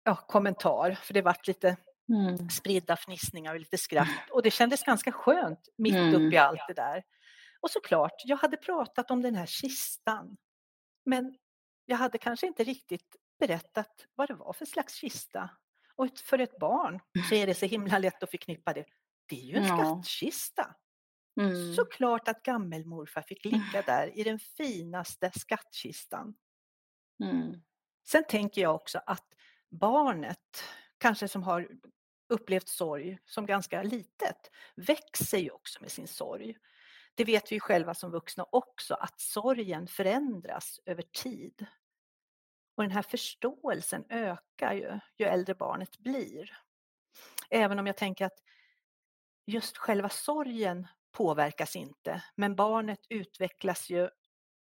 ja, 0.04 0.14
kommentar, 0.14 0.98
för 1.02 1.14
det 1.14 1.22
vart 1.22 1.46
lite 1.46 1.76
Mm. 2.08 2.50
spridda 2.50 2.96
fnissningar 2.96 3.54
och 3.54 3.60
lite 3.60 3.78
skratt. 3.78 4.30
Och 4.30 4.42
det 4.42 4.50
kändes 4.50 4.82
ganska 4.82 5.12
skönt 5.12 5.68
mitt 5.78 5.94
Mm. 5.94 6.14
uppe 6.14 6.34
i 6.34 6.38
allt 6.38 6.60
det 6.68 6.74
där. 6.74 7.02
Och 7.60 7.70
såklart, 7.70 8.12
jag 8.24 8.36
hade 8.36 8.56
pratat 8.56 9.10
om 9.10 9.22
den 9.22 9.34
här 9.34 9.46
kistan. 9.46 10.36
Men 11.04 11.38
jag 11.86 11.96
hade 11.96 12.18
kanske 12.18 12.46
inte 12.46 12.64
riktigt 12.64 13.16
berättat 13.38 14.06
vad 14.14 14.28
det 14.28 14.34
var 14.34 14.52
för 14.52 14.66
slags 14.66 14.94
kista. 14.94 15.50
Och 15.96 16.08
för 16.18 16.38
ett 16.38 16.58
barn 16.58 17.00
så 17.28 17.34
är 17.34 17.46
det 17.46 17.54
så 17.54 17.66
himla 17.66 17.98
lätt 17.98 18.22
att 18.22 18.30
förknippa 18.30 18.72
det. 18.72 18.84
Det 19.26 19.36
är 19.40 19.44
ju 19.46 19.56
en 19.56 19.66
Ja. 19.66 19.76
skattkista. 19.76 20.74
Mm. 21.40 21.74
Såklart 21.74 22.28
att 22.28 22.42
gammelmorfar 22.42 23.22
fick 23.22 23.44
ligga 23.44 23.82
där 23.86 24.18
i 24.18 24.22
den 24.24 24.38
finaste 24.38 25.30
skattkistan. 25.34 26.34
Mm. 27.24 27.62
Sen 28.08 28.24
tänker 28.28 28.62
jag 28.62 28.74
också 28.74 29.00
att 29.06 29.26
barnet, 29.70 30.64
kanske 31.02 31.28
som 31.28 31.42
har 31.42 31.68
upplevt 32.28 32.68
sorg 32.68 33.18
som 33.24 33.46
ganska 33.46 33.82
litet, 33.82 34.50
växer 34.76 35.38
ju 35.38 35.50
också 35.50 35.78
med 35.80 35.92
sin 35.92 36.08
sorg. 36.08 36.56
Det 37.14 37.24
vet 37.24 37.52
vi 37.52 37.56
ju 37.56 37.60
själva 37.60 37.94
som 37.94 38.10
vuxna 38.10 38.46
också, 38.52 38.94
att 38.94 39.20
sorgen 39.20 39.86
förändras 39.86 40.80
över 40.86 41.02
tid. 41.02 41.66
Och 42.76 42.82
den 42.82 42.92
här 42.92 43.02
förståelsen 43.02 44.04
ökar 44.08 44.72
ju, 44.72 45.00
ju 45.18 45.26
äldre 45.26 45.54
barnet 45.54 45.98
blir. 45.98 46.58
Även 47.50 47.78
om 47.78 47.86
jag 47.86 47.96
tänker 47.96 48.26
att 48.26 48.38
just 49.46 49.76
själva 49.76 50.08
sorgen 50.08 50.88
påverkas 51.12 51.76
inte, 51.76 52.24
men 52.34 52.56
barnet 52.56 53.00
utvecklas 53.08 53.90
ju 53.90 54.08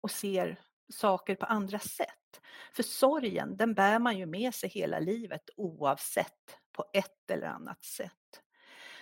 och 0.01 0.11
ser 0.11 0.61
saker 0.93 1.35
på 1.35 1.47
andra 1.47 1.79
sätt. 1.79 2.24
För 2.73 2.83
sorgen, 2.83 3.57
den 3.57 3.75
bär 3.75 3.99
man 3.99 4.19
ju 4.19 4.27
med 4.27 4.55
sig 4.55 4.69
hela 4.69 4.99
livet 4.99 5.51
oavsett 5.57 6.59
på 6.73 6.85
ett 6.93 7.31
eller 7.31 7.47
annat 7.47 7.85
sätt. 7.85 8.43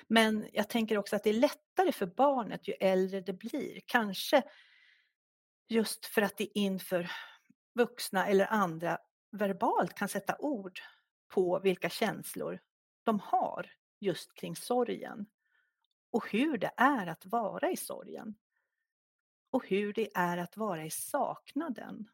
Men 0.09 0.49
jag 0.53 0.69
tänker 0.69 0.99
också 0.99 1.17
att 1.17 1.25
det 1.25 1.31
är 1.31 1.35
lättare 1.35 1.93
för 1.93 2.07
barnet 2.07 2.69
ju 2.69 2.73
äldre 2.73 3.21
det 3.21 3.33
blir. 3.33 3.81
Kanske 3.87 4.43
just 5.69 6.07
för 6.07 6.23
att 6.23 6.37
det 6.37 6.59
inför 6.59 7.11
vuxna 7.75 8.27
eller 8.27 8.47
andra 8.47 8.99
verbalt 9.31 9.95
kan 9.95 10.09
sätta 10.09 10.37
ord 10.39 10.81
på 11.29 11.61
vilka 11.61 11.89
känslor 11.89 12.61
de 13.03 13.21
har 13.21 13.73
just 14.01 14.35
kring 14.35 14.57
sorgen. 14.57 15.27
Och 16.11 16.31
hur 16.31 16.59
det 16.59 16.71
är 16.77 17.07
att 17.07 17.27
vara 17.27 17.71
i 17.71 17.77
sorgen. 17.77 18.35
Och 19.51 19.69
hur 19.69 19.93
det 19.93 20.09
är 20.15 20.39
att 20.39 20.57
vara 20.57 20.85
i 20.85 20.91
saknaden. 20.91 22.09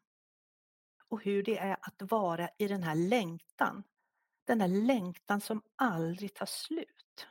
Och 1.09 1.23
hur 1.23 1.43
det 1.43 1.57
är 1.57 1.77
att 1.81 2.01
vara 2.11 2.49
i 2.57 2.67
den 2.67 2.83
här 2.83 2.95
längtan. 2.95 3.83
Den 4.45 4.61
här 4.61 4.67
längtan 4.67 5.41
som 5.41 5.61
aldrig 5.75 6.33
tar 6.33 6.45
slut. 6.45 7.27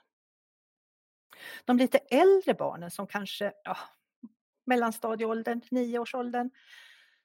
De 1.64 1.77
lite 1.77 1.99
äldre 1.99 2.55
barnen 2.55 2.91
som 2.91 3.07
kanske, 3.07 3.53
ja, 3.64 3.77
mellanstadieåldern, 4.64 5.61
nioårsåldern, 5.71 6.51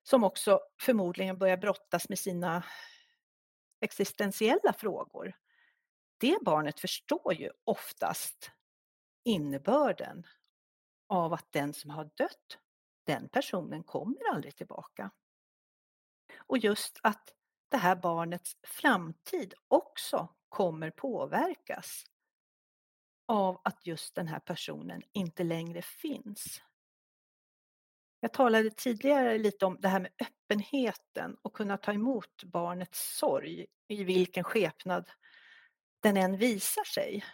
som 0.04 0.24
också 0.24 0.60
förmodligen 0.82 1.38
börjar 1.38 1.58
brottas 1.58 2.10
med 2.10 2.20
sina 2.20 2.64
existentiella 3.82 4.74
frågor. 4.74 5.34
Det 6.18 6.38
barnet 6.42 6.80
förstår 6.80 7.34
ju 7.34 7.50
oftast 7.64 8.52
innebörden 9.24 10.24
av 11.08 11.34
att 11.34 11.52
den 11.52 11.74
som 11.74 11.90
har 11.90 12.10
dött, 12.16 12.58
den 13.04 13.30
personen 13.30 13.84
kommer 13.84 14.30
aldrig 14.34 14.56
tillbaka. 14.56 15.12
Och 16.54 16.60
just 16.60 17.00
att 17.04 17.34
det 17.70 17.78
här 17.78 17.96
barnets 17.96 18.58
framtid 18.64 19.54
också 19.68 20.30
kommer 20.50 20.92
påverkas 20.92 22.04
av 23.28 23.62
att 23.64 23.86
just 23.86 24.16
den 24.16 24.28
här 24.28 24.40
personen 24.40 25.02
inte 25.12 25.44
längre 25.44 25.82
finns. 25.82 26.62
Jag 28.20 28.34
talade 28.34 28.70
tidigare 28.70 29.38
lite 29.38 29.66
om 29.66 29.78
det 29.80 29.88
här 29.88 30.00
med 30.00 30.12
öppenheten 30.22 31.38
och 31.42 31.56
kunna 31.56 31.78
ta 31.78 31.94
emot 31.94 32.44
barnets 32.44 33.18
sorg 33.18 33.66
i 33.88 34.04
vilken 34.04 34.44
skepnad 34.44 35.10
den 36.00 36.18
än 36.18 36.38
visar 36.38 36.84
sig. 36.84 37.26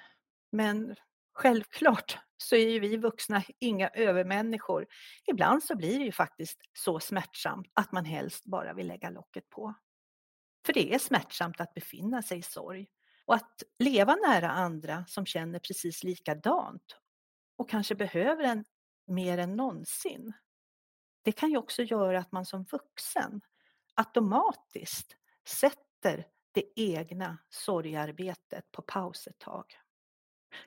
Men 0.52 0.96
självklart 1.40 2.18
så 2.38 2.56
är 2.56 2.70
ju 2.70 2.80
vi 2.80 2.98
vuxna 2.98 3.44
inga 3.60 3.90
övermänniskor. 3.90 4.88
Ibland 5.26 5.64
så 5.64 5.76
blir 5.76 6.00
det 6.00 6.06
ju 6.06 6.12
faktiskt 6.12 6.62
så 6.74 7.00
smärtsamt 7.00 7.68
att 7.74 7.92
man 7.92 8.06
helst 8.06 8.46
bara 8.46 8.74
vill 8.74 8.88
lägga 8.88 9.10
locket 9.10 9.50
på. 9.50 9.74
För 10.66 10.74
det 10.74 10.94
är 10.94 11.00
smärtsamt 11.00 11.62
att 11.62 11.74
befinna 11.74 12.22
sig 12.22 12.38
i 12.38 12.42
sorg 12.42 12.88
och 13.26 13.36
att 13.36 13.64
leva 13.80 14.16
nära 14.16 14.50
andra 14.50 15.06
som 15.08 15.26
känner 15.26 15.60
precis 15.60 16.04
likadant 16.04 16.98
och 17.56 17.70
kanske 17.70 17.96
behöver 17.96 18.44
en 18.44 18.66
mer 19.08 19.38
än 19.38 19.56
någonsin. 19.56 20.34
Det 21.22 21.32
kan 21.32 21.52
ju 21.52 21.58
också 21.58 21.84
göra 21.84 22.20
att 22.20 22.32
man 22.32 22.46
som 22.46 22.64
vuxen 22.64 23.42
automatiskt 23.96 25.16
sätter 25.48 26.26
det 26.52 26.64
egna 26.76 27.38
sorgarbetet 27.50 28.72
på 28.72 28.82
paus 28.82 29.28
ett 29.28 29.40
tag. 29.40 29.66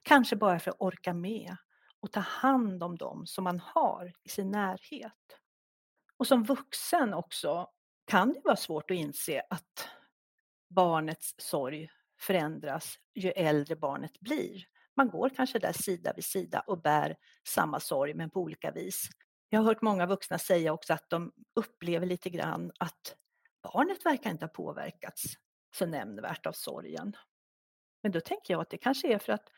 Kanske 0.03 0.37
bara 0.37 0.59
för 0.59 0.71
att 0.71 0.81
orka 0.81 1.15
med 1.15 1.57
och 2.01 2.13
ta 2.13 2.21
hand 2.21 2.83
om 2.83 2.97
dem 2.97 3.27
som 3.27 3.45
man 3.45 3.61
har 3.61 4.13
i 4.23 4.29
sin 4.29 4.51
närhet. 4.51 5.13
Och 6.17 6.27
som 6.27 6.45
vuxen 6.45 7.15
också 7.15 7.69
kan 8.07 8.33
det 8.33 8.41
vara 8.45 8.57
svårt 8.57 8.91
att 8.91 8.97
inse 8.97 9.43
att 9.51 9.89
barnets 10.69 11.35
sorg 11.39 11.91
förändras 12.21 12.99
ju 13.15 13.31
äldre 13.31 13.77
barnet 13.77 14.21
blir. 14.21 14.65
Man 14.97 15.09
går 15.09 15.29
kanske 15.29 15.59
där 15.59 15.73
sida 15.73 16.13
vid 16.17 16.25
sida 16.25 16.61
och 16.67 16.83
bär 16.83 17.17
samma 17.49 17.81
sorg 17.81 18.15
men 18.15 18.31
på 18.31 18.41
olika 18.41 18.71
vis. 18.71 19.09
Jag 19.49 19.61
har 19.61 19.65
hört 19.65 19.83
många 19.83 20.07
vuxna 20.07 20.39
säga 20.39 20.73
också 20.73 20.93
att 20.93 21.11
de 21.11 21.33
upplever 21.55 22.07
lite 22.07 22.31
grann 22.31 22.73
att 22.79 23.17
barnet 23.63 24.07
verkar 24.07 24.31
inte 24.31 24.45
ha 24.45 24.51
påverkats 24.51 25.23
så 25.75 25.87
nämnvärt 25.87 26.47
av 26.47 26.53
sorgen. 26.53 27.17
Men 28.03 28.13
då 28.13 28.21
tänker 28.21 28.55
jag 28.55 28.61
att 28.61 28.71
det 28.71 28.79
kanske 28.79 29.15
är 29.15 29.19
för 29.19 29.33
att 29.33 29.49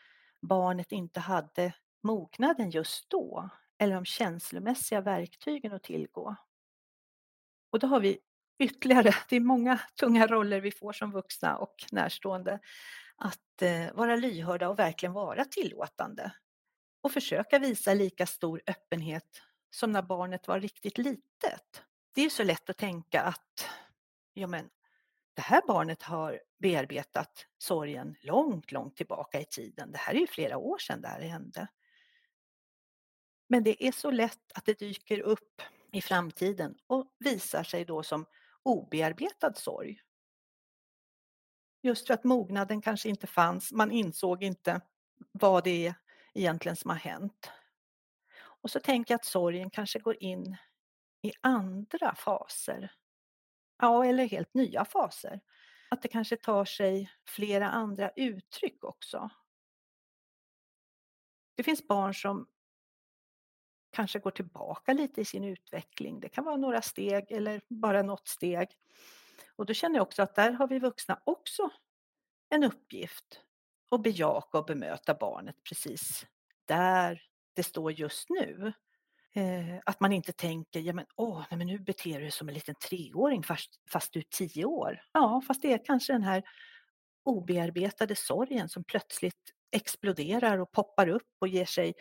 barnet 0.46 0.92
inte 0.92 1.20
hade 1.20 1.72
mognaden 2.02 2.70
just 2.70 3.11
då 3.11 3.48
eller 3.78 3.94
de 3.94 4.04
känslomässiga 4.04 5.00
verktygen 5.00 5.72
att 5.72 5.83
tillgå. 5.83 6.37
Och 7.70 7.78
då 7.78 7.87
har 7.87 8.00
vi 8.00 8.18
ytterligare, 8.59 9.14
det 9.28 9.37
är 9.37 9.40
många 9.40 9.80
tunga 10.00 10.26
roller 10.26 10.61
vi 10.61 10.70
får 10.70 10.92
som 10.92 11.12
vuxna 11.12 11.57
och 11.57 11.74
närstående, 11.92 12.59
att 13.16 13.62
eh, 13.62 13.92
vara 13.94 14.16
lyhörda 14.16 14.68
och 14.68 14.78
verkligen 14.78 15.12
vara 15.12 15.44
tillåtande 15.44 16.33
och 17.00 17.12
försöka 17.12 17.59
visa 17.59 17.94
lika 17.94 18.26
stor 18.26 18.62
öppenhet 18.66 19.42
som 19.70 19.92
när 19.92 20.02
barnet 20.02 20.48
var 20.48 20.61
riktigt 20.61 20.98
litet. 20.98 21.83
Det 22.14 22.24
är 22.24 22.28
så 22.28 22.42
lätt 22.42 22.70
att 22.70 22.76
tänka 22.76 23.22
att 23.22 23.68
ja 24.35 24.46
men, 24.46 24.70
det 25.35 25.42
här 25.42 25.62
barnet 25.66 26.03
har 26.03 26.40
bearbetat 26.59 27.47
sorgen 27.59 28.16
långt, 28.20 28.73
långt 28.73 28.97
tillbaka 28.97 29.40
i 29.40 29.44
tiden. 29.44 29.92
Det 29.92 29.99
här 29.99 30.14
är 30.14 30.18
ju 30.18 30.27
flera 30.27 30.59
år 30.59 30.79
sedan 30.79 31.01
det 31.01 31.09
här 31.09 31.20
hände. 31.20 31.68
Men 33.49 33.64
det 33.64 33.87
är 33.87 33.92
så 33.92 34.11
lätt 34.11 34.53
att 34.55 34.64
det 34.64 34.79
dyker 34.79 35.20
upp 35.20 35.62
i 35.92 36.01
framtiden 36.01 36.75
och 36.87 37.14
visar 37.18 37.64
sig 37.64 37.85
då 37.85 38.03
som 38.03 38.27
obearbetad 38.62 39.55
sorg. 39.55 40.01
Just 41.83 42.07
för 42.07 42.14
att 42.14 42.25
mognaden 42.25 42.83
kanske 42.83 43.09
inte 43.09 43.27
fanns, 43.27 43.73
man 43.73 43.92
insåg 43.92 44.42
inte 44.42 44.81
vad 45.33 45.64
det 45.64 45.87
är 45.87 45.94
egentligen 46.35 46.77
som 46.77 46.90
har 46.90 46.97
hänt. 46.97 47.51
Och 48.37 48.70
så 48.70 48.81
tänker 48.81 49.14
jag 49.14 49.18
att 49.18 49.25
sorgen 49.25 49.70
kanske 49.70 49.99
går 49.99 50.23
in 50.23 50.57
i 51.23 51.33
andra 51.40 52.14
faser. 52.14 52.92
Ja, 53.78 54.04
eller 54.04 54.28
helt 54.28 54.54
nya 54.54 54.84
faser. 54.84 55.40
Att 55.90 56.02
det 56.02 56.08
kanske 56.08 56.37
tar 56.37 56.64
sig 56.64 57.10
flera 57.28 57.70
andra 57.70 58.10
uttryck 58.16 58.84
också. 58.84 59.30
Det 61.54 61.62
finns 61.62 61.88
barn 61.88 62.14
som 62.14 62.46
kanske 63.90 64.18
går 64.18 64.30
tillbaka 64.30 64.92
lite 64.92 65.20
i 65.20 65.24
sin 65.24 65.44
utveckling. 65.44 66.20
Det 66.20 66.28
kan 66.28 66.44
vara 66.44 66.56
några 66.56 66.82
steg 66.82 67.32
eller 67.32 67.60
bara 67.68 68.02
något 68.02 68.28
steg. 68.28 68.68
Och 69.56 69.66
då 69.66 69.74
känner 69.74 69.96
jag 69.96 70.02
också 70.02 70.22
att 70.22 70.34
där 70.34 70.52
har 70.52 70.68
vi 70.68 70.78
vuxna 70.78 71.20
också 71.24 71.70
en 72.48 72.64
uppgift 72.64 73.40
att 73.90 74.02
bejaka 74.02 74.58
och 74.58 74.64
bemöta 74.64 75.14
barnet 75.14 75.56
precis 75.68 76.26
där 76.64 77.22
det 77.54 77.62
står 77.62 77.92
just 77.92 78.30
nu. 78.30 78.72
Eh, 79.37 79.79
att 79.87 80.01
man 80.01 80.12
inte 80.12 80.33
tänker, 80.33 80.81
ja 80.81 80.92
men 80.92 81.07
åh, 81.16 81.44
nej, 81.51 81.59
men 81.59 81.66
nu 81.66 81.79
beter 81.79 82.14
du 82.14 82.20
dig 82.20 82.31
som 82.31 82.49
en 82.49 82.55
liten 82.55 82.75
treåring 82.75 83.42
fast, 83.42 83.70
fast 83.90 84.12
du 84.12 84.18
är 84.18 84.25
tio 84.31 84.64
år. 84.64 85.01
Ja, 85.12 85.42
fast 85.47 85.62
det 85.62 85.73
är 85.73 85.85
kanske 85.85 86.12
den 86.12 86.23
här 86.23 86.42
obearbetade 87.25 88.16
sorgen 88.16 88.68
som 88.68 88.85
plötsligt 88.85 89.53
exploderar 89.73 90.59
och 90.59 90.73
poppar 90.73 91.09
upp 91.09 91.29
och 91.40 91.49
ger 91.49 91.64
sig 91.64 91.94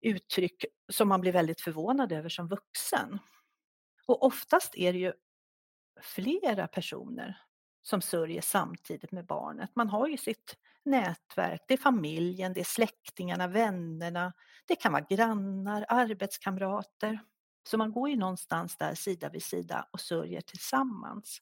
uttryck 0.00 0.64
som 0.92 1.08
man 1.08 1.20
blir 1.20 1.32
väldigt 1.32 1.60
förvånad 1.60 2.12
över 2.12 2.28
som 2.28 2.48
vuxen. 2.48 3.18
Och 4.06 4.22
oftast 4.22 4.76
är 4.76 4.92
det 4.92 4.98
ju 4.98 5.12
flera 6.02 6.68
personer 6.68 7.40
som 7.82 8.00
sörjer 8.00 8.40
samtidigt 8.40 9.12
med 9.12 9.26
barnet. 9.26 9.70
Man 9.76 9.88
har 9.88 10.08
ju 10.08 10.16
sitt 10.16 10.56
nätverk, 10.84 11.64
det 11.68 11.74
är 11.74 11.78
familjen, 11.78 12.52
det 12.52 12.60
är 12.60 12.64
släktingarna, 12.64 13.48
vännerna, 13.48 14.32
det 14.66 14.76
kan 14.76 14.92
vara 14.92 15.06
grannar, 15.10 15.84
arbetskamrater. 15.88 17.18
Så 17.68 17.78
man 17.78 17.92
går 17.92 18.10
ju 18.10 18.16
någonstans 18.16 18.76
där 18.76 18.94
sida 18.94 19.28
vid 19.28 19.42
sida 19.42 19.88
och 19.90 20.00
sörjer 20.00 20.40
tillsammans. 20.40 21.38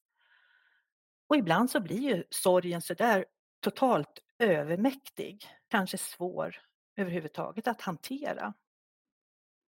Och 1.28 1.36
ibland 1.36 1.70
så 1.70 1.80
blir 1.80 2.00
ju 2.00 2.24
sorgen 2.30 2.82
sådär 2.82 3.24
totalt 3.60 4.18
övermäktig, 4.38 5.46
kanske 5.68 5.98
svår 5.98 6.56
överhuvudtaget 6.96 7.68
att 7.68 7.80
hantera. 7.80 8.54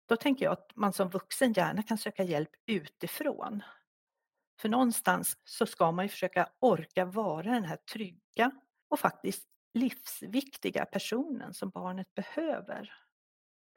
Då 0.08 0.16
tänker 0.16 0.44
jag 0.44 0.52
att 0.52 0.72
man 0.74 0.92
som 0.92 1.08
vuxen 1.08 1.52
gärna 1.52 1.82
kan 1.82 1.98
söka 1.98 2.22
hjälp 2.22 2.50
utifrån. 2.66 3.62
För 4.60 4.68
någonstans 4.68 5.38
så 5.44 5.66
ska 5.66 5.92
man 5.92 6.04
ju 6.04 6.08
försöka 6.08 6.48
orka 6.60 7.04
vara 7.04 7.42
den 7.42 7.64
här 7.64 7.76
trygga 7.76 8.50
och 8.88 9.00
faktiskt 9.00 9.48
livsviktiga 9.74 10.84
personen 10.84 11.54
som 11.54 11.70
barnet 11.70 12.14
behöver. 12.14 12.92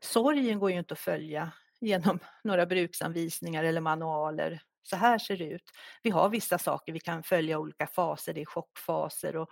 Sorgen 0.03 0.59
går 0.59 0.71
ju 0.71 0.77
inte 0.77 0.93
att 0.93 0.99
följa 0.99 1.51
genom 1.79 2.19
några 2.43 2.65
bruksanvisningar 2.65 3.63
eller 3.63 3.81
manualer. 3.81 4.61
Så 4.83 4.95
här 4.95 5.17
ser 5.17 5.37
det 5.37 5.45
ut. 5.45 5.71
Vi 6.03 6.09
har 6.09 6.29
vissa 6.29 6.57
saker 6.57 6.93
vi 6.93 6.99
kan 6.99 7.23
följa 7.23 7.59
olika 7.59 7.87
faser, 7.87 8.33
det 8.33 8.41
är 8.41 8.45
chockfaser 8.45 9.35
och 9.35 9.49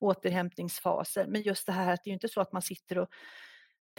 återhämtningsfaser. 0.00 1.26
Men 1.26 1.42
just 1.42 1.66
det 1.66 1.72
här 1.72 1.94
att 1.94 2.04
det 2.04 2.10
är 2.10 2.14
inte 2.14 2.28
så 2.28 2.40
att 2.40 2.52
man 2.52 2.62
sitter 2.62 2.98
och 2.98 3.08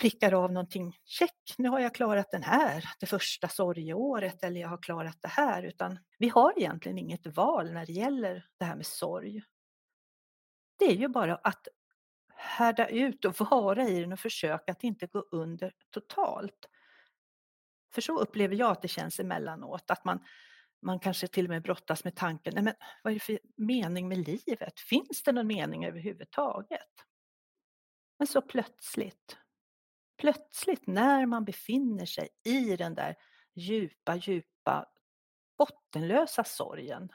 prickar 0.02 0.34
av 0.34 0.52
någonting, 0.52 0.98
check, 1.06 1.56
nu 1.58 1.70
har 1.70 1.80
jag 1.80 1.96
klarat 1.96 2.32
den 2.32 2.43
här, 2.43 2.84
det 3.00 3.06
första 3.06 3.48
sorgeåret 3.48 4.43
eller 4.43 4.62
jag 4.62 4.70
har 4.70 4.82
klarat 4.82 5.17
det 5.22 5.28
här, 5.28 5.63
utan 5.63 6.00
vi 6.17 6.30
har 6.30 6.54
egentligen 6.58 6.98
inget 6.98 7.28
val 7.28 7.74
när 7.74 7.86
det 7.86 7.93
gäller 7.93 8.46
det 8.60 8.65
här 8.65 8.76
med 8.76 8.86
sorg. 8.86 9.41
Det 10.78 10.86
är 10.86 10.96
ju 10.96 11.08
bara 11.08 11.36
att 11.36 11.68
härda 12.36 12.88
ut 12.88 13.26
och 13.26 13.40
vara 13.52 13.84
i 13.84 14.00
den 14.00 14.13
och 14.13 14.20
försöka 14.20 14.72
att 14.72 14.84
inte 14.84 15.08
gå 15.08 15.20
under 15.32 15.74
totalt. 15.90 16.70
För 17.94 18.02
så 18.02 18.20
upplever 18.20 18.56
jag 18.56 18.72
att 18.72 18.82
det 18.82 18.88
känns 18.88 19.20
emellanåt, 19.20 19.92
att 19.92 20.06
man, 20.06 20.20
man 20.82 21.00
kanske 21.00 21.28
till 21.28 21.46
och 21.46 21.50
med 21.50 21.63
brottas 21.63 22.04
med 22.04 22.16
tanken, 22.16 22.54
nej 22.56 22.63
men 22.63 22.74
vad 23.04 23.12
är 23.12 23.16
det 23.16 23.20
för 23.20 23.40
mening 23.56 24.08
med 24.08 24.18
livet? 24.18 24.80
Finns 24.80 25.24
det 25.24 25.32
någon 25.32 25.48
mening 25.48 25.86
överhuvudtaget? 25.86 26.90
Men 28.20 28.28
så 28.28 28.42
plötsligt, 28.42 29.38
plötsligt 30.18 30.88
när 30.88 31.26
man 31.26 31.46
befinner 31.46 32.06
sig 32.06 32.30
i 32.46 32.76
den 32.76 32.96
där 32.96 33.16
djupa, 33.54 34.16
djupa, 34.16 34.86
bottenlösa 35.58 36.44
sorgen, 36.44 37.10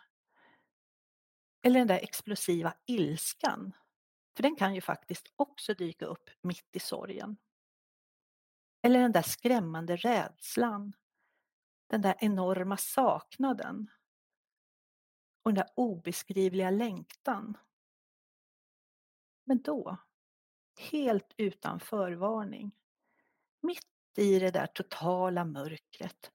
eller 1.62 1.78
den 1.78 1.88
där 1.88 1.98
explosiva 1.98 2.74
ilskan, 2.86 3.72
för 4.36 4.42
den 4.42 4.56
kan 4.56 4.74
ju 4.74 4.80
faktiskt 4.80 5.32
också 5.36 5.74
dyka 5.74 6.06
upp 6.06 6.30
mitt 6.42 6.76
i 6.76 6.80
sorgen. 6.80 7.36
Eller 8.82 9.00
den 9.00 9.12
där 9.12 9.22
skrämmande 9.22 9.96
rädslan, 9.96 10.92
den 11.86 12.02
där 12.02 12.14
enorma 12.18 12.76
saknaden 12.76 13.90
och 15.42 15.54
den 15.54 15.54
där 15.54 15.72
obeskrivliga 15.74 16.70
längtan. 16.70 17.58
Men 19.44 19.62
då, 19.62 19.96
helt 20.78 21.34
utan 21.36 21.80
förvarning, 21.80 22.72
mitt 23.60 23.88
i 24.16 24.38
det 24.38 24.50
där 24.50 24.66
totala 24.66 25.44
mörkret, 25.44 26.30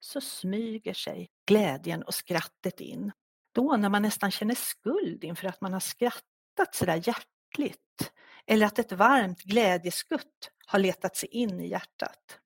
så 0.00 0.20
smyger 0.20 0.94
sig 0.94 1.30
glädjen 1.46 2.02
och 2.02 2.14
skrattet 2.14 2.80
in. 2.80 3.12
Då 3.52 3.76
när 3.76 3.88
man 3.88 4.02
nästan 4.02 4.30
känner 4.30 4.54
skuld 4.54 5.24
inför 5.24 5.48
att 5.48 5.60
man 5.60 5.72
har 5.72 5.80
skrattat 5.80 6.74
så 6.74 6.84
där 6.84 7.08
hjärtligt 7.08 8.12
eller 8.46 8.66
att 8.66 8.78
ett 8.78 8.92
varmt 8.92 9.42
glädjeskutt 9.42 10.50
har 10.66 10.78
letat 10.78 11.16
sig 11.16 11.28
in 11.28 11.60
i 11.60 11.68
hjärtat. 11.68 12.38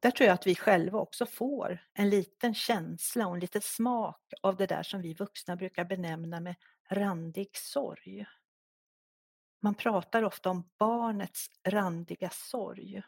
Där 0.00 0.10
tror 0.10 0.26
jag 0.26 0.34
att 0.34 0.46
vi 0.46 0.54
själva 0.54 0.98
också 0.98 1.26
får 1.26 1.78
en 1.94 2.10
liten 2.10 2.54
känsla 2.54 3.26
och 3.26 3.34
en 3.34 3.40
liten 3.40 3.62
smak 3.62 4.32
av 4.42 4.56
det 4.56 4.66
där 4.66 4.82
som 4.82 5.02
vi 5.02 5.14
vuxna 5.14 5.56
brukar 5.56 5.84
benämna 5.84 6.40
med 6.40 6.54
randig 6.90 7.56
sorg. 7.56 8.26
Man 9.60 9.74
pratar 9.74 10.22
ofta 10.22 10.50
om 10.50 10.70
barnets 10.78 11.50
randiga 11.68 12.30
sorg. 12.30 13.02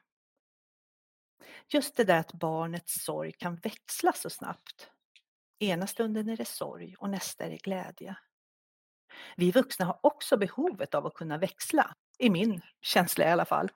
Just 1.69 1.97
det 1.97 2.05
där 2.05 2.19
att 2.19 2.33
barnets 2.33 3.05
sorg 3.05 3.33
kan 3.33 3.57
växla 3.57 4.13
så 4.13 4.31
snabbt. 4.31 4.91
Ena 5.59 5.87
stunden 5.87 6.29
är 6.29 6.37
det 6.37 6.45
sorg 6.45 6.95
och 6.99 7.11
nästa 7.11 7.45
är 7.45 7.51
det 7.51 7.57
glädje. 7.57 8.17
Vi 9.37 9.51
vuxna 9.51 9.85
har 9.87 10.01
också 10.03 10.37
behovet 10.37 10.95
av 10.95 11.07
att 11.07 11.15
kunna 11.15 11.39
växla, 11.39 11.95
i 12.19 12.31
min 12.31 12.61
känsla 12.81 13.25
i 13.25 13.29
alla 13.31 13.45
fall. 13.45 13.71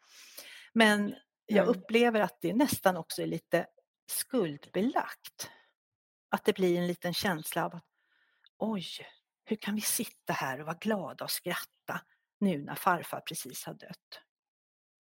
Men 0.72 1.14
jag 1.46 1.68
Mm. 1.68 1.78
upplever 1.78 2.20
att 2.20 2.38
det 2.40 2.54
nästan 2.54 2.96
också 2.96 3.22
är 3.22 3.26
lite 3.26 3.66
skuldbelagt. 4.10 5.50
Att 6.30 6.44
det 6.44 6.52
blir 6.52 6.78
en 6.78 6.86
liten 6.86 7.14
känsla 7.14 7.64
av 7.64 7.74
att 7.76 7.84
oj, 8.58 8.86
hur 9.44 9.56
kan 9.56 9.74
vi 9.74 9.80
sitta 9.80 10.32
här 10.32 10.60
och 10.60 10.66
vara 10.66 10.76
glada 10.80 11.24
och 11.24 11.30
skratta 11.30 12.00
nu 12.40 12.64
när 12.64 12.74
farfar 12.74 13.20
precis 13.20 13.64
har 13.66 13.74
dött? 13.74 14.20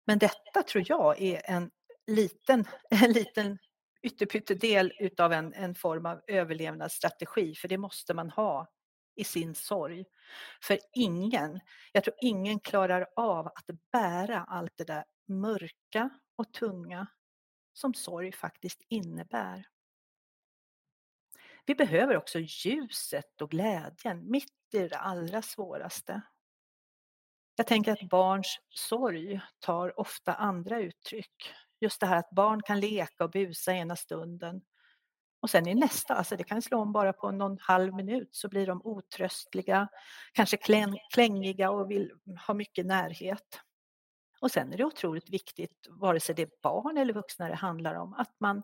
Men 0.06 0.18
detta 0.18 0.62
tror 0.62 0.84
jag 0.88 1.20
är 1.22 1.42
en 1.50 1.70
liten, 2.06 2.64
en 2.90 3.12
liten 3.12 3.58
ytterpyttedel 4.04 4.92
utav 4.98 5.32
en, 5.32 5.54
en 5.54 5.74
form 5.74 6.06
av 6.06 6.20
överlevnadsstrategi, 6.26 7.54
för 7.54 7.68
det 7.68 7.78
måste 7.78 8.14
man 8.14 8.30
ha 8.30 8.70
i 9.16 9.24
sin 9.24 9.54
sorg. 9.54 10.04
För 10.62 10.78
ingen, 10.92 11.60
jag 11.92 12.04
tror 12.04 12.16
ingen 12.20 12.60
klarar 12.60 13.06
av 13.16 13.46
att 13.46 13.70
bära 13.92 14.44
allt 14.44 14.72
det 14.76 14.84
där 14.84 15.04
mörka 15.28 16.10
och 16.36 16.52
tunga 16.52 17.06
som 17.72 17.94
sorg 17.94 18.32
faktiskt 18.32 18.82
innebär. 18.88 19.68
Vi 21.66 21.74
behöver 21.74 22.16
också 22.16 22.38
ljuset 22.38 23.40
och 23.40 23.50
glädjen 23.50 24.30
mitt 24.30 24.74
i 24.74 24.88
det 24.88 24.98
allra 24.98 25.42
svåraste. 25.42 26.22
Jag 27.56 27.66
tänker 27.66 27.92
att 27.92 28.08
barns 28.08 28.58
sorg 28.70 29.40
tar 29.58 30.00
ofta 30.00 30.34
andra 30.34 30.80
uttryck. 30.80 31.54
Just 31.80 32.00
det 32.00 32.06
här 32.06 32.16
att 32.16 32.30
barn 32.30 32.62
kan 32.62 32.80
leka 32.80 33.24
och 33.24 33.30
busa 33.30 33.72
ena 33.72 33.96
stunden 33.96 34.62
och 35.44 35.50
sen 35.50 35.68
i 35.68 35.74
nästa, 35.74 36.14
alltså 36.14 36.36
det 36.36 36.44
kan 36.44 36.62
slå 36.62 36.78
om 36.78 36.92
bara 36.92 37.12
på 37.12 37.30
någon 37.30 37.58
halv 37.60 37.94
minut 37.94 38.28
så 38.32 38.48
blir 38.48 38.66
de 38.66 38.80
otröstliga, 38.84 39.88
kanske 40.32 40.56
klängiga 41.10 41.70
och 41.70 41.90
vill 41.90 42.12
ha 42.46 42.54
mycket 42.54 42.86
närhet. 42.86 43.60
Och 44.40 44.50
sen 44.50 44.72
är 44.72 44.76
det 44.76 44.84
otroligt 44.84 45.30
viktigt, 45.30 45.86
vare 45.90 46.20
sig 46.20 46.34
det 46.34 46.42
är 46.42 46.50
barn 46.62 46.98
eller 46.98 47.12
vuxna 47.12 47.48
det 47.48 47.54
handlar 47.54 47.94
om, 47.94 48.14
att 48.14 48.34
man 48.40 48.62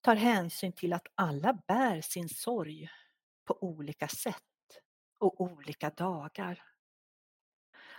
tar 0.00 0.16
hänsyn 0.16 0.72
till 0.72 0.92
att 0.92 1.06
alla 1.14 1.58
bär 1.68 2.00
sin 2.00 2.28
sorg 2.28 2.88
på 3.44 3.62
olika 3.62 4.08
sätt 4.08 4.42
och 5.18 5.40
olika 5.40 5.90
dagar. 5.90 6.62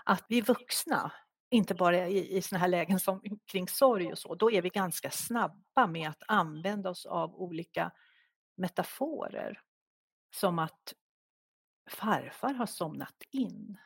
Att 0.03 0.25
vi 0.29 0.41
vuxna, 0.41 1.11
inte 1.55 1.75
bara 1.75 2.07
i, 2.07 2.37
i 2.37 2.41
såna 2.41 2.59
här 2.59 2.67
lägen 2.67 2.99
som 2.99 3.21
kring 3.45 3.67
sorg 3.67 4.11
och 4.11 4.17
så, 4.17 4.35
då 4.35 4.51
är 4.51 4.61
vi 4.61 4.69
ganska 4.69 5.11
snabba 5.11 5.87
med 5.87 6.09
att 6.09 6.23
använda 6.27 6.89
oss 6.89 7.05
av 7.05 7.35
olika 7.35 7.91
metaforer. 8.57 9.61
Som 10.35 10.59
att 10.59 10.93
farfar 11.89 12.53
har 12.53 12.65
somnat 12.65 13.23
in. 13.31 13.77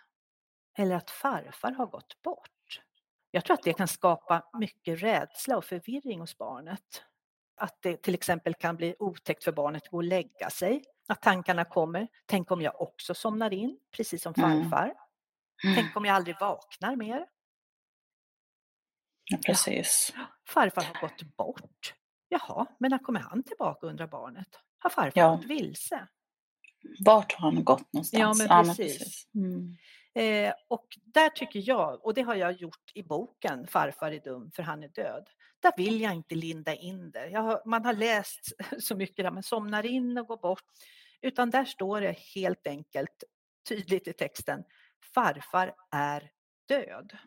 Eller 0.78 0.96
att 0.96 1.12
farfar 1.12 1.72
har 1.72 1.86
gått 1.86 2.22
bort. 2.22 2.82
Jag 3.32 3.46
tror 3.46 3.54
att 3.54 3.64
det 3.64 3.74
kan 3.74 3.88
skapa 3.88 4.50
mycket 4.54 5.02
rädsla 5.04 5.58
och 5.58 5.66
förvirring 5.66 6.20
hos 6.20 6.38
barnet. 6.38 7.04
Att 7.56 7.82
det 7.82 7.98
till 8.04 8.14
exempel 8.14 8.54
kan 8.54 8.76
bli 8.76 8.96
otäckt 9.00 9.44
för 9.44 9.52
barnet 9.52 9.84
att 9.84 9.90
gå 9.90 9.98
och 9.98 10.04
lägga 10.04 10.50
sig. 10.50 10.84
Att 11.08 11.22
tankarna 11.22 11.66
kommer, 11.66 12.08
tänk 12.26 12.52
om 12.52 12.62
jag 12.62 12.82
också 12.82 13.14
somnar 13.14 13.54
in, 13.54 13.80
precis 13.92 14.22
som 14.24 14.34
Mm. 14.38 14.64
farfar. 14.70 14.94
Mm. 15.64 15.76
Tänk 15.76 15.98
om 15.98 16.06
jag 16.06 16.16
aldrig 16.16 16.36
vaknar 16.40 16.96
mer. 16.96 17.26
Ja, 19.30 19.38
precis. 19.46 20.14
Farfar 20.48 20.82
har 20.82 21.02
gått 21.02 21.24
bort. 21.38 21.94
Jaha, 22.30 22.66
men 22.80 22.92
när 22.92 22.98
kommer 22.98 23.20
han 23.20 23.44
tillbaka 23.44 23.88
undrar 23.88 24.08
barnet. 24.08 24.48
Har 24.80 24.90
farfar 24.90 25.12
Ja. 25.22 25.36
gått 25.36 25.46
vilse? 25.46 26.08
Vart 27.00 27.34
har 27.34 27.52
han 27.52 27.64
gått 27.64 27.94
någonstans? 27.94 28.40
Ja, 28.40 28.56
men 28.56 28.76
precis. 28.76 29.28
Mm. 29.36 29.78
Eh, 30.14 30.54
och 30.68 30.88
där 31.06 31.30
tycker 31.30 31.62
jag, 31.70 32.06
och 32.06 32.14
det 32.14 32.22
har 32.22 32.36
jag 32.36 32.52
gjort 32.54 32.92
i 32.94 33.04
boken 33.04 33.68
Farfar 33.68 34.12
är 34.12 34.20
dum 34.20 34.52
för 34.52 34.64
han 34.64 34.84
är 34.84 34.88
död. 34.88 35.30
Där 35.60 35.74
vill 35.78 36.02
jag 36.02 36.14
inte 36.16 36.36
linda 36.36 36.76
in 36.76 37.12
det. 37.12 37.38
Har, 37.38 37.62
man 37.66 37.86
har 37.86 37.94
läst 37.94 38.52
så 38.80 38.96
mycket 38.96 39.26
där 39.26 39.32
man 39.32 39.44
somnar 39.44 39.86
in 39.86 40.18
och 40.18 40.28
går 40.28 40.38
bort. 40.38 40.64
Utan 41.22 41.50
där 41.50 41.66
står 41.66 42.02
det 42.02 42.18
helt 42.36 42.68
enkelt 42.68 43.24
tydligt 43.70 44.08
i 44.08 44.14
texten. 44.14 44.64
Farfar 45.14 45.74
är 45.92 46.30
död. 46.68 47.18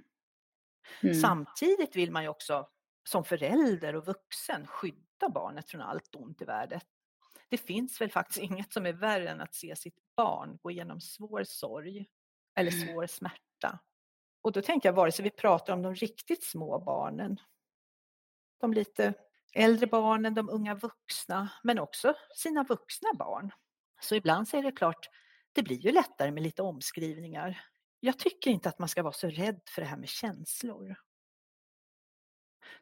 Mm. 1.03 1.15
Samtidigt 1.15 1.97
vill 1.97 2.11
man 2.11 2.23
ju 2.23 2.29
också 2.29 2.69
som 3.09 3.25
förälder 3.25 3.97
och 3.97 4.07
vuxen 4.07 4.67
skydda 4.67 5.29
barnet 5.35 5.71
från 5.71 5.81
allt 5.81 6.15
ont 6.15 6.43
i 6.43 6.45
världen. 6.45 6.81
Det 7.49 7.59
finns 7.59 8.01
väl 8.01 8.11
faktiskt 8.11 8.39
inget 8.51 8.73
som 8.73 8.87
är 8.87 8.93
värre 8.93 9.31
än 9.31 9.41
att 9.41 9.55
se 9.55 9.77
sitt 9.77 9.99
barn 10.17 10.59
gå 10.63 10.71
igenom 10.71 11.01
svår 11.01 11.45
sorg 11.45 12.07
eller 12.55 12.71
svår 12.71 13.07
smärta. 13.07 13.79
Och 14.43 14.53
då 14.53 14.63
tänker 14.63 14.89
jag 14.89 14.95
vare 14.95 15.13
sig 15.13 15.23
vi 15.23 15.31
pratar 15.31 15.73
om 15.73 15.83
de 15.83 15.95
riktigt 15.95 16.45
små 16.45 16.79
barnen, 16.79 17.41
de 18.61 18.73
lite 18.73 19.15
äldre 19.55 19.87
barnen, 19.87 20.35
de 20.35 20.51
unga 20.51 20.75
vuxna, 20.75 21.49
men 21.63 21.79
också 21.79 22.15
sina 22.37 22.65
vuxna 22.65 23.09
barn. 23.15 23.51
Så 24.01 24.15
ibland 24.15 24.49
så 24.49 24.57
är 24.57 24.63
det 24.63 24.73
klart, 24.73 25.09
det 25.53 25.63
blir 25.63 25.77
ju 25.77 25.93
lättare 25.93 26.31
med 26.31 26.43
lite 26.43 26.63
omskrivningar. 26.63 27.65
Jag 28.05 28.19
tycker 28.19 28.51
inte 28.51 28.69
att 28.69 28.79
man 28.79 28.89
ska 28.89 29.03
vara 29.03 29.13
så 29.13 29.29
rädd 29.29 29.61
för 29.67 29.83
det 29.83 29.89
här 29.89 29.97
med 29.97 30.09
känslor. 30.09 30.97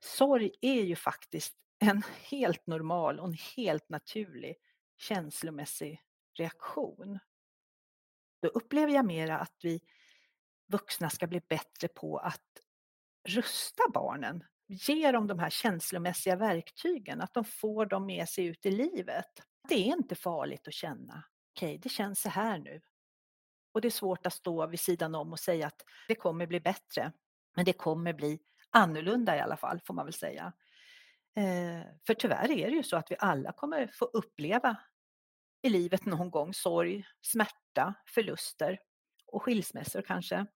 Sorg 0.01 0.51
är 0.61 0.83
ju 0.83 0.97
faktiskt 0.97 1.55
en 1.79 2.03
helt 2.31 2.67
normal 2.67 3.21
och 3.21 3.27
en 3.27 3.37
helt 3.57 3.89
naturlig 3.89 4.57
känslomässig 4.97 6.03
reaktion. 6.39 7.19
Då 8.43 8.49
upplever 8.49 8.93
jag 8.93 9.07
mera 9.07 9.39
att 9.39 9.57
vi 9.63 9.81
vuxna 10.67 11.11
ska 11.11 11.27
bli 11.27 11.41
bättre 11.49 11.89
på 11.89 12.19
att 12.19 12.61
rusta 13.29 13.83
barnen, 13.95 14.45
ge 14.67 15.13
dem 15.13 15.27
de 15.27 15.39
här 15.39 15.51
känslomässiga 15.51 16.37
verktygen, 16.37 17.21
att 17.21 17.35
de 17.35 17.45
får 17.45 17.87
dem 17.87 18.07
med 18.07 18.29
sig 18.29 18.47
ut 18.47 18.67
i 18.67 18.71
livet. 18.71 19.43
Det 19.69 19.75
är 19.75 19.97
inte 19.97 20.15
farligt 20.15 20.69
att 20.69 20.75
känna, 20.75 21.25
okej, 21.51 21.79
det 21.79 21.89
känns 21.89 22.21
så 22.21 22.29
här 22.29 22.59
nu. 22.59 22.81
Och 23.73 23.81
det 23.81 23.89
är 23.89 23.91
svårt 23.91 24.27
att 24.27 24.33
stå 24.33 24.67
vid 24.67 24.81
sidan 24.81 25.15
om 25.15 25.33
och 25.33 25.41
säga 25.41 25.67
att 25.67 25.85
det 26.09 26.15
kommer 26.15 26.47
bli 26.47 26.61
bättre, 26.61 27.13
men 27.57 27.65
det 27.65 27.73
kommer 27.73 28.13
bli 28.13 28.39
annorlunda 28.71 29.37
i 29.37 29.41
alla 29.41 29.57
fall, 29.57 29.81
får 29.81 29.95
man 29.95 30.07
väl 30.07 30.13
säga. 30.13 30.53
Eh, 31.37 31.87
för 32.07 32.15
tyvärr 32.15 32.51
är 32.51 32.71
det 32.71 32.77
ju 32.77 32.83
så 32.83 32.97
att 32.97 33.11
vi 33.11 33.17
alla 33.19 33.53
kommer 33.53 33.91
få 33.93 34.05
uppleva 34.05 34.77
i 35.63 35.69
livet 35.69 36.07
någon 36.07 36.31
gång 36.31 36.55
sorg, 36.55 37.05
smärta, 37.21 37.95
förluster 38.07 38.79
och 39.27 39.43
skilsmässor 39.43 40.03
kanske. 40.03 40.47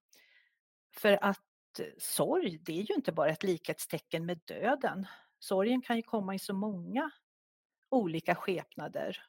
För 0.96 1.24
att 1.24 1.78
eh, 1.78 1.86
sorg, 1.98 2.58
det 2.58 2.72
är 2.72 2.82
ju 2.82 2.94
inte 2.94 3.12
bara 3.12 3.30
ett 3.30 3.42
likhetstecken 3.42 4.26
med 4.26 4.40
döden. 4.44 5.06
Sorgen 5.38 5.82
kan 5.82 5.96
ju 5.96 6.02
komma 6.02 6.34
i 6.34 6.38
så 6.38 6.54
många 6.54 7.10
olika 7.90 8.34
skepnader. 8.34 9.22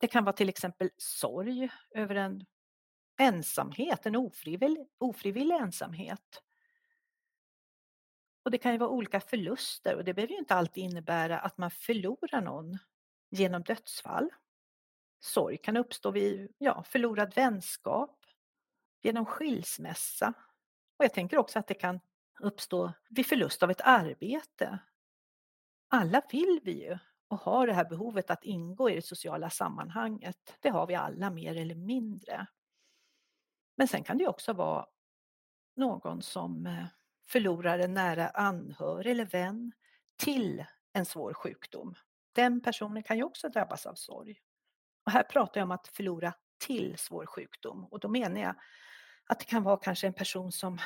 Det 0.00 0.06
kan 0.06 0.24
vara 0.24 0.36
till 0.36 0.48
exempel 0.48 0.90
sorg 0.96 1.70
över 1.90 2.14
en 2.14 2.46
ensamhet, 3.18 4.06
en 4.06 4.16
ofrivillig, 4.16 4.86
ofrivillig 4.98 5.56
ensamhet. 5.56 6.42
Och 8.42 8.50
det 8.50 8.58
kan 8.58 8.72
ju 8.72 8.78
vara 8.78 8.90
olika 8.90 9.20
förluster 9.20 9.96
och 9.96 10.04
det 10.04 10.14
behöver 10.14 10.32
ju 10.32 10.38
inte 10.38 10.54
alltid 10.54 10.84
innebära 10.84 11.38
att 11.38 11.58
man 11.58 11.70
förlorar 11.70 12.40
någon 12.40 12.78
genom 13.30 13.62
dödsfall. 13.62 14.30
Sorg 15.20 15.58
kan 15.58 15.76
uppstå 15.76 16.10
vid 16.10 16.54
ja, 16.58 16.82
förlorad 16.82 17.34
vänskap, 17.34 18.26
genom 19.02 19.26
skilsmässa. 19.26 20.32
Och 20.96 21.04
jag 21.04 21.14
tänker 21.14 21.38
också 21.38 21.58
att 21.58 21.66
det 21.66 21.74
kan 21.74 22.00
uppstå 22.40 22.92
vid 23.08 23.26
förlust 23.26 23.62
av 23.62 23.70
ett 23.70 23.80
arbete. 23.80 24.78
Alla 25.88 26.22
vill 26.32 26.60
vi 26.64 26.84
ju 26.84 26.98
och 27.30 27.38
har 27.38 27.66
det 27.66 27.72
här 27.72 27.84
behovet 27.84 28.30
att 28.30 28.44
ingå 28.44 28.90
i 28.90 28.94
det 28.94 29.02
sociala 29.02 29.50
sammanhanget. 29.50 30.56
Det 30.60 30.68
har 30.68 30.86
vi 30.86 30.94
alla 30.94 31.30
mer 31.30 31.56
eller 31.56 31.74
mindre. 31.74 32.46
Men 33.76 33.88
sen 33.88 34.04
kan 34.04 34.18
det 34.18 34.28
också 34.28 34.52
vara 34.52 34.86
någon 35.76 36.22
som 36.22 36.66
eh, 36.66 36.84
förlorar 37.26 37.78
en 37.78 37.94
nära 37.94 38.28
anhörig 38.28 39.10
eller 39.10 39.24
vän 39.24 39.72
till 40.16 40.64
en 40.92 41.04
svår 41.04 41.34
sjukdom. 41.34 41.94
Den 42.32 42.60
personen 42.60 43.02
kan 43.02 43.16
ju 43.16 43.24
också 43.24 43.48
drabbas 43.48 43.86
av 43.86 43.94
sorg. 43.94 44.40
Och 45.06 45.12
här 45.12 45.22
pratar 45.22 45.60
jag 45.60 45.66
om 45.66 45.70
att 45.70 45.88
förlora 45.88 46.32
till 46.58 46.98
svår 46.98 47.26
sjukdom 47.26 47.84
och 47.84 48.00
då 48.00 48.08
menar 48.08 48.40
jag 48.40 48.54
att 49.26 49.38
det 49.38 49.44
kan 49.44 49.62
vara 49.62 49.76
kanske 49.76 50.06
en 50.06 50.12
person 50.12 50.52
som 50.52 50.78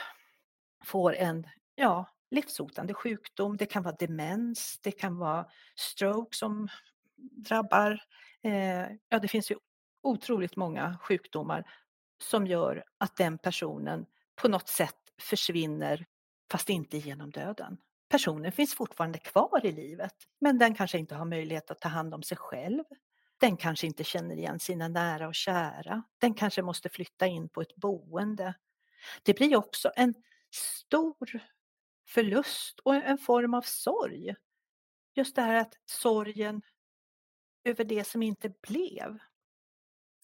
får 0.85 1.15
en 1.15 1.49
ja, 1.75 2.14
livshotande 2.35 2.95
sjukdom. 2.95 3.57
Det 3.57 3.67
kan 3.67 3.83
vara 3.83 3.97
demens, 3.99 4.79
det 4.83 4.93
kan 4.93 5.19
vara 5.19 5.47
stroke 5.77 6.37
som 6.37 6.69
drabbar. 7.17 8.03
Eh, 8.43 8.87
ja, 9.09 9.19
det 9.19 9.29
finns 9.29 9.51
ju 9.51 9.57
otroligt 10.03 10.57
många 10.57 10.99
sjukdomar 11.03 11.71
som 12.23 12.47
gör 12.47 12.85
att 12.99 13.17
den 13.17 13.39
personen 13.39 14.07
på 14.37 14.49
något 14.49 14.69
sätt 14.69 14.97
försvinner 15.21 16.07
fast 16.51 16.71
inte 16.71 16.99
genom 16.99 17.31
döden. 17.31 17.77
Personen 18.09 18.53
finns 18.53 18.75
fortfarande 18.75 19.19
kvar 19.19 19.67
i 19.67 19.73
livet, 19.73 20.15
men 20.41 20.59
den 20.59 20.75
kanske 20.75 20.99
inte 20.99 21.15
har 21.15 21.25
möjlighet 21.25 21.71
att 21.71 21.81
ta 21.81 21.89
hand 21.89 22.15
om 22.15 22.23
sig 22.23 22.37
själv. 22.37 22.85
Den 23.41 23.57
kanske 23.57 23.87
inte 23.87 24.05
känner 24.05 24.37
igen 24.37 24.59
sina 24.59 24.89
nära 24.89 25.29
och 25.29 25.35
kära. 25.35 26.03
Den 26.19 26.35
kanske 26.35 26.63
måste 26.63 26.89
flytta 26.89 27.27
in 27.27 27.49
på 27.49 27.61
ett 27.61 27.77
boende. 27.77 28.55
Det 29.23 29.35
blir 29.35 29.57
också 29.57 29.93
en 29.97 30.15
stor 30.51 31.41
förlust 32.07 32.81
och 32.81 32.95
en 32.95 33.19
form 33.19 33.55
av 33.55 33.63
sorg. 33.63 34.35
Just 35.15 35.37
det 35.37 35.43
här 35.43 35.55
att 35.55 35.75
sorgen 35.85 36.63
över 37.65 37.85
det 37.85 38.05
som 38.05 38.23
inte 38.23 38.53
blev. 38.63 39.19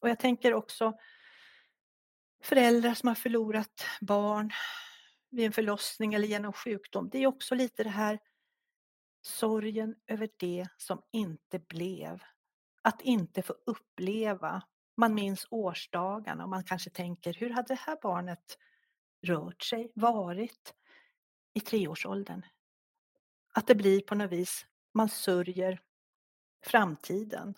Och 0.00 0.08
jag 0.08 0.18
tänker 0.18 0.54
också 0.54 0.98
föräldrar 2.42 2.94
som 2.94 3.06
har 3.08 3.14
förlorat 3.14 3.86
barn 4.00 4.50
vid 5.30 5.46
en 5.46 5.52
förlossning 5.52 6.14
eller 6.14 6.28
genom 6.28 6.52
sjukdom, 6.52 7.08
det 7.10 7.18
är 7.18 7.26
också 7.26 7.54
lite 7.54 7.84
det 7.84 7.90
här 7.90 8.18
sorgen 9.22 9.94
över 10.06 10.28
det 10.36 10.68
som 10.76 11.02
inte 11.12 11.58
blev. 11.58 12.22
Att 12.82 13.00
inte 13.00 13.42
få 13.42 13.54
uppleva. 13.66 14.62
Man 14.96 15.14
minns 15.14 15.46
årsdagarna 15.50 16.44
och 16.44 16.50
man 16.50 16.64
kanske 16.64 16.90
tänker, 16.90 17.34
hur 17.34 17.50
hade 17.50 17.68
det 17.68 17.80
här 17.80 17.98
barnet 18.02 18.58
rört 19.22 19.62
sig, 19.62 19.92
varit 19.94 20.74
i 21.54 21.60
treårsåldern? 21.60 22.42
Att 23.52 23.66
det 23.66 23.74
blir 23.74 24.00
på 24.00 24.14
något 24.14 24.30
vis, 24.30 24.66
man 24.94 25.08
sörjer 25.08 25.80
framtiden. 26.64 27.54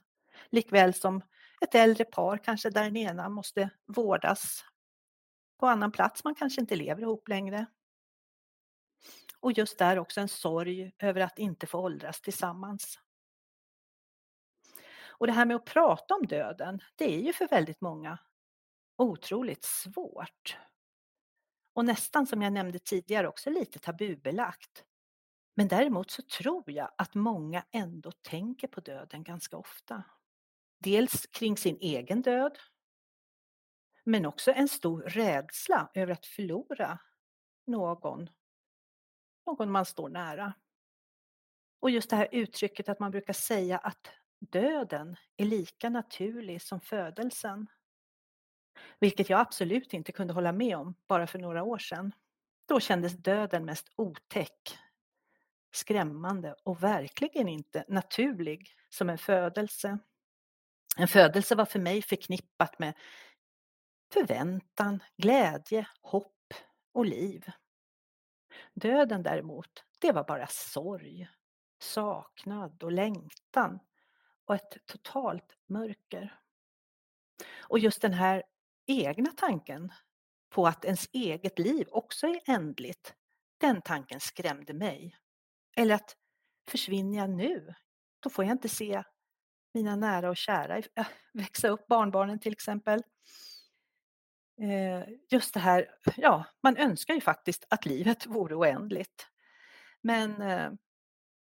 Likväl 0.51 0.95
som 0.95 1.23
ett 1.61 1.75
äldre 1.75 2.05
par 2.05 2.39
kanske 2.39 2.71
där 2.71 2.85
den 2.85 2.97
ena 2.97 3.29
måste 3.29 3.71
vårdas 3.87 4.65
på 5.59 5.67
annan 5.67 5.93
plats, 5.93 6.25
man 6.25 6.35
kanske 6.35 6.61
inte 6.61 6.77
lever 6.77 7.03
ihop 7.03 7.29
längre. 7.29 7.67
Och 9.41 9.53
just 9.53 9.79
där 9.79 9.99
också 9.99 10.21
en 10.21 10.29
sorg 10.29 10.93
över 10.99 11.21
att 11.21 11.39
inte 11.39 11.67
få 11.67 11.79
åldras 11.79 12.21
tillsammans. 12.21 12.99
Och 15.23 15.27
det 15.27 15.33
här 15.33 15.47
med 15.47 15.57
att 15.57 15.65
prata 15.65 16.15
om 16.15 16.27
döden, 16.27 16.83
det 16.97 17.15
är 17.15 17.21
ju 17.21 17.33
för 17.33 17.49
väldigt 17.49 17.81
många 17.81 18.19
otroligt 18.97 19.65
svårt. 19.65 20.57
Och 21.73 21.85
nästan 21.85 22.27
som 22.27 22.43
jag 22.43 22.53
nämnde 22.53 22.79
tidigare 22.79 23.29
också 23.29 23.51
lite 23.51 23.79
tabubelagt. 23.79 24.85
Men 25.55 25.69
däremot 25.69 26.11
så 26.11 26.23
tror 26.23 26.71
jag 26.71 26.91
att 26.99 27.15
många 27.15 27.65
ändå 27.71 28.13
tänker 28.13 28.69
på 28.69 28.81
döden 28.81 29.23
ganska 29.23 29.57
ofta. 29.57 30.05
Dels 30.79 31.27
kring 31.27 31.57
sin 31.57 31.77
egen 31.81 32.23
död, 32.23 32.59
men 34.05 34.27
också 34.27 34.53
en 34.53 34.69
stor 34.69 35.01
rädsla 35.01 35.91
över 35.95 36.13
att 36.13 36.27
förlora 36.27 36.99
någon, 37.67 38.31
någon 39.47 39.71
man 39.71 39.85
står 39.85 40.09
nära. 40.09 40.55
Och 41.81 41.91
just 41.91 42.11
det 42.11 42.17
här 42.17 42.29
uttrycket 42.33 42.89
att 42.89 43.01
man 43.01 43.11
brukar 43.11 43.33
säga 43.33 43.79
att 43.79 44.11
döden 44.39 45.17
är 45.37 45.45
lika 45.45 45.91
naturlig 45.91 46.63
som 46.63 46.81
födelsen. 46.81 47.67
Vilket 48.99 49.31
jag 49.31 49.41
absolut 49.41 49.95
inte 49.95 50.13
kunde 50.13 50.33
hålla 50.35 50.53
med 50.53 50.77
om 50.77 50.95
bara 51.07 51.27
för 51.27 51.39
några 51.39 51.63
år 51.63 51.79
sedan. 51.79 52.13
Då 52.67 52.81
kändes 52.81 53.13
döden 53.13 53.65
mest 53.65 53.87
otäck, 53.97 54.79
skrämmande 55.73 56.55
och 56.63 56.83
verkligen 56.83 57.49
inte 57.49 57.85
naturlig 57.89 58.75
som 58.89 59.11
en 59.11 59.19
födelse. 59.19 59.99
En 60.97 61.09
födelse 61.09 61.55
var 61.55 61.65
för 61.65 61.79
mig 61.79 62.03
förknippat 62.03 62.79
med 62.79 62.95
förväntan, 64.13 65.03
glädje, 65.17 65.87
hopp 66.03 66.55
och 66.93 67.07
liv. 67.07 67.51
Döden 68.75 69.23
däremot, 69.23 69.85
det 69.99 70.13
var 70.13 70.25
bara 70.25 70.47
sorg, 70.47 71.29
saknad 71.79 72.83
och 72.83 72.93
längtan 72.93 73.79
och 74.45 74.55
ett 74.55 74.87
totalt 74.87 75.57
mörker. 75.67 76.39
Och 77.61 77.79
just 77.79 78.03
den 78.03 78.13
här 78.13 78.43
egna 78.93 79.31
tanken 79.37 79.93
på 80.51 80.67
att 80.67 80.85
ens 80.85 81.09
eget 81.13 81.59
liv 81.59 81.89
också 81.91 82.27
är 82.27 82.41
ändligt, 82.47 83.15
den 83.59 83.83
tanken 83.83 84.21
skrämde 84.21 84.75
mig. 84.75 85.17
Eller 85.77 85.95
att 85.95 86.17
försvinner 86.69 87.19
jag 87.19 87.31
nu, 87.31 87.75
då 88.21 88.31
får 88.31 88.45
jag 88.45 88.53
inte 88.53 88.69
se 88.69 89.03
mina 89.75 89.97
nära 89.97 90.31
och 90.31 90.37
kära 90.37 90.79
äh, 90.79 91.07
växa 91.33 91.69
upp, 91.69 91.87
barnbarnen 91.87 92.41
till 92.41 92.53
exempel. 92.53 93.03
Eh, 94.61 95.05
just 95.31 95.55
det 95.55 95.61
här, 95.61 95.89
ja, 96.17 96.45
man 96.63 96.77
önskar 96.77 97.15
ju 97.15 97.21
faktiskt 97.21 97.65
att 97.71 97.87
livet 97.87 98.27
vore 98.27 98.55
oändligt. 98.55 99.27
Men 100.01 100.43
eh, 100.43 100.73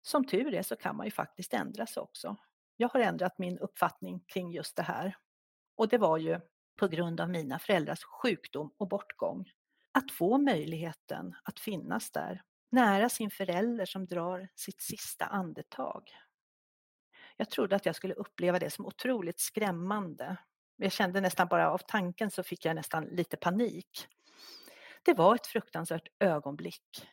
som 0.03 0.27
tur 0.27 0.55
är 0.55 0.63
så 0.63 0.77
kan 0.77 0.97
man 0.97 1.07
ju 1.07 1.11
faktiskt 1.11 1.55
ändras 1.55 1.97
också. 1.97 2.37
Jag 2.77 2.89
har 2.89 3.01
ändrat 3.01 3.39
min 3.39 3.59
uppfattning 3.59 4.25
kring 4.27 4.53
just 4.53 4.77
det 4.77 4.83
här. 4.83 5.17
Och 5.77 5.89
det 5.89 5.99
var 5.99 6.19
ju 6.19 6.41
på 6.83 6.89
grund 6.89 7.21
av 7.21 7.31
mina 7.31 7.59
föräldrars 7.59 8.05
sjukdom 8.05 8.71
och 8.77 8.89
bortgång. 8.89 9.51
Att 9.93 10.11
få 10.11 10.39
möjligheten 10.39 11.35
att 11.43 11.61
finnas 11.61 12.11
där, 12.11 12.43
nära 12.71 13.09
sin 13.09 13.31
förälder 13.31 13.87
som 13.87 14.07
drar 14.07 14.49
sitt 14.55 14.81
sista 14.81 15.25
andetag. 15.25 16.11
Jag 17.37 17.51
trodde 17.51 17.77
att 17.77 17.87
jag 17.87 17.97
skulle 17.97 18.15
uppleva 18.15 18.59
det 18.59 18.71
som 18.71 18.87
otroligt 18.87 19.41
skrämmande. 19.41 20.37
Jag 20.77 20.93
kände 20.93 21.21
nästan 21.21 21.49
bara 21.49 21.71
av 21.71 21.79
tanken 21.79 22.31
så 22.31 22.43
fick 22.43 22.65
jag 22.65 22.77
nästan 22.77 23.05
lite 23.05 23.37
panik. 23.37 24.09
Det 25.03 25.15
var 25.15 25.35
ett 25.35 25.47
fruktansvärt 25.47 26.09
ögonblick. 26.19 27.09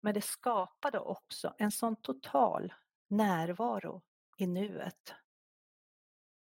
Men 0.00 0.14
det 0.14 0.24
skapade 0.24 0.98
också 0.98 1.54
en 1.58 1.70
sån 1.70 1.96
total 1.96 2.72
närvaro 3.08 4.02
i 4.36 4.46
nuet. 4.46 5.14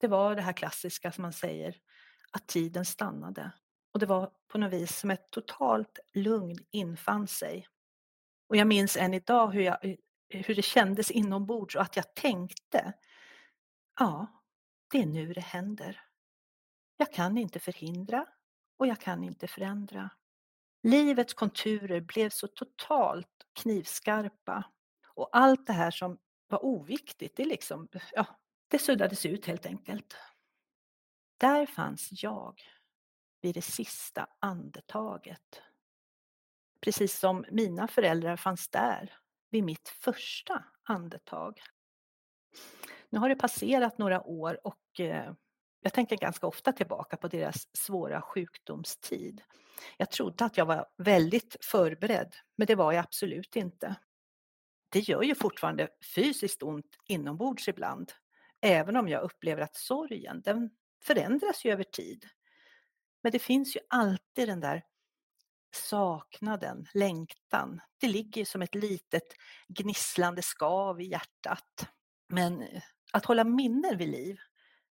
Det 0.00 0.08
var 0.08 0.34
det 0.34 0.42
här 0.42 0.52
klassiska 0.52 1.12
som 1.12 1.22
man 1.22 1.32
säger, 1.32 1.76
att 2.30 2.46
tiden 2.46 2.84
stannade. 2.84 3.52
Och 3.92 4.00
det 4.00 4.06
var 4.06 4.30
på 4.48 4.58
något 4.58 4.72
vis 4.72 4.98
som 4.98 5.10
ett 5.10 5.30
totalt 5.30 5.98
lugn 6.14 6.58
infann 6.70 7.26
sig. 7.28 7.66
Och 8.48 8.56
jag 8.56 8.66
minns 8.66 8.96
än 8.96 9.14
idag 9.14 9.50
hur, 9.50 9.60
jag, 9.62 9.84
eh, 9.84 9.96
hur 10.28 10.54
det 10.54 10.62
kändes 10.62 11.10
inombords 11.10 11.76
och 11.76 11.82
att 11.82 11.96
jag 11.96 12.14
tänkte, 12.14 12.92
ja, 13.98 14.26
det 14.90 14.98
är 14.98 15.06
nu 15.06 15.32
det 15.32 15.40
händer. 15.40 16.02
Jag 16.96 17.12
kan 17.12 17.38
inte 17.38 17.60
förhindra 17.60 18.26
och 18.76 18.86
jag 18.86 19.00
kan 19.00 19.24
inte 19.24 19.46
förändra. 19.46 20.10
Livets 20.82 21.34
konturer 21.34 22.00
blev 22.00 22.30
så 22.30 22.46
totalt 22.46 23.46
knivskarpa 23.52 24.64
och 25.06 25.28
allt 25.32 25.66
det 25.66 25.72
här 25.72 25.90
som 25.90 26.18
var 26.48 26.64
oviktigt, 26.64 27.36
det, 27.36 27.44
liksom, 27.44 27.88
ja, 28.12 28.26
det 28.68 28.78
suddades 28.78 29.26
ut 29.26 29.46
helt 29.46 29.66
enkelt. 29.66 30.16
Där 31.40 31.66
fanns 31.66 32.08
jag 32.22 32.60
vid 33.40 33.54
det 33.54 33.62
sista 33.62 34.26
andetaget. 34.38 35.62
Precis 36.80 37.18
som 37.18 37.44
mina 37.50 37.88
föräldrar 37.88 38.36
fanns 38.36 38.68
där 38.68 39.14
vid 39.50 39.64
mitt 39.64 39.88
första 39.88 40.64
andetag. 40.82 41.60
Nu 43.10 43.18
har 43.18 43.28
det 43.28 43.36
passerat 43.36 43.98
några 43.98 44.22
år 44.22 44.66
och 44.66 45.00
eh, 45.00 45.32
jag 45.80 45.92
tänker 45.92 46.16
ganska 46.16 46.46
ofta 46.46 46.72
tillbaka 46.72 47.16
på 47.16 47.28
deras 47.28 47.76
svåra 47.76 48.22
sjukdomstid. 48.22 49.42
Jag 49.96 50.10
trodde 50.10 50.44
att 50.44 50.56
jag 50.56 50.66
var 50.66 50.86
väldigt 50.96 51.56
förberedd, 51.60 52.34
men 52.56 52.66
det 52.66 52.74
var 52.74 52.92
jag 52.92 53.04
absolut 53.04 53.56
inte. 53.56 53.94
Det 54.88 55.00
gör 55.00 55.22
ju 55.22 55.34
fortfarande 55.34 55.88
fysiskt 56.14 56.62
ont 56.62 56.96
inombords 57.06 57.68
ibland, 57.68 58.12
även 58.60 58.96
om 58.96 59.08
jag 59.08 59.22
upplever 59.22 59.62
att 59.62 59.76
sorgen, 59.76 60.40
den 60.40 60.70
förändras 61.02 61.64
ju 61.64 61.72
över 61.72 61.84
tid. 61.84 62.28
Men 63.22 63.32
det 63.32 63.38
finns 63.38 63.76
ju 63.76 63.80
alltid 63.88 64.48
den 64.48 64.60
där 64.60 64.84
saknaden, 65.74 66.86
längtan. 66.94 67.80
Det 68.00 68.08
ligger 68.08 68.44
som 68.44 68.62
ett 68.62 68.74
litet 68.74 69.34
gnisslande 69.68 70.42
skav 70.42 71.00
i 71.00 71.04
hjärtat. 71.04 71.88
Men 72.28 72.62
eh, 72.62 72.82
att 73.12 73.24
hålla 73.24 73.44
minnen 73.44 73.98
vid 73.98 74.08
liv, 74.08 74.38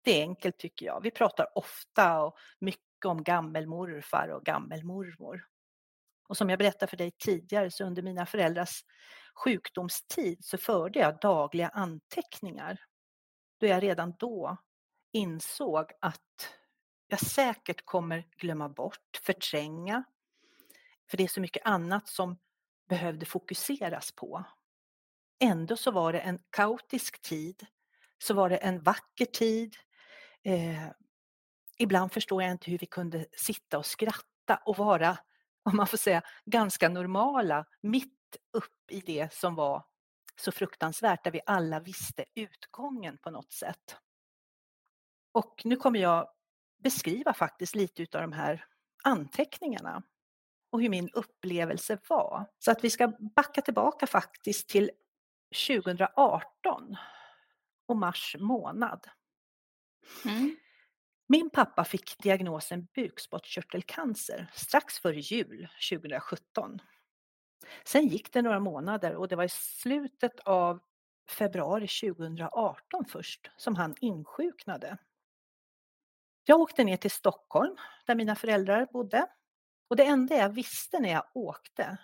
det 0.03 0.21
är 0.21 0.23
enkelt 0.23 0.59
tycker 0.59 0.87
jag. 0.87 1.01
Vi 1.03 1.11
pratar 1.11 1.59
ofta 1.59 2.23
och 2.23 2.37
mycket 2.59 3.05
om 3.07 3.23
gammelmorfar 3.23 4.29
och 4.29 4.45
gammelmormor. 4.45 5.47
Och 6.29 6.37
som 6.37 6.51
jag 6.51 6.59
berättade 6.59 6.91
för 6.91 6.97
dig 6.97 7.11
tidigare 7.11 7.71
så 7.71 7.85
under 7.85 8.03
mina 8.03 8.27
föräldrars 8.27 8.85
sjukdomstid 9.45 10.45
så 10.45 10.59
förde 10.59 10.99
jag 10.99 11.21
dagliga 11.21 11.69
anteckningar. 11.69 12.81
Då 13.61 13.67
jag 13.67 13.83
redan 13.83 14.15
då 14.19 14.57
insåg 15.13 15.93
att 16.01 16.55
jag 17.07 17.21
säkert 17.21 17.85
kommer 17.85 18.25
glömma 18.37 18.69
bort, 18.69 19.21
förtränga. 19.23 20.05
För 21.11 21.17
det 21.17 21.25
är 21.25 21.29
så 21.29 21.41
mycket 21.41 21.67
annat 21.67 22.09
som 22.09 22.39
behövde 22.89 23.27
fokuseras 23.27 24.13
på. 24.13 24.45
Ändå 25.39 25.77
så 25.77 25.91
var 25.91 26.13
det 26.13 26.21
en 26.21 26.39
kaotisk 26.51 27.23
tid, 27.23 27.67
så 28.19 28.35
var 28.35 28.49
det 28.49 28.57
en 28.57 28.83
vacker 28.83 29.25
tid. 29.25 29.77
Eh, 30.43 30.87
ibland 31.79 32.13
förstår 32.13 32.43
jag 32.43 32.53
inte 32.53 32.71
hur 32.71 32.79
vi 32.79 32.87
kunde 32.87 33.27
sitta 33.33 33.79
och 33.79 33.87
skratta 33.87 34.61
och 34.65 34.77
vara, 34.77 35.19
om 35.63 35.77
man 35.77 35.87
får 35.87 35.99
säga, 35.99 36.23
ganska 36.45 36.89
normala 36.89 37.67
mitt 37.81 38.37
upp 38.53 38.91
i 38.91 39.01
det 39.01 39.33
som 39.33 39.55
var 39.55 39.85
så 40.37 40.53
fruktansvärt, 40.53 41.25
där 41.25 41.31
vi 41.31 41.41
alla 41.47 41.81
visste 41.81 42.25
utgången 42.35 43.19
på 43.19 43.31
något 43.31 43.53
sätt. 43.53 43.97
Och 45.37 45.63
nu 45.65 45.77
kommer 45.77 45.99
jag 45.99 46.29
beskriva 46.83 47.35
faktiskt 47.35 47.75
lite 47.75 48.03
utav 48.03 48.21
de 48.23 48.33
här 48.33 48.65
anteckningarna 49.05 50.03
och 50.71 50.83
hur 50.83 50.89
min 50.89 51.11
upplevelse 51.11 51.99
var. 52.09 52.51
Så 52.59 52.71
att 52.71 52.85
vi 52.85 52.91
ska 52.91 53.09
backa 53.37 53.63
tillbaka 53.63 54.07
faktiskt 54.07 54.69
till 54.69 54.91
2018 55.69 56.97
och 57.87 57.97
mars 57.97 58.37
månad. 58.39 59.07
Mm. 60.25 60.57
Min 61.27 61.51
pappa 61.51 61.85
fick 61.85 62.19
diagnosen 62.19 62.87
bukspottkörtelcancer 62.95 64.51
strax 64.55 64.99
före 64.99 65.21
jul 65.21 65.69
2017. 65.91 66.79
Sen 67.85 68.09
gick 68.09 68.33
det 68.33 68.43
några 68.43 68.61
månader 68.61 69.15
och 69.17 69.29
det 69.29 69.37
var 69.37 69.45
i 69.45 69.49
slutet 69.49 70.41
av 70.41 70.81
februari 71.31 71.89
2018 71.89 73.05
först 73.05 73.51
som 73.57 73.77
han 73.77 73.95
insjuknade. 74.01 74.99
Jag 76.49 76.61
åkte 76.61 76.85
ner 76.85 76.97
till 76.97 77.11
Stockholm 77.11 77.77
där 78.07 78.15
mina 78.15 78.37
föräldrar 78.37 78.87
bodde 78.93 79.27
och 79.89 79.97
det 79.97 80.05
enda 80.05 80.37
jag 80.37 80.49
visste 80.49 81.01
när 81.01 81.13
jag 81.13 81.25
åkte 81.35 81.99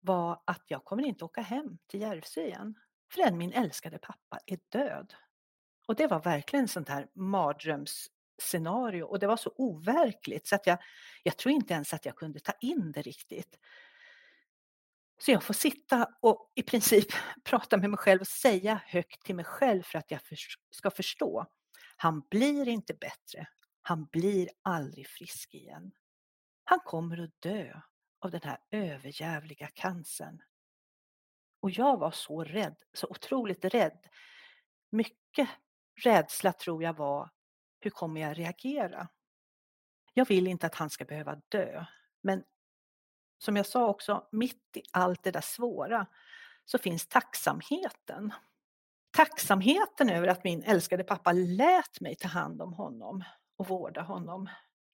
var 0.00 0.42
att 0.44 0.64
jag 0.66 0.84
kommer 0.84 1.06
inte 1.06 1.24
åka 1.24 1.40
hem 1.40 1.78
till 1.86 2.00
Järvsö 2.00 2.40
igen 2.40 2.74
förrän 3.14 3.38
min 3.38 3.52
älskade 3.52 3.98
pappa 3.98 4.38
är 4.46 4.58
död. 4.68 5.14
Och 5.86 5.96
det 5.96 6.06
var 6.06 6.20
verkligen 6.20 6.68
sånt 6.68 6.88
här 6.88 7.08
mardrömsscenario 7.14 9.02
och 9.02 9.18
det 9.18 9.26
var 9.26 9.36
så 9.36 9.52
overkligt 9.56 10.46
så 10.46 10.54
att 10.54 10.66
jag, 10.66 10.78
jag 11.22 11.36
tror 11.36 11.52
inte 11.52 11.74
ens 11.74 11.94
att 11.94 12.04
jag 12.04 12.16
kunde 12.16 12.40
ta 12.40 12.52
in 12.60 12.92
det 12.92 13.02
riktigt. 13.02 13.58
Så 15.18 15.30
jag 15.30 15.42
får 15.42 15.54
sitta 15.54 16.08
och 16.20 16.52
i 16.54 16.62
princip 16.62 17.08
prata 17.44 17.76
med 17.76 17.90
mig 17.90 17.98
själv 17.98 18.20
och 18.20 18.26
säga 18.26 18.80
högt 18.86 19.24
till 19.24 19.34
mig 19.34 19.44
själv 19.44 19.82
för 19.82 19.98
att 19.98 20.10
jag 20.10 20.20
ska 20.70 20.90
förstå. 20.90 21.46
Han 21.96 22.20
blir 22.30 22.68
inte 22.68 22.94
bättre. 22.94 23.48
Han 23.88 24.04
blir 24.04 24.48
aldrig 24.62 25.08
frisk 25.08 25.54
igen. 25.54 25.92
Han 26.64 26.80
kommer 26.80 27.24
att 27.24 27.40
dö 27.40 27.80
av 28.18 28.30
den 28.30 28.40
här 28.44 28.58
överjävliga 28.70 29.66
cancern. 29.66 30.42
Och 31.60 31.70
jag 31.70 31.96
var 31.96 32.10
så 32.10 32.44
rädd, 32.44 32.76
så 32.92 33.06
otroligt 33.10 33.64
rädd. 33.64 34.06
Mycket 34.90 35.48
rädsla 36.02 36.52
tror 36.52 36.82
jag 36.82 36.96
var, 36.96 37.30
hur 37.80 37.90
kommer 37.90 38.20
jag 38.20 38.38
reagera? 38.38 39.08
Jag 40.14 40.28
vill 40.28 40.46
inte 40.46 40.66
att 40.66 40.74
han 40.74 40.90
ska 40.90 41.04
behöva 41.04 41.40
dö, 41.48 41.84
men 42.20 42.44
som 43.38 43.56
jag 43.56 43.66
sa 43.66 43.88
också, 43.88 44.28
mitt 44.32 44.76
i 44.76 44.82
allt 44.90 45.22
det 45.22 45.30
där 45.30 45.40
svåra 45.40 46.06
så 46.64 46.78
finns 46.78 47.06
tacksamheten. 47.06 48.32
Tacksamheten 49.10 50.10
över 50.10 50.28
att 50.28 50.44
min 50.44 50.62
älskade 50.62 51.04
pappa 51.04 51.32
lät 51.32 52.00
mig 52.00 52.16
ta 52.16 52.28
hand 52.28 52.62
om 52.62 52.72
honom 52.72 53.24
och 53.56 53.68
vårda 53.68 54.02
honom 54.02 54.48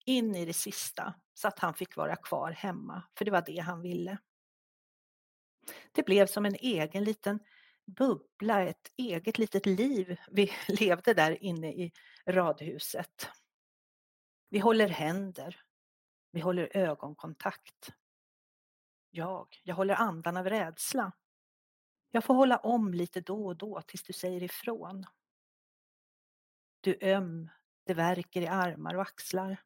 in 0.05 0.35
i 0.35 0.45
det 0.45 0.53
sista 0.53 1.15
så 1.35 1.49
att 1.49 1.59
han 1.59 1.75
fick 1.75 1.97
vara 1.97 2.17
kvar 2.17 2.51
hemma, 2.51 3.03
för 3.19 3.25
det 3.25 3.31
var 3.31 3.43
det 3.47 3.59
han 3.59 3.83
ville. 3.83 4.19
Det 5.93 6.07
blev 6.07 6.27
som 6.27 6.47
en 6.47 6.55
egen 6.55 7.05
liten 7.05 7.41
bubbla, 7.87 8.63
ett 8.63 8.93
eget 8.97 9.39
litet 9.39 9.67
liv 9.67 10.17
vi 10.31 10.53
levde 10.69 11.15
där 11.15 11.43
inne 11.45 11.73
i 11.73 11.93
radhuset. 12.27 13.29
Vi 14.49 14.59
håller 14.59 14.89
händer, 14.89 15.63
vi 16.31 16.41
håller 16.41 16.77
ögonkontakt. 16.77 17.95
Jag, 19.11 19.61
jag 19.65 19.75
håller 19.75 19.95
andan 19.95 20.37
av 20.37 20.49
rädsla. 20.49 21.13
Jag 22.11 22.25
får 22.25 22.35
hålla 22.35 22.57
om 22.57 22.95
lite 22.95 23.21
då 23.21 23.47
och 23.47 23.57
då 23.57 23.83
tills 23.83 24.03
du 24.03 24.13
säger 24.13 24.43
ifrån. 24.43 25.05
Du 26.81 26.99
öm, 27.01 27.51
det 27.85 27.95
värker 27.95 28.43
i 28.43 28.47
armar 28.47 28.95
och 28.95 29.03
axlar. 29.03 29.57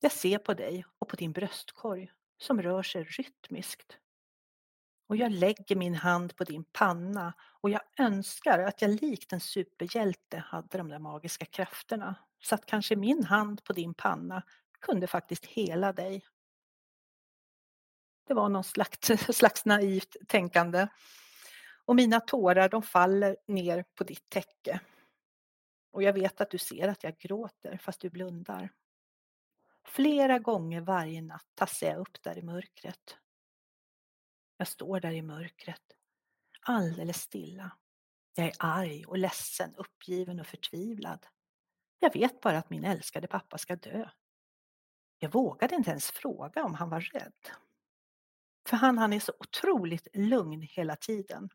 Jag 0.00 0.12
ser 0.12 0.38
på 0.38 0.54
dig 0.54 0.84
och 0.98 1.08
på 1.08 1.16
din 1.16 1.32
bröstkorg 1.32 2.12
som 2.38 2.62
rör 2.62 2.82
sig 2.82 3.04
rytmiskt. 3.04 3.98
Och 5.08 5.16
jag 5.16 5.32
lägger 5.32 5.76
min 5.76 5.94
hand 5.94 6.36
på 6.36 6.44
din 6.44 6.64
panna 6.64 7.34
och 7.40 7.70
jag 7.70 7.80
önskar 7.98 8.58
att 8.58 8.82
jag 8.82 8.90
likt 8.90 9.32
en 9.32 9.40
superhjälte 9.40 10.38
hade 10.38 10.78
de 10.78 10.88
där 10.88 10.98
magiska 10.98 11.44
krafterna 11.44 12.14
så 12.38 12.54
att 12.54 12.66
kanske 12.66 12.96
min 12.96 13.24
hand 13.24 13.64
på 13.64 13.72
din 13.72 13.94
panna 13.94 14.42
kunde 14.80 15.06
faktiskt 15.06 15.46
hela 15.46 15.92
dig. 15.92 16.24
Det 18.26 18.34
var 18.34 18.48
någon 18.48 18.64
slags, 18.64 19.10
slags 19.36 19.64
naivt 19.64 20.16
tänkande. 20.28 20.88
Och 21.84 21.96
mina 21.96 22.20
tårar 22.20 22.68
de 22.68 22.82
faller 22.82 23.36
ner 23.46 23.84
på 23.94 24.04
ditt 24.04 24.30
täcke. 24.30 24.80
Och 25.96 26.02
jag 26.02 26.12
vet 26.12 26.40
att 26.40 26.50
du 26.50 26.58
ser 26.58 26.88
att 26.88 27.04
jag 27.04 27.18
gråter 27.18 27.76
fast 27.76 28.00
du 28.00 28.10
blundar. 28.10 28.72
Flera 29.84 30.38
gånger 30.38 30.80
varje 30.80 31.22
natt 31.22 31.46
tassar 31.54 31.86
jag 31.86 31.98
upp 31.98 32.22
där 32.22 32.38
i 32.38 32.42
mörkret. 32.42 33.16
Jag 34.56 34.68
står 34.68 35.00
där 35.00 35.12
i 35.12 35.22
mörkret, 35.22 35.82
alldeles 36.60 37.22
stilla. 37.22 37.76
Jag 38.34 38.46
är 38.46 38.52
arg 38.58 39.04
och 39.04 39.18
ledsen, 39.18 39.74
uppgiven 39.74 40.40
och 40.40 40.46
förtvivlad. 40.46 41.26
Jag 41.98 42.12
vet 42.12 42.40
bara 42.40 42.58
att 42.58 42.70
min 42.70 42.84
älskade 42.84 43.28
pappa 43.28 43.58
ska 43.58 43.76
dö. 43.76 44.08
Jag 45.18 45.32
vågade 45.32 45.74
inte 45.74 45.90
ens 45.90 46.10
fråga 46.10 46.64
om 46.64 46.74
han 46.74 46.90
var 46.90 47.00
rädd. 47.00 47.50
För 48.68 48.76
han, 48.76 48.98
han 48.98 49.12
är 49.12 49.20
så 49.20 49.32
otroligt 49.38 50.08
lugn 50.14 50.62
hela 50.62 50.96
tiden. 50.96 51.50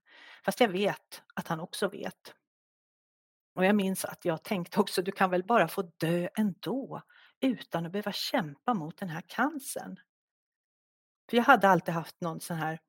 Fast 0.46 0.60
jag 0.60 0.70
vet 0.70 1.24
att 1.34 1.48
han 1.48 1.60
också 1.60 1.88
vet. 1.88 2.36
Och 3.54 3.66
jag 3.66 3.76
minns 3.76 4.06
att 4.06 4.26
jag 4.26 4.44
tänkte 4.44 4.80
också, 4.80 5.02
du 5.02 5.12
kan 5.12 5.30
väl 5.30 5.44
bara 5.44 5.68
få 5.68 5.82
dö 5.82 6.30
ändå 6.38 7.02
utan 7.40 7.86
att 7.86 7.92
behöva 7.92 8.12
kämpa 8.12 8.74
mot 8.74 8.98
den 8.98 9.10
här 9.10 9.24
cancern. 9.28 10.00
För 11.30 11.38
jag 11.38 11.44
hade 11.44 11.70
alltid 11.70 11.94
haft 11.94 12.22
någon 12.22 12.40
sån 12.42 12.58
här 12.58 12.80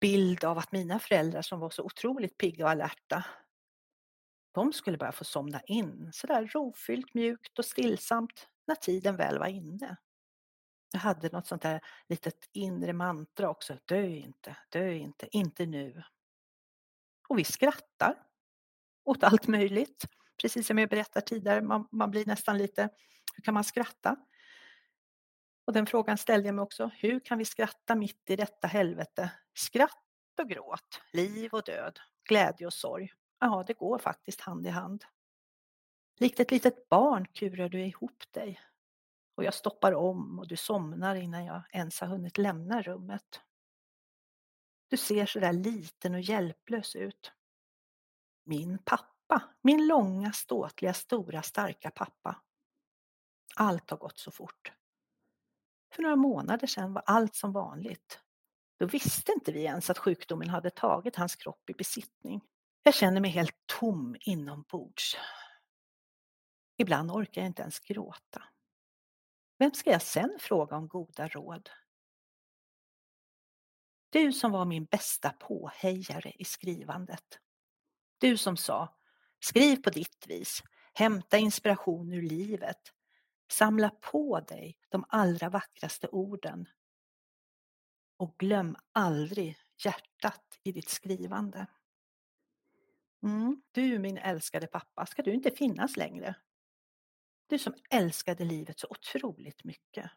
bild 0.00 0.44
av 0.44 0.58
att 0.58 0.72
mina 0.72 0.98
föräldrar 0.98 1.42
som 1.42 1.60
var 1.60 1.70
så 1.70 1.82
otroligt 1.82 2.38
pigga 2.38 2.64
och 2.64 2.70
alerta, 2.70 3.24
de 4.52 4.72
skulle 4.72 4.98
bara 4.98 5.12
få 5.12 5.24
somna 5.24 5.60
in 5.60 6.10
sådär 6.12 6.50
rofyllt, 6.54 7.14
mjukt 7.14 7.58
och 7.58 7.64
stillsamt 7.64 8.48
när 8.66 8.74
tiden 8.74 9.16
väl 9.16 9.38
var 9.38 9.46
inne. 9.46 9.96
Jag 10.92 11.00
hade 11.00 11.28
något 11.28 11.46
sånt 11.46 11.62
där 11.62 11.80
litet 12.08 12.48
inre 12.52 12.92
mantra 12.92 13.50
också, 13.50 13.78
dö 13.84 14.06
inte, 14.06 14.56
dö 14.68 14.92
inte, 14.92 15.28
inte 15.30 15.66
nu. 15.66 16.02
Och 17.28 17.38
vi 17.38 17.44
skrattar 17.44 18.14
åt 19.06 19.22
allt 19.22 19.46
möjligt. 19.46 20.06
Precis 20.40 20.66
som 20.66 20.78
jag 20.78 20.88
berättade 20.88 21.26
tidigare, 21.26 21.62
man, 21.62 21.88
man 21.92 22.10
blir 22.10 22.26
nästan 22.26 22.58
lite, 22.58 22.88
hur 23.36 23.42
kan 23.42 23.54
man 23.54 23.64
skratta? 23.64 24.16
Och 25.66 25.72
den 25.72 25.86
frågan 25.86 26.18
ställde 26.18 26.48
jag 26.48 26.54
mig 26.54 26.62
också, 26.62 26.90
hur 26.94 27.20
kan 27.20 27.38
vi 27.38 27.44
skratta 27.44 27.94
mitt 27.94 28.30
i 28.30 28.36
detta 28.36 28.68
helvete? 28.68 29.30
Skratt 29.54 30.02
och 30.38 30.48
gråt, 30.48 31.00
liv 31.12 31.52
och 31.52 31.62
död, 31.62 32.00
glädje 32.28 32.66
och 32.66 32.72
sorg. 32.72 33.12
Ja, 33.40 33.64
det 33.66 33.72
går 33.72 33.98
faktiskt 33.98 34.40
hand 34.40 34.66
i 34.66 34.70
hand. 34.70 35.04
Likt 36.18 36.40
ett 36.40 36.50
litet 36.50 36.88
barn 36.88 37.26
kurar 37.26 37.68
du 37.68 37.86
ihop 37.86 38.24
dig 38.30 38.60
och 39.34 39.44
jag 39.44 39.54
stoppar 39.54 39.94
om 39.94 40.38
och 40.38 40.48
du 40.48 40.56
somnar 40.56 41.14
innan 41.14 41.44
jag 41.44 41.62
ens 41.72 42.00
har 42.00 42.08
hunnit 42.08 42.38
lämna 42.38 42.82
rummet. 42.82 43.40
Du 44.88 44.96
ser 44.96 45.26
så 45.26 45.40
där 45.40 45.52
liten 45.52 46.14
och 46.14 46.20
hjälplös 46.20 46.96
ut. 46.96 47.32
Min 48.48 48.78
pappa, 48.78 49.42
min 49.62 49.86
långa, 49.86 50.32
ståtliga, 50.32 50.94
stora, 50.94 51.42
starka 51.42 51.90
pappa. 51.90 52.42
Allt 53.56 53.90
har 53.90 53.96
gått 53.96 54.18
så 54.18 54.30
fort. 54.30 54.72
För 55.94 56.02
några 56.02 56.16
månader 56.16 56.66
sedan 56.66 56.92
var 56.92 57.02
allt 57.06 57.34
som 57.34 57.52
vanligt. 57.52 58.20
Då 58.78 58.86
visste 58.86 59.32
inte 59.32 59.52
vi 59.52 59.64
ens 59.64 59.90
att 59.90 59.98
sjukdomen 59.98 60.48
hade 60.48 60.70
tagit 60.70 61.16
hans 61.16 61.36
kropp 61.36 61.70
i 61.70 61.72
besittning. 61.72 62.40
Jag 62.82 62.94
känner 62.94 63.20
mig 63.20 63.30
helt 63.30 63.56
tom 63.66 64.16
inombords. 64.20 65.16
Ibland 66.76 67.10
orkar 67.10 67.40
jag 67.40 67.48
inte 67.48 67.62
ens 67.62 67.80
gråta. 67.80 68.42
Vem 69.58 69.70
ska 69.70 69.90
jag 69.90 70.02
sen 70.02 70.36
fråga 70.40 70.76
om 70.76 70.88
goda 70.88 71.28
råd? 71.28 71.70
Du 74.10 74.32
som 74.32 74.52
var 74.52 74.64
min 74.64 74.84
bästa 74.84 75.30
påhejare 75.30 76.30
i 76.30 76.44
skrivandet. 76.44 77.40
Du 78.18 78.36
som 78.36 78.56
sa, 78.56 78.96
skriv 79.40 79.76
på 79.76 79.90
ditt 79.90 80.26
vis, 80.26 80.62
hämta 80.94 81.38
inspiration 81.38 82.12
ur 82.12 82.22
livet, 82.22 82.92
samla 83.50 83.90
på 83.90 84.40
dig 84.40 84.78
de 84.88 85.04
allra 85.08 85.48
vackraste 85.48 86.08
orden 86.08 86.68
och 88.16 88.38
glöm 88.38 88.76
aldrig 88.92 89.56
hjärtat 89.84 90.58
i 90.62 90.72
ditt 90.72 90.88
skrivande. 90.88 91.66
Mm, 93.22 93.62
du 93.72 93.98
min 93.98 94.18
älskade 94.18 94.66
pappa, 94.66 95.06
ska 95.06 95.22
du 95.22 95.32
inte 95.34 95.50
finnas 95.50 95.96
längre? 95.96 96.34
Du 97.46 97.58
som 97.58 97.74
älskade 97.90 98.44
livet 98.44 98.78
så 98.78 98.86
otroligt 98.90 99.64
mycket. 99.64 100.10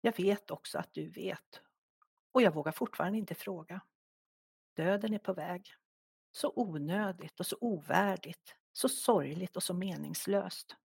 Jag 0.00 0.16
vet 0.16 0.50
också 0.50 0.78
att 0.78 0.94
du 0.94 1.08
vet 1.08 1.60
och 2.32 2.42
jag 2.42 2.54
vågar 2.54 2.72
fortfarande 2.72 3.18
inte 3.18 3.34
fråga. 3.34 3.80
Döden 4.76 5.14
är 5.14 5.18
på 5.18 5.32
väg. 5.32 5.74
Så 6.32 6.52
onödigt 6.56 7.40
och 7.40 7.46
så 7.46 7.56
ovärdigt, 7.60 8.56
så 8.72 8.88
sorgligt 8.88 9.56
och 9.56 9.62
så 9.62 9.74
meningslöst. 9.74 10.76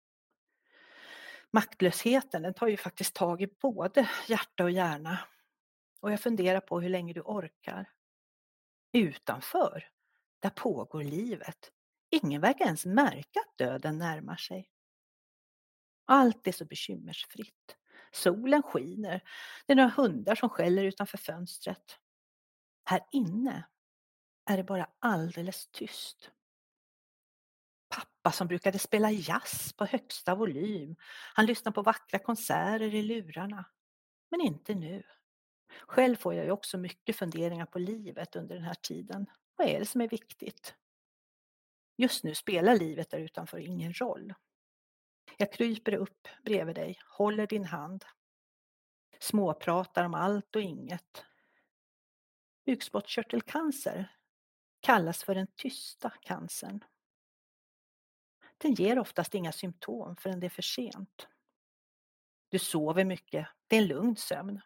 Maktlösheten 1.51 2.42
den 2.42 2.55
tar 2.55 2.66
ju 2.68 2.76
faktiskt 2.76 3.14
tag 3.14 3.42
i 3.42 3.47
både 3.47 4.09
hjärta 4.28 4.64
och 4.64 4.70
hjärna. 4.70 5.18
Och 6.01 6.12
jag 6.12 6.20
funderar 6.20 6.61
på 6.61 6.80
hur 6.80 6.88
länge 6.88 7.12
du 7.12 7.20
orkar. 7.20 7.90
Utanför, 8.92 9.88
där 10.40 10.51
pågår 10.51 11.03
livet. 11.03 11.72
Ingen 12.11 12.40
verkar 12.40 12.64
ens 12.64 12.86
märka 12.86 13.40
att 13.40 13.59
döden 13.59 13.99
närmar 13.99 14.36
sig. 14.36 14.70
Allt 16.05 16.47
är 16.47 16.53
så 16.53 16.64
bekymmersfritt. 16.64 17.76
Solen 18.12 18.62
skiner. 18.62 19.20
Det 19.66 19.72
är 19.72 19.76
några 19.76 19.90
hundar 19.97 20.34
som 20.34 20.49
skäller 20.49 20.84
utanför 20.84 21.18
fönstret. 21.18 21.99
Här 22.84 23.01
inne 23.12 23.64
är 24.47 24.57
det 24.57 24.64
bara 24.64 24.90
alldeles 24.99 25.66
tyst. 25.66 26.30
Pappa 27.88 28.32
som 28.32 28.49
brukade 28.49 28.78
spela 28.78 29.11
jazz 29.11 29.72
på 29.72 29.84
högsta 29.84 30.34
volym. 30.34 30.97
Han 31.34 31.47
lyssnar 31.47 31.72
på 31.72 31.82
vackra 31.82 32.18
konserter 32.18 32.95
i 32.95 33.03
lurarna. 33.03 33.64
Men 34.30 34.40
inte 34.40 34.74
nu. 34.74 35.03
Själv 35.86 36.16
får 36.16 36.34
jag 36.34 36.45
ju 36.45 36.51
också 36.51 36.78
mycket 36.78 37.16
funderingar 37.16 37.66
på 37.66 37.78
livet 37.78 38.36
under 38.36 38.55
den 38.55 38.64
här 38.64 38.74
tiden. 38.74 39.26
Vad 39.57 39.68
är 39.68 39.78
det 39.78 39.86
som 39.86 40.01
är 40.01 40.09
viktigt? 40.09 40.74
Just 41.97 42.24
nu 42.24 42.34
spelar 42.34 42.76
livet 42.76 43.11
där 43.11 43.18
utanför 43.18 43.59
ingen 43.59 43.92
roll. 43.92 44.34
Jag 45.36 45.53
kryper 45.53 45.95
upp 45.95 46.28
bredvid 46.45 46.74
dig, 46.74 47.01
håller 47.07 47.47
din 47.47 47.64
hand. 47.64 48.05
Småpratar 49.18 50.05
om 50.05 50.14
allt 50.14 50.57
och 50.57 50.62
inget. 50.62 51.24
Bukspottkörtelcancer 52.66 54.16
kallas 54.85 55.24
för 55.24 55.35
den 55.35 55.47
tysta 55.47 56.11
cancern. 56.11 56.85
Den 58.59 58.74
ger 58.74 58.99
oftast 58.99 59.35
inga 59.35 59.53
symptom 59.53 60.16
förrän 60.16 60.41
det 60.41 60.47
är 60.47 60.51
för 60.51 60.62
sent. 60.62 61.28
Du 62.49 62.59
sover 62.59 63.05
mycket, 63.05 63.49
det 63.66 63.76
är 63.76 63.80
en 63.82 63.87
lugn 63.87 64.16
sömn. 64.16 64.61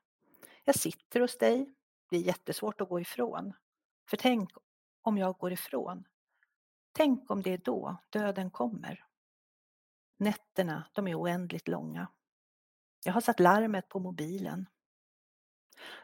Jag 0.65 0.75
sitter 0.75 1.21
hos 1.21 1.39
dig, 1.39 1.75
det 2.11 2.17
är 2.17 2.21
jättesvårt 2.21 2.81
att 2.81 2.89
gå 2.89 3.01
ifrån. 3.01 3.53
För 4.11 4.17
tänk 4.17 4.51
om 5.03 5.19
jag 5.19 5.39
går 5.39 5.53
ifrån. 5.53 6.05
Tänk 6.93 7.31
om 7.31 7.43
det 7.43 7.53
är 7.53 7.59
då 7.59 7.97
döden 8.11 8.51
kommer. 8.51 9.05
Nätterna, 10.17 10.91
de 10.93 11.09
är 11.09 11.21
oändligt 11.21 11.69
långa. 11.69 12.09
Jag 13.05 13.13
har 13.13 13.21
satt 13.21 13.41
larmet 13.41 13.89
på 13.89 13.99
mobilen. 13.99 14.67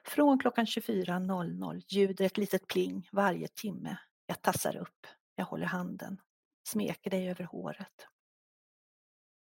Från 0.04 0.38
klockan 0.38 0.64
24.00 0.64 1.82
ljuder 1.88 2.24
ett 2.24 2.36
litet 2.36 2.66
pling 2.66 3.08
varje 3.12 3.48
timme. 3.48 3.96
Jag 4.26 4.42
tassar 4.42 4.76
upp, 4.76 5.06
jag 5.34 5.44
håller 5.44 5.66
handen, 5.66 6.20
smeker 6.68 7.10
dig 7.10 7.30
över 7.30 7.44
håret. 7.44 8.08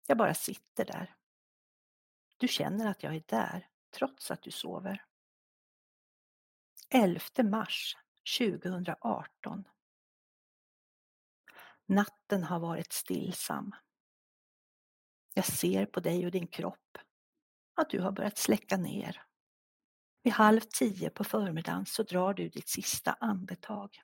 Jag 0.08 0.18
bara 0.18 0.34
sitter 0.34 0.86
där. 0.86 1.16
Du 2.38 2.48
känner 2.48 2.90
att 2.90 3.04
jag 3.04 3.16
är 3.16 3.24
där, 3.26 3.68
trots 3.92 4.32
att 4.32 4.42
du 4.42 4.52
sover. 4.52 5.06
11 6.90 7.20
mars 7.44 7.98
2018. 8.40 9.64
Natten 11.86 12.44
har 12.44 12.60
varit 12.60 12.94
stillsam. 12.94 13.72
Jag 15.34 15.46
ser 15.46 15.86
på 15.86 16.00
dig 16.00 16.26
och 16.26 16.32
din 16.32 16.48
kropp 16.48 16.98
att 17.76 17.90
du 17.90 18.00
har 18.00 18.12
börjat 18.12 18.38
släcka 18.38 18.78
ner. 18.78 19.22
Vid 20.24 20.34
halv 20.34 20.60
tio 20.60 21.10
på 21.10 21.24
förmiddagen 21.24 21.86
så 21.86 22.04
drar 22.04 22.34
du 22.34 22.50
ditt 22.50 22.70
sista 22.70 23.14
andetag. 23.20 24.02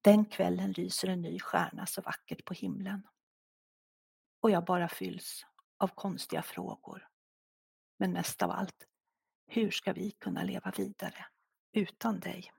Den 0.00 0.24
kvällen 0.24 0.72
lyser 0.72 1.08
en 1.08 1.22
ny 1.22 1.40
stjärna 1.40 1.86
så 1.86 2.00
vackert 2.00 2.44
på 2.44 2.54
himlen. 2.54 3.08
Och 4.40 4.50
jag 4.50 4.64
bara 4.64 4.88
fylls 4.88 5.46
av 5.78 5.88
konstiga 5.88 6.42
frågor. 6.42 7.08
Men 7.96 8.12
mest 8.12 8.42
av 8.42 8.50
allt, 8.50 8.86
hur 9.46 9.70
ska 9.70 9.92
vi 9.92 10.10
kunna 10.10 10.42
leva 10.42 10.70
vidare 10.76 11.26
utan 11.72 12.20
dig? 12.20 12.52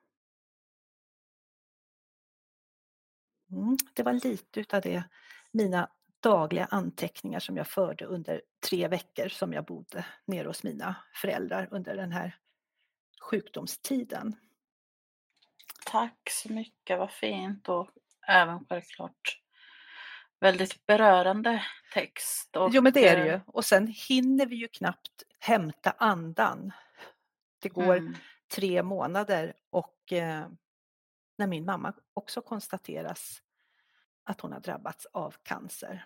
Mm, 3.51 3.77
det 3.93 4.03
var 4.03 4.13
lite 4.13 4.59
utav 4.59 4.81
det, 4.81 5.03
mina 5.51 5.91
dagliga 6.23 6.65
anteckningar 6.71 7.39
som 7.39 7.57
jag 7.57 7.67
förde 7.67 8.05
under 8.05 8.41
tre 8.69 8.87
veckor 8.87 9.27
som 9.27 9.53
jag 9.53 9.65
bodde 9.65 10.05
nere 10.25 10.47
hos 10.47 10.63
mina 10.63 10.95
föräldrar 11.13 11.67
under 11.71 11.95
den 11.95 12.11
här 12.11 12.37
sjukdomstiden. 13.21 14.35
Tack 15.85 16.29
så 16.29 16.53
mycket, 16.53 16.99
vad 16.99 17.11
fint 17.11 17.69
och 17.69 17.89
även 18.27 18.65
självklart 18.65 19.39
väldigt 20.39 20.85
berörande 20.85 21.65
text. 21.93 22.55
Och, 22.55 22.69
jo 22.73 22.81
men 22.81 22.93
det 22.93 23.07
är 23.07 23.17
det 23.17 23.25
ju 23.25 23.33
eh, 23.33 23.41
och 23.47 23.65
sen 23.65 23.87
hinner 23.87 24.45
vi 24.45 24.55
ju 24.55 24.67
knappt 24.67 25.23
hämta 25.39 25.91
andan. 25.97 26.71
Det 27.61 27.69
går 27.69 27.97
Mm. 27.97 28.15
tre 28.55 28.83
månader 28.83 29.53
och 29.69 30.13
eh, 30.13 30.47
när 31.37 31.47
min 31.47 31.65
mamma 31.65 31.93
också 32.13 32.41
konstateras 32.41 33.41
att 34.23 34.41
hon 34.41 34.51
har 34.53 34.59
drabbats 34.59 35.05
av 35.05 35.35
cancer. 35.43 36.05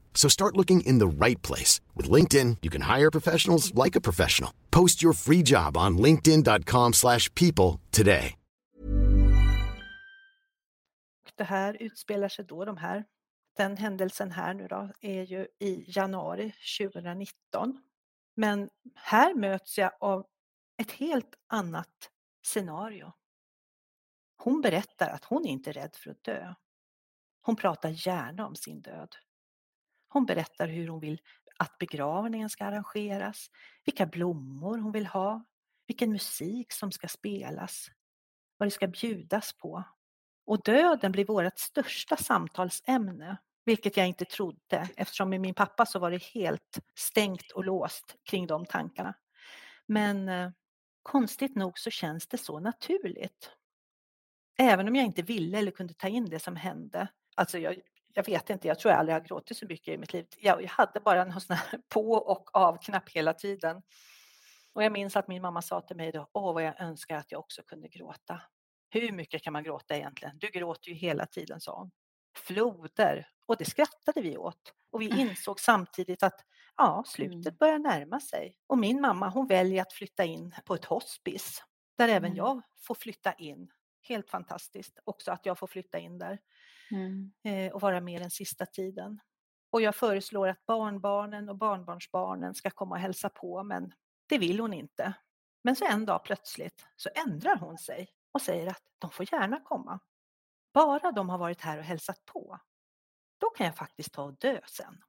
So 0.13 0.29
start 0.29 0.55
looking 0.55 0.81
in 0.81 0.99
the 0.99 1.25
right 1.25 1.41
place. 1.41 1.81
With 1.95 2.11
LinkedIn, 2.11 2.57
you 2.61 2.69
can 2.69 2.81
hire 2.81 3.09
professionals 3.11 3.73
like 3.73 3.97
a 3.97 4.01
professional. 4.01 4.51
Post 4.69 5.03
your 5.03 5.13
free 5.13 5.41
job 5.43 5.77
on 5.77 5.97
linkedin.com 5.97 6.93
slash 6.93 7.33
people 7.33 7.79
today. 7.91 8.35
Det 11.35 11.43
här 11.43 11.77
utspelar 11.79 12.29
sig 12.29 12.45
då, 12.45 12.65
de 12.65 12.77
här, 12.77 13.05
den 13.57 13.77
händelsen 13.77 14.31
här 14.31 14.53
nu 14.53 14.67
då, 14.67 14.89
är 15.01 15.23
ju 15.23 15.47
i 15.59 15.83
januari 15.87 16.53
2019. 16.79 17.81
Men 18.35 18.69
här 18.95 19.33
möts 19.33 19.77
jag 19.77 19.91
av 19.99 20.25
ett 20.77 20.91
helt 20.91 21.35
annat 21.47 22.09
scenario. 22.45 23.13
Hon 24.37 24.61
berättar 24.61 25.09
att 25.09 25.25
hon 25.25 25.45
inte 25.45 25.69
är 25.69 25.73
rädd 25.73 25.95
för 25.95 26.11
att 26.11 26.23
dö. 26.23 26.53
Hon 27.41 27.55
pratar 27.55 28.07
gärna 28.07 28.47
om 28.47 28.55
sin 28.55 28.81
död. 28.81 29.15
Hon 30.13 30.25
berättar 30.25 30.67
hur 30.67 30.87
hon 30.87 30.99
vill 30.99 31.21
att 31.57 31.77
begravningen 31.77 32.49
ska 32.49 32.65
arrangeras, 32.65 33.49
vilka 33.85 34.05
blommor 34.05 34.77
hon 34.77 34.91
vill 34.91 35.05
ha, 35.05 35.43
vilken 35.87 36.11
musik 36.11 36.71
som 36.71 36.91
ska 36.91 37.07
spelas, 37.07 37.87
vad 38.57 38.67
det 38.67 38.71
ska 38.71 38.87
bjudas 38.87 39.53
på. 39.53 39.83
Och 40.45 40.63
döden 40.63 41.11
blir 41.11 41.25
vårt 41.25 41.59
största 41.59 42.17
samtalsämne, 42.17 43.37
vilket 43.65 43.97
jag 43.97 44.07
inte 44.07 44.25
trodde 44.25 44.89
eftersom 44.95 45.29
med 45.29 45.41
min 45.41 45.53
pappa 45.53 45.85
så 45.85 45.99
var 45.99 46.11
det 46.11 46.23
helt 46.23 46.79
stängt 46.95 47.51
och 47.51 47.65
låst 47.65 48.15
kring 48.23 48.47
de 48.47 48.65
tankarna. 48.65 49.13
Men 49.85 50.29
eh, 50.29 50.51
konstigt 51.03 51.55
nog 51.55 51.79
så 51.79 51.89
känns 51.89 52.27
det 52.27 52.37
så 52.37 52.59
naturligt. 52.59 53.51
Även 54.57 54.87
om 54.87 54.95
jag 54.95 55.05
inte 55.05 55.21
ville 55.21 55.57
eller 55.57 55.71
kunde 55.71 55.93
ta 55.93 56.07
in 56.07 56.25
det 56.25 56.39
som 56.39 56.55
hände. 56.55 57.07
Alltså 57.35 57.57
jag, 57.57 57.75
jag 58.13 58.25
vet 58.25 58.49
inte, 58.49 58.67
jag 58.67 58.79
tror 58.79 58.91
jag 58.91 58.99
aldrig 58.99 59.15
har 59.15 59.21
gråtit 59.21 59.57
så 59.57 59.65
mycket 59.65 59.93
i 59.93 59.97
mitt 59.97 60.13
liv. 60.13 60.25
Jag, 60.37 60.63
jag 60.63 60.69
hade 60.69 60.99
bara 60.99 61.21
en 61.21 61.41
sån 61.41 61.55
här 61.55 61.79
på 61.89 62.11
och 62.11 62.55
avknapp 62.55 63.09
hela 63.09 63.33
tiden. 63.33 63.81
Och 64.73 64.83
jag 64.83 64.91
minns 64.91 65.15
att 65.15 65.27
min 65.27 65.41
mamma 65.41 65.61
sa 65.61 65.81
till 65.81 65.95
mig 65.97 66.11
då, 66.11 66.29
åh 66.33 66.53
vad 66.53 66.63
jag 66.63 66.81
önskar 66.81 67.15
att 67.17 67.31
jag 67.31 67.39
också 67.39 67.61
kunde 67.63 67.87
gråta. 67.87 68.41
Hur 68.89 69.11
mycket 69.11 69.43
kan 69.43 69.53
man 69.53 69.63
gråta 69.63 69.95
egentligen? 69.97 70.37
Du 70.39 70.47
gråter 70.47 70.89
ju 70.89 70.95
hela 70.95 71.25
tiden, 71.25 71.61
sa 71.61 71.77
hon. 71.79 71.91
Floder. 72.37 73.27
Och 73.45 73.57
det 73.57 73.65
skrattade 73.65 74.21
vi 74.21 74.37
åt. 74.37 74.73
Och 74.91 75.01
vi 75.01 75.21
insåg 75.21 75.59
samtidigt 75.59 76.23
att 76.23 76.41
ja, 76.77 77.03
slutet 77.07 77.45
Mm. 77.45 77.55
börjar 77.59 77.79
närma 77.79 78.19
sig. 78.19 78.57
Och 78.67 78.77
min 78.77 79.01
mamma 79.01 79.29
hon 79.29 79.47
väljer 79.47 79.81
att 79.81 79.93
flytta 79.93 80.25
in 80.25 80.55
på 80.65 80.73
ett 80.75 80.85
hospice 80.85 81.63
där 81.97 82.07
även 82.07 82.25
Mm. 82.31 82.37
jag 82.37 82.61
får 82.81 82.95
flytta 82.95 83.33
in. 83.33 83.71
Helt 84.01 84.29
fantastiskt 84.29 84.99
också 85.03 85.31
att 85.31 85.45
jag 85.45 85.57
får 85.59 85.67
flytta 85.67 85.99
in 85.99 86.17
där 86.17 86.39
Mm. 86.91 87.31
eh, 87.43 87.73
och 87.73 87.81
vara 87.81 88.01
med 88.01 88.21
den 88.21 88.31
sista 88.31 88.65
tiden. 88.65 89.19
Och 89.71 89.81
jag 89.81 89.95
föreslår 89.95 90.47
att 90.47 90.65
barnbarnen 90.65 91.49
och 91.49 91.57
barnbarnsbarnen 91.57 92.55
ska 92.55 92.69
komma 92.69 92.95
och 92.95 93.01
hälsa 93.01 93.29
på, 93.29 93.63
men 93.63 93.93
det 94.29 94.37
vill 94.37 94.59
hon 94.59 94.73
inte. 94.73 95.13
Men 95.63 95.75
så 95.75 95.85
en 95.85 96.05
dag 96.05 96.23
plötsligt 96.23 96.85
så 96.95 97.09
ändrar 97.27 97.55
hon 97.55 97.77
sig 97.77 98.09
och 98.31 98.41
säger 98.41 98.67
att 98.67 98.83
de 98.99 99.11
får 99.11 99.33
gärna 99.33 99.59
komma. 99.59 99.99
Bara 100.73 101.11
de 101.11 101.29
har 101.29 101.37
varit 101.37 101.61
här 101.61 101.77
och 101.77 101.83
hälsat 101.83 102.25
på. 102.25 102.59
Då 103.37 103.49
kan 103.49 103.65
jag 103.65 103.75
faktiskt 103.75 104.13
ta 104.13 104.23
och 104.23 104.33
dö 104.37 104.59
sen. 104.67 105.03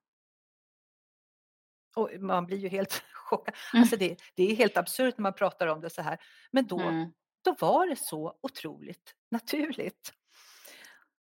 Och 1.96 2.10
man 2.20 2.46
blir 2.46 2.58
ju 2.58 2.68
helt 2.68 2.92
chockad. 3.14 3.54
Mm. 3.74 3.82
Alltså 3.82 3.96
det, 3.96 4.16
det 4.34 4.42
är 4.52 4.56
helt 4.56 4.76
absurt 4.76 5.18
när 5.18 5.22
man 5.22 5.34
pratar 5.34 5.66
om 5.66 5.80
det 5.80 5.90
så 5.90 6.02
här. 6.02 6.18
Men 6.50 6.66
då, 6.66 6.80
Mm. 6.80 7.12
då 7.44 7.56
var 7.60 7.86
det 7.86 7.96
så 7.98 8.38
otroligt 8.42 9.14
naturligt. 9.30 10.14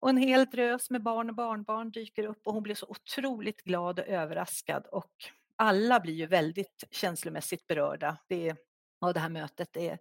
Och 0.01 0.11
en 0.11 0.17
hel 0.17 0.47
drös 0.47 0.91
med 0.91 1.03
barn 1.03 1.31
och 1.31 1.37
barnbarn 1.37 1.91
dyker 1.91 2.25
upp 2.25 2.47
och 2.47 2.55
hon 2.55 2.63
blir 2.63 2.75
så 2.75 2.87
otroligt 2.87 3.63
glad 3.63 3.99
och 3.99 4.09
överraskad 4.09 4.87
och 4.87 5.13
alla 5.57 6.01
blir 6.01 6.15
ju 6.15 6.27
väldigt 6.27 6.85
känslomässigt 6.91 7.67
berörda 7.67 8.19
det 8.29 8.49
är, 8.49 8.57
av 9.01 9.15
det 9.15 9.21
här 9.21 9.29
mötet. 9.29 9.73
Det 9.73 9.89
är 9.89 9.99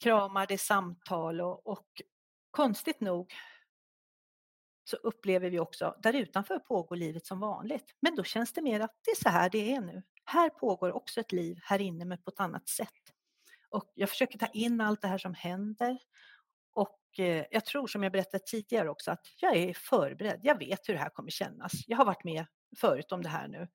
kramar, 0.00 0.46
det 0.46 0.54
är 0.54 0.58
samtal 0.58 1.40
och, 1.40 1.66
och 1.66 2.02
konstigt 2.50 3.00
nog 3.00 3.34
så 4.84 4.96
upplever 4.96 5.50
vi 5.50 5.58
också, 5.58 5.96
där 6.02 6.12
utanför 6.12 6.58
pågår 6.58 6.96
livet 6.96 7.26
som 7.26 7.40
vanligt. 7.40 7.94
Men 8.00 8.16
då 8.16 8.24
känns 8.24 8.52
det 8.52 8.62
mer 8.62 8.80
att 8.80 8.94
det 9.04 9.10
är 9.10 9.22
så 9.22 9.28
här 9.28 9.50
det 9.50 9.74
är 9.74 9.80
nu. 9.80 10.02
Här 10.24 10.50
pågår 10.50 10.92
också 10.92 11.20
ett 11.20 11.32
liv 11.32 11.58
här 11.62 11.80
inne 11.80 12.04
men 12.04 12.22
på 12.22 12.30
ett 12.30 12.40
annat 12.40 12.68
sätt. 12.68 13.12
Och 13.68 13.92
jag 13.94 14.08
försöker 14.08 14.38
ta 14.38 14.46
in 14.46 14.80
allt 14.80 15.00
det 15.00 15.08
här 15.08 15.18
som 15.18 15.34
händer. 15.34 15.98
Och 16.80 17.18
eh, 17.18 17.44
jag 17.50 17.64
tror 17.64 17.86
som 17.86 18.02
jag 18.02 18.12
berättade 18.12 18.42
tidigare 18.46 18.90
också 18.90 19.10
att 19.10 19.26
jag 19.40 19.56
är 19.56 19.74
förberedd. 19.74 20.40
Jag 20.42 20.58
vet 20.58 20.88
hur 20.88 20.94
det 20.94 21.00
här 21.00 21.08
kommer 21.10 21.30
kännas. 21.30 21.72
Jag 21.86 21.96
har 21.96 22.04
varit 22.04 22.24
med 22.24 22.46
förut 22.80 23.12
om 23.12 23.22
det 23.22 23.28
här 23.28 23.48
nu. 23.48 23.68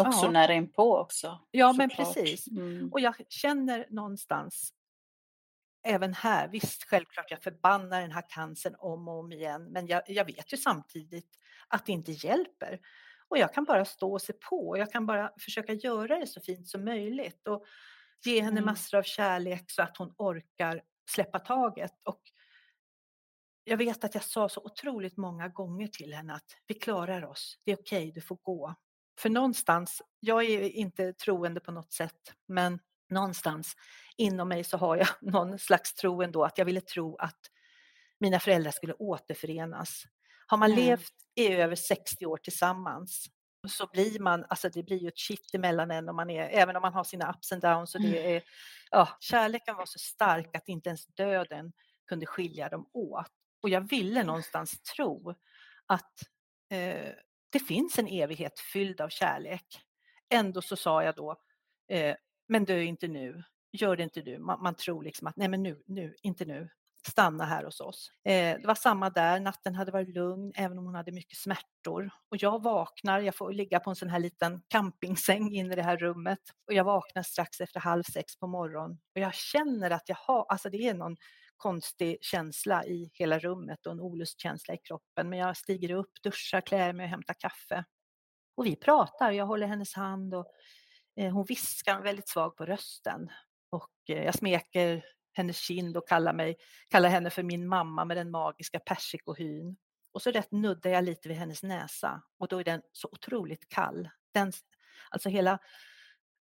Också 0.00 0.24
Ja. 0.26 0.30
nära 0.30 0.52
inpå 0.52 0.96
också. 0.98 1.40
Ja, 1.50 1.72
men 1.72 1.90
såklart. 1.90 2.14
precis. 2.14 2.48
Mm. 2.48 2.92
Och 2.92 3.00
jag 3.00 3.14
känner 3.28 3.86
någonstans 3.90 4.72
även 5.86 6.14
här, 6.14 6.48
visst 6.48 6.84
självklart 6.84 7.30
jag 7.30 7.42
förbannar 7.42 8.00
den 8.00 8.12
här 8.12 8.24
cancern 8.28 8.74
om 8.78 9.08
och 9.08 9.18
om 9.18 9.32
igen, 9.32 9.64
men 9.72 9.86
jag, 9.86 10.02
jag 10.06 10.24
vet 10.24 10.52
ju 10.52 10.56
samtidigt 10.56 11.28
att 11.68 11.86
det 11.86 11.92
inte 11.92 12.12
hjälper. 12.12 12.80
Och 13.28 13.38
jag 13.38 13.54
kan 13.54 13.64
bara 13.64 13.84
stå 13.84 14.12
och 14.12 14.22
se 14.22 14.32
på 14.32 14.68
och 14.68 14.78
jag 14.78 14.92
kan 14.92 15.06
bara 15.06 15.32
försöka 15.40 15.72
göra 15.72 16.18
det 16.18 16.26
så 16.26 16.40
fint 16.40 16.68
som 16.68 16.84
möjligt 16.84 17.48
och 17.48 17.64
ge 18.24 18.40
henne 18.40 18.50
Mm. 18.60 18.64
massor 18.64 18.98
av 18.98 19.02
kärlek 19.02 19.70
så 19.70 19.82
att 19.82 19.96
hon 19.96 20.14
orkar 20.18 20.82
släppa 21.10 21.38
taget. 21.38 21.92
Och 22.04 22.20
jag 23.64 23.76
vet 23.76 24.04
att 24.04 24.14
jag 24.14 24.24
sa 24.24 24.48
så 24.48 24.60
otroligt 24.64 25.16
många 25.16 25.48
gånger 25.48 25.88
till 25.88 26.14
henne 26.14 26.34
att 26.34 26.56
vi 26.66 26.74
klarar 26.74 27.24
oss, 27.24 27.58
det 27.64 27.72
är 27.72 27.76
okej, 27.76 28.12
du 28.12 28.20
får 28.20 28.36
gå. 28.42 28.74
För 29.18 29.30
någonstans, 29.30 30.02
jag 30.20 30.44
är 30.44 30.60
inte 30.62 31.12
troende 31.12 31.60
på 31.60 31.72
något 31.72 31.92
sätt, 31.92 32.32
men 32.48 32.78
någonstans 33.10 33.76
inom 34.16 34.48
mig 34.48 34.64
så 34.64 34.76
har 34.76 34.96
jag 34.96 35.08
någon 35.20 35.58
slags 35.58 35.94
tro 35.94 36.22
ändå 36.22 36.44
att 36.44 36.58
jag 36.58 36.64
ville 36.64 36.80
tro 36.80 37.16
att 37.16 37.38
mina 38.20 38.40
föräldrar 38.40 38.70
skulle 38.70 38.94
återförenas. 38.94 40.04
Har 40.46 40.58
man 40.58 40.72
Mm. 40.72 40.84
levt 40.84 41.12
i 41.34 41.48
över 41.48 41.76
60 41.76 42.26
år 42.26 42.36
tillsammans 42.36 43.26
så 43.70 43.86
blir 43.92 44.20
man, 44.20 44.44
alltså 44.48 44.68
det 44.68 44.82
blir 44.82 44.98
ju 44.98 45.08
ett 45.08 45.18
kitt 45.18 45.54
emellan 45.54 45.90
en 45.90 46.08
och 46.08 46.14
man 46.14 46.30
är, 46.30 46.48
även 46.48 46.76
om 46.76 46.82
man 46.82 46.92
har 46.92 47.04
sina 47.04 47.30
ups 47.30 47.52
and 47.52 47.62
downs 47.62 47.94
och 47.94 48.00
det 48.00 48.36
är, 48.36 48.42
ja, 48.90 49.08
kärleken 49.20 49.76
var 49.76 49.86
så 49.86 49.98
stark 49.98 50.56
att 50.56 50.68
inte 50.68 50.88
ens 50.88 51.06
döden 51.06 51.72
kunde 52.08 52.26
skilja 52.26 52.68
dem 52.68 52.90
åt. 52.92 53.30
Och 53.62 53.68
jag 53.68 53.80
ville 53.80 54.22
någonstans 54.22 54.82
tro 54.82 55.34
att 55.86 56.12
eh, 56.70 57.12
det 57.50 57.58
finns 57.68 57.98
en 57.98 58.06
evighet 58.06 58.60
fylld 58.60 59.00
av 59.00 59.08
kärlek. 59.08 59.66
Ändå 60.30 60.62
så 60.62 60.76
sa 60.76 61.04
jag 61.04 61.14
då, 61.14 61.36
eh, 61.88 62.16
men 62.48 62.64
dö 62.64 62.80
inte 62.80 63.08
nu, 63.08 63.44
gör 63.72 63.96
det 63.96 64.02
inte 64.02 64.22
nu. 64.22 64.38
Man, 64.38 64.62
man 64.62 64.74
tror 64.74 65.02
liksom 65.02 65.26
att 65.26 65.36
nej 65.36 65.48
men 65.48 65.62
nu, 65.62 65.82
nu, 65.86 66.14
inte 66.22 66.44
nu, 66.44 66.68
stanna 67.06 67.44
här 67.44 67.64
hos 67.64 67.80
oss. 67.80 68.10
Eh, 68.24 68.60
det 68.60 68.66
var 68.66 68.74
samma 68.74 69.10
där, 69.10 69.40
natten 69.40 69.74
hade 69.74 69.92
varit 69.92 70.08
lugn 70.08 70.52
även 70.56 70.78
om 70.78 70.84
hon 70.84 70.94
hade 70.94 71.12
mycket 71.12 71.38
smärtor. 71.38 72.10
Och 72.30 72.36
jag 72.42 72.62
vaknar, 72.62 73.20
jag 73.20 73.34
får 73.34 73.52
ligga 73.52 73.80
på 73.80 73.90
en 73.90 73.96
sån 73.96 74.10
här 74.10 74.18
liten 74.18 74.62
campingsäng 74.68 75.52
inne 75.52 75.72
i 75.72 75.76
det 75.76 75.82
här 75.82 75.96
rummet 75.96 76.40
och 76.66 76.72
jag 76.72 76.84
vaknar 76.84 77.22
strax 77.22 77.60
efter 77.60 77.80
halv 77.80 78.02
sex 78.02 78.38
på 78.38 78.46
morgonen 78.46 78.98
och 79.14 79.20
jag 79.20 79.34
känner 79.34 79.90
att 79.90 80.08
jag 80.08 80.16
har, 80.16 80.46
alltså 80.48 80.70
det 80.70 80.88
är 80.88 80.94
någon 80.94 81.16
konstig 81.56 82.18
känsla 82.20 82.84
i 82.84 83.10
hela 83.14 83.38
rummet 83.38 83.86
och 83.86 83.92
en 83.92 84.00
olustkänsla 84.00 84.74
i 84.74 84.78
kroppen. 84.78 85.28
Men 85.28 85.38
jag 85.38 85.56
stiger 85.56 85.90
upp, 85.90 86.10
duschar, 86.22 86.60
klär 86.60 86.92
mig 86.92 87.04
och 87.04 87.10
hämtar 87.10 87.34
kaffe. 87.34 87.84
Och 88.56 88.66
vi 88.66 88.76
pratar, 88.76 89.32
jag 89.32 89.46
håller 89.46 89.66
hennes 89.66 89.94
hand 89.94 90.34
och 90.34 90.46
eh, 91.16 91.32
hon 91.32 91.44
viskar 91.44 92.02
väldigt 92.02 92.28
svag 92.28 92.56
på 92.56 92.66
rösten. 92.66 93.28
Och 93.70 93.90
eh, 94.08 94.24
jag 94.24 94.34
smeker 94.34 95.04
hennes 95.34 95.56
kind 95.56 95.96
och 95.96 96.08
kallar, 96.08 96.32
mig, 96.32 96.56
kallar 96.88 97.08
henne 97.08 97.30
för 97.30 97.42
min 97.42 97.68
mamma 97.68 98.04
med 98.04 98.16
den 98.16 98.30
magiska 98.30 98.78
persikohyn. 98.78 99.76
Och 100.12 100.22
så 100.22 100.30
rätt 100.30 100.50
nuddar 100.50 100.90
jag 100.90 101.04
lite 101.04 101.28
vid 101.28 101.38
hennes 101.38 101.62
näsa 101.62 102.22
och 102.38 102.48
då 102.48 102.58
är 102.58 102.64
den 102.64 102.82
så 102.92 103.08
otroligt 103.12 103.68
kall. 103.68 104.08
Den, 104.32 104.52
alltså 105.10 105.28
hela, 105.28 105.58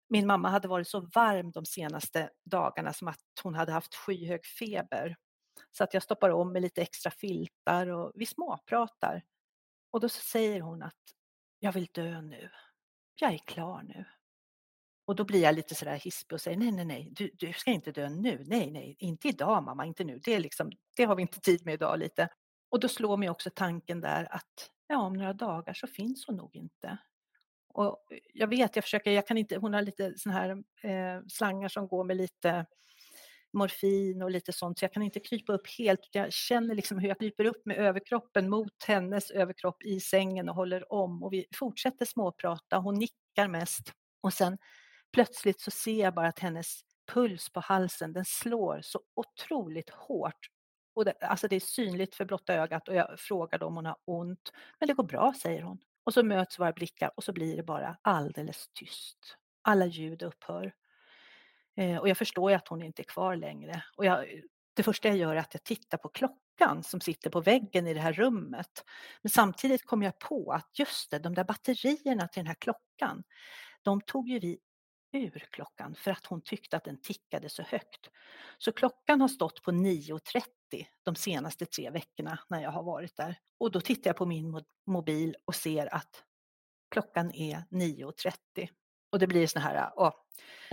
min 0.08 0.26
mamma 0.26 0.48
hade 0.48 0.68
varit 0.68 0.88
så 0.88 1.00
varm 1.00 1.50
de 1.50 1.66
senaste 1.66 2.30
dagarna 2.44 2.92
som 2.92 3.08
att 3.08 3.20
hon 3.42 3.54
hade 3.54 3.72
haft 3.72 3.94
skyhög 3.94 4.46
feber. 4.46 5.16
Så 5.70 5.84
att 5.84 5.94
jag 5.94 6.02
stoppar 6.02 6.30
om 6.30 6.52
med 6.52 6.62
lite 6.62 6.82
extra 6.82 7.10
filtar 7.10 7.86
och 7.86 8.12
vi 8.14 8.26
småpratar. 8.26 9.22
Och 9.90 10.00
då 10.00 10.08
så 10.08 10.20
säger 10.20 10.60
hon 10.60 10.82
att 10.82 10.94
jag 11.58 11.72
vill 11.72 11.88
dö 11.92 12.20
nu. 12.20 12.50
Jag 13.14 13.34
är 13.34 13.38
klar 13.38 13.82
nu. 13.82 14.04
Och 15.08 15.16
då 15.16 15.24
blir 15.24 15.42
jag 15.42 15.54
lite 15.54 15.74
sådär 15.74 15.96
hispig 15.96 16.34
och 16.34 16.40
säger 16.40 16.56
nej, 16.56 16.72
nej, 16.72 16.84
nej, 16.84 17.08
du, 17.12 17.30
du 17.34 17.52
ska 17.52 17.70
inte 17.70 17.92
dö 17.92 18.08
nu. 18.08 18.44
Nej, 18.46 18.70
nej, 18.70 18.96
inte 18.98 19.28
idag 19.28 19.62
mamma, 19.64 19.86
inte 19.86 20.04
nu. 20.04 20.20
Det, 20.24 20.34
är 20.34 20.40
liksom, 20.40 20.72
det 20.96 21.04
har 21.04 21.16
vi 21.16 21.22
inte 21.22 21.40
tid 21.40 21.64
med 21.64 21.74
idag 21.74 21.98
lite. 21.98 22.28
Och 22.70 22.80
då 22.80 22.88
slår 22.88 23.16
mig 23.16 23.30
också 23.30 23.50
tanken 23.54 24.00
där 24.00 24.34
att 24.34 24.70
ja, 24.86 24.98
om 24.98 25.12
några 25.12 25.32
dagar 25.32 25.74
så 25.74 25.86
finns 25.86 26.26
hon 26.26 26.36
nog 26.36 26.56
inte. 26.56 26.98
Och 27.68 28.06
jag 28.34 28.46
vet, 28.46 28.76
jag 28.76 28.84
försöker, 28.84 29.10
jag 29.10 29.26
kan 29.26 29.38
inte, 29.38 29.56
hon 29.56 29.74
har 29.74 29.82
lite 29.82 30.12
sådana 30.16 30.40
här 30.40 30.50
eh, 30.82 31.22
slangar 31.28 31.68
som 31.68 31.88
går 31.88 32.04
med 32.04 32.16
lite 32.16 32.66
morfin 33.52 34.22
och 34.22 34.30
lite 34.30 34.52
sånt, 34.52 34.78
så 34.78 34.84
jag 34.84 34.92
kan 34.92 35.02
inte 35.02 35.20
krypa 35.20 35.52
upp 35.52 35.68
helt. 35.78 36.08
Jag 36.12 36.32
känner 36.32 36.74
liksom 36.74 36.98
hur 36.98 37.08
jag 37.08 37.18
kryper 37.18 37.44
upp 37.44 37.66
med 37.66 37.76
överkroppen 37.76 38.50
mot 38.50 38.84
hennes 38.86 39.30
överkropp 39.30 39.82
i 39.82 40.00
sängen 40.00 40.48
och 40.48 40.54
håller 40.54 40.92
om 40.92 41.22
och 41.22 41.32
vi 41.32 41.46
fortsätter 41.54 42.04
småprata. 42.04 42.78
Hon 42.78 42.94
nickar 42.94 43.48
mest 43.48 43.92
och 44.20 44.32
sen 44.32 44.58
plötsligt 45.12 45.60
så 45.60 45.70
ser 45.70 46.02
jag 46.04 46.14
bara 46.14 46.28
att 46.28 46.38
hennes 46.38 46.80
puls 47.08 47.50
på 47.50 47.60
halsen, 47.60 48.12
den 48.12 48.24
slår 48.24 48.80
så 48.82 49.00
otroligt 49.14 49.90
hårt. 49.90 50.48
Och 50.94 51.04
det, 51.04 51.14
alltså 51.20 51.48
det 51.48 51.56
är 51.56 51.60
synligt 51.60 52.14
för 52.14 52.24
blotta 52.24 52.54
ögat 52.54 52.88
och 52.88 52.94
jag 52.94 53.20
frågar 53.20 53.62
om 53.62 53.76
hon 53.76 53.86
har 53.86 53.96
ont. 54.04 54.52
Men 54.78 54.86
det 54.86 54.94
går 54.94 55.04
bra, 55.04 55.34
säger 55.42 55.62
hon. 55.62 55.78
Och 56.04 56.14
så 56.14 56.22
möts 56.22 56.58
våra 56.58 56.72
blickar 56.72 57.10
och 57.16 57.24
så 57.24 57.32
blir 57.32 57.56
det 57.56 57.62
bara 57.62 57.96
alldeles 58.02 58.68
tyst. 58.74 59.36
Alla 59.62 59.86
ljud 59.86 60.22
upphör. 60.22 60.72
Eh, 61.76 61.96
och 61.96 62.08
jag 62.08 62.16
förstår 62.16 62.50
ju 62.50 62.56
att 62.56 62.68
hon 62.68 62.82
inte 62.82 63.02
är 63.02 63.04
kvar 63.04 63.36
längre. 63.36 63.84
Och 63.96 64.04
jag, 64.04 64.26
det 64.74 64.82
första 64.82 65.08
jag 65.08 65.16
gör 65.16 65.36
är 65.36 65.40
att 65.40 65.54
jag 65.54 65.64
tittar 65.64 65.98
på 65.98 66.08
klockan 66.08 66.82
som 66.82 67.00
sitter 67.00 67.30
på 67.30 67.40
väggen 67.40 67.86
i 67.86 67.94
det 67.94 68.00
här 68.00 68.12
rummet. 68.12 68.84
Men 69.22 69.30
samtidigt 69.30 69.86
kom 69.86 70.02
jag 70.02 70.18
på 70.18 70.52
att 70.52 70.78
just 70.78 71.10
det, 71.10 71.18
de 71.18 71.34
där 71.34 71.44
batterierna 71.44 72.28
till 72.28 72.40
den 72.40 72.46
här 72.46 72.54
klockan, 72.54 73.22
de 73.82 74.00
tog 74.00 74.28
ju 74.28 74.38
vi 74.38 74.58
ur 75.12 75.48
klockan 75.50 75.94
för 75.94 76.10
att 76.10 76.26
hon 76.26 76.42
tyckte 76.42 76.76
att 76.76 76.84
den 76.84 77.00
tickade 77.00 77.48
så 77.48 77.62
högt. 77.62 78.10
Så 78.58 78.72
klockan 78.72 79.20
har 79.20 79.28
stått 79.28 79.62
på 79.62 79.70
9.30 79.70 80.42
de 81.02 81.14
senaste 81.16 81.66
tre 81.66 81.90
veckorna 81.90 82.38
när 82.48 82.62
jag 82.62 82.70
har 82.70 82.82
varit 82.82 83.16
där. 83.16 83.38
Och 83.58 83.70
då 83.70 83.80
tittar 83.80 84.08
jag 84.08 84.16
på 84.16 84.26
min 84.26 84.54
mo- 84.54 84.64
mobil 84.86 85.36
och 85.44 85.54
ser 85.54 85.94
att 85.94 86.22
klockan 86.90 87.32
är 87.34 87.64
9.30. 87.70 88.68
Och 89.12 89.18
det 89.18 89.26
blir 89.26 89.46
sån 89.46 89.62
här 89.62 89.92
åh, 89.96 90.12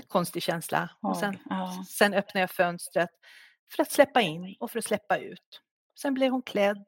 konstig 0.08 0.44
känsla. 0.44 0.90
Och 1.02 1.18
sen, 1.18 1.38
sen 1.88 2.14
öppnar 2.14 2.42
jag 2.42 2.52
fönstret 2.52 3.10
för 3.76 3.82
att 3.82 3.92
släppa 3.92 4.22
in 4.22 4.56
och 4.60 4.72
för 4.72 4.80
att 4.80 4.86
släppa 4.86 5.18
ut. 5.18 5.62
Sen 6.00 6.14
blir 6.14 6.30
hon 6.30 6.42
klädd 6.42 6.86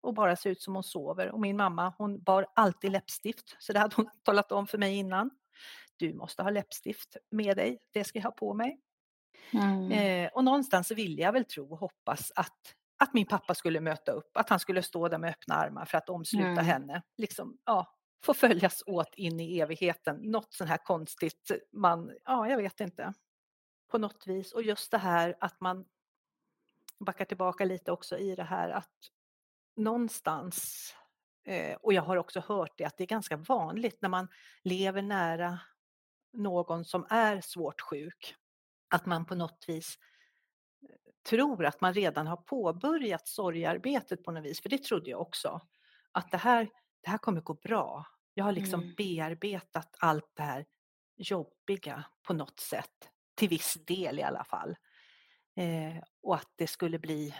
och 0.00 0.14
bara 0.14 0.36
ser 0.36 0.50
ut 0.50 0.62
som 0.62 0.74
hon 0.74 0.84
sover. 0.84 1.30
Och 1.30 1.40
min 1.40 1.56
mamma 1.56 1.94
hon 1.98 2.22
bar 2.22 2.46
alltid 2.54 2.92
läppstift, 2.92 3.56
så 3.58 3.72
det 3.72 3.78
hade 3.78 3.96
hon 3.96 4.10
talat 4.24 4.52
om 4.52 4.66
för 4.66 4.78
mig 4.78 4.94
innan. 4.96 5.30
Du 5.98 6.14
måste 6.14 6.42
ha 6.42 6.50
läppstift 6.50 7.16
med 7.30 7.56
dig, 7.56 7.78
det 7.92 8.04
ska 8.04 8.18
jag 8.18 8.24
ha 8.24 8.30
på 8.30 8.54
mig. 8.54 8.80
Mm. 9.52 9.92
Eh, 9.92 10.30
och 10.32 10.44
någonstans 10.44 10.88
så 10.88 10.94
ville 10.94 11.22
jag 11.22 11.32
väl 11.32 11.44
tro 11.44 11.72
och 11.72 11.78
hoppas 11.78 12.32
att, 12.36 12.74
att 12.98 13.14
min 13.14 13.26
pappa 13.26 13.54
skulle 13.54 13.80
möta 13.80 14.12
upp, 14.12 14.36
att 14.36 14.48
han 14.48 14.60
skulle 14.60 14.82
stå 14.82 15.08
där 15.08 15.18
med 15.18 15.30
öppna 15.30 15.54
armar 15.54 15.84
för 15.84 15.98
att 15.98 16.08
omsluta 16.08 16.48
Mm. 16.48 16.64
henne. 16.64 17.02
Liksom, 17.16 17.58
ja, 17.64 17.94
få 18.24 18.34
följas 18.34 18.82
åt 18.86 19.14
in 19.14 19.40
i 19.40 19.58
evigheten. 19.58 20.16
Något 20.16 20.54
sånt 20.54 20.70
här 20.70 20.76
konstigt 20.84 21.50
man, 21.72 22.12
ja 22.24 22.48
jag 22.48 22.56
vet 22.56 22.80
inte. 22.80 23.12
På 23.90 23.98
något 23.98 24.26
vis. 24.26 24.52
Och 24.52 24.62
just 24.62 24.90
det 24.90 24.98
här 24.98 25.36
att 25.40 25.60
man 25.60 25.84
backar 27.00 27.24
tillbaka 27.24 27.64
lite 27.64 27.92
också 27.92 28.18
i 28.18 28.34
det 28.34 28.44
här 28.44 28.70
att 28.70 28.92
någonstans 29.76 30.94
Eh, 31.48 31.76
och 31.82 31.92
jag 31.92 32.02
har 32.02 32.16
också 32.16 32.40
hört 32.40 32.72
det 32.76 32.84
att 32.84 32.96
det 32.96 33.04
är 33.04 33.08
ganska 33.08 33.36
vanligt 33.36 34.02
när 34.02 34.08
man 34.08 34.28
lever 34.64 35.02
nära 35.02 35.60
någon 36.38 36.84
som 36.84 37.06
är 37.10 37.40
svårt 37.40 37.80
sjuk, 37.80 38.34
att 38.90 39.06
man 39.06 39.26
på 39.26 39.34
något 39.34 39.64
vis 39.68 39.98
eh, 40.90 40.96
tror 41.30 41.64
att 41.64 41.80
man 41.80 41.94
redan 41.94 42.26
har 42.26 42.36
påbörjat 42.36 43.28
sorgarbetet 43.28 44.24
på 44.24 44.30
något 44.32 44.44
vis, 44.44 44.62
för 44.62 44.68
det 44.68 44.82
trodde 44.84 45.10
jag 45.10 45.20
också. 45.20 45.60
Att 46.12 46.30
det 46.30 46.38
här, 46.38 46.70
det 47.00 47.10
här 47.10 47.18
kommer 47.18 47.40
gå 47.40 47.54
bra. 47.54 48.06
Jag 48.34 48.44
har 48.44 48.52
liksom 48.52 48.80
Mm. 48.82 48.94
bearbetat 48.96 49.96
allt 49.98 50.30
det 50.34 50.42
här 50.42 50.66
jobbiga 51.16 52.04
på 52.22 52.32
något 52.34 52.60
sätt, 52.60 53.10
till 53.34 53.48
viss 53.48 53.74
del 53.74 54.18
i 54.18 54.22
alla 54.22 54.44
fall. 54.44 54.76
Eh, 55.56 56.02
och 56.22 56.34
att 56.34 56.52
det 56.56 56.66
skulle 56.66 56.98
bli, 56.98 57.34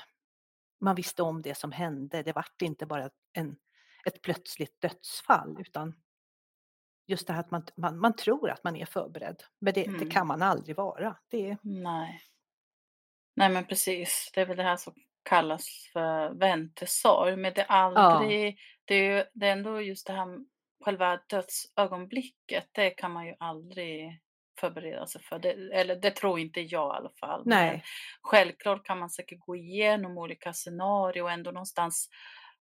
man 0.81 0.97
visste 0.97 1.23
om 1.23 1.43
det 1.43 1.55
som 1.55 1.73
hände, 1.73 2.23
det 2.23 2.33
vart 2.33 2.63
inte 2.63 2.87
bara 2.87 3.11
en, 3.33 3.57
ett 4.07 4.23
plötsligt 4.23 4.81
dödsfall 4.81 5.57
utan 5.61 5.95
just 7.09 7.27
det 7.27 7.33
här 7.33 7.41
att 7.41 7.51
man, 7.51 7.67
man, 7.77 7.99
man 7.99 8.17
tror 8.17 8.51
att 8.51 8.65
man 8.65 8.77
är 8.77 8.87
förberedd, 8.87 9.43
men 9.61 9.75
det, 9.75 9.83
det 9.83 9.89
Mm. 9.89 10.11
kan 10.11 10.27
man 10.27 10.43
aldrig 10.43 10.77
vara. 10.77 11.17
Det, 11.31 11.57
Nej. 11.63 12.21
Nej 13.37 13.49
men 13.51 13.65
precis, 13.67 14.31
det 14.35 14.41
är 14.41 14.47
väl 14.47 14.57
det 14.57 14.63
här 14.63 14.77
som 14.77 14.95
kallas 15.23 15.91
för 15.93 16.31
väntesorg. 16.35 17.37
Men 17.37 17.53
det 17.55 17.63
är 17.63 17.67
aldrig, 17.67 18.59
det 18.85 18.95
är 18.95 19.17
ju 19.17 19.25
det 19.35 19.47
är 19.49 19.53
ändå 19.53 19.81
just 19.81 20.07
det 20.07 20.13
här 20.13 20.39
själva 20.85 21.21
dödsögonblicket, 21.29 22.69
det 22.73 22.91
kan 22.91 23.13
man 23.13 23.27
ju 23.27 23.35
aldrig 23.39 24.21
förbereda 24.61 25.07
sig 25.07 25.23
för. 25.23 25.39
Det, 25.39 25.51
eller 25.73 25.97
det 25.97 26.11
tror 26.11 26.39
inte 26.39 26.61
jag 26.61 26.95
i 26.95 26.97
alla 26.97 27.11
fall. 27.21 27.43
Men 27.45 27.59
nej, 27.67 27.83
självklart 28.23 28.87
kan 28.87 28.99
man 28.99 29.11
säkert 29.11 29.39
gå 29.41 29.57
igenom 29.57 30.19
olika 30.19 30.53
scenarier 30.53 31.23
och 31.23 31.31
ändå 31.31 31.51
någonstans 31.51 32.09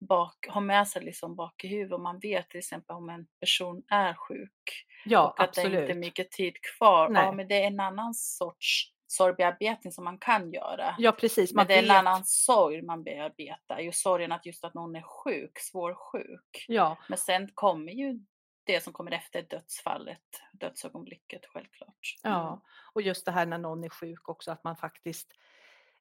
bak, 0.06 0.48
ha 0.50 0.62
med 0.62 0.88
sig 0.88 1.04
liksom 1.04 1.36
bak 1.36 1.64
i 1.64 1.68
huvudet. 1.68 2.00
Man 2.00 2.20
vet 2.20 2.50
till 2.50 2.60
exempel 2.60 2.96
om 2.96 3.10
en 3.10 3.28
person 3.40 3.84
är 3.90 4.14
sjuk 4.14 4.86
ja 5.06 5.28
och 5.30 5.44
att 5.44 5.54
det 5.54 5.62
inte 5.62 5.78
är 5.78 5.82
absolut. 5.82 5.98
mycket 5.98 6.32
tid 6.32 6.54
kvar. 6.62 7.12
Ja, 7.14 7.32
men 7.32 7.48
det 7.48 7.64
är 7.64 7.68
en 7.68 7.80
annan 7.80 8.14
sorts 8.14 8.94
sorgbearbetning 9.08 9.94
som 9.94 10.04
man 10.04 10.18
kan 10.18 10.52
göra. 10.52 10.96
Ja 10.98 11.12
precis, 11.12 11.52
Men 11.52 11.56
man 11.56 11.68
det 11.68 11.74
är 11.74 11.84
en 11.84 11.92
annan 11.92 12.26
sorg 12.26 12.82
man 12.82 13.04
bearbetar. 13.04 13.80
Ju 13.80 13.92
sorgen 13.92 14.32
att 14.32 14.46
just 14.46 14.64
att 14.64 14.74
någon 14.74 14.96
är 14.96 15.02
sjuk, 15.02 15.60
svårsjuk. 15.60 16.66
Ja, 16.68 16.98
Men 17.10 17.18
sen 17.18 17.50
kommer 17.54 17.92
ju 17.92 18.20
det 18.64 18.84
som 18.84 18.94
kommer 18.94 19.12
efter 19.12 19.42
dödsfallet, 19.42 20.42
dödsögonblicket 20.54 21.46
självklart. 21.46 22.18
Mm. 22.24 22.38
Ja, 22.38 22.62
och 22.94 23.02
just 23.02 23.26
det 23.26 23.32
här 23.32 23.46
när 23.46 23.58
någon 23.58 23.84
är 23.84 23.90
sjuk 23.90 24.30
också, 24.30 24.52
att 24.52 24.64
man 24.64 24.76
faktiskt, 24.76 25.34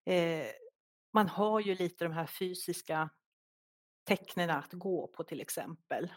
eh, 0.05 0.47
man 1.13 1.29
har 1.29 1.61
ju 1.61 1.75
lite 1.75 2.05
de 2.05 2.13
här 2.13 2.27
fysiska 2.27 3.11
tecknen 4.05 4.51
att 4.51 4.73
gå 4.73 5.07
på 5.07 5.25
till 5.25 5.41
exempel. 5.41 6.13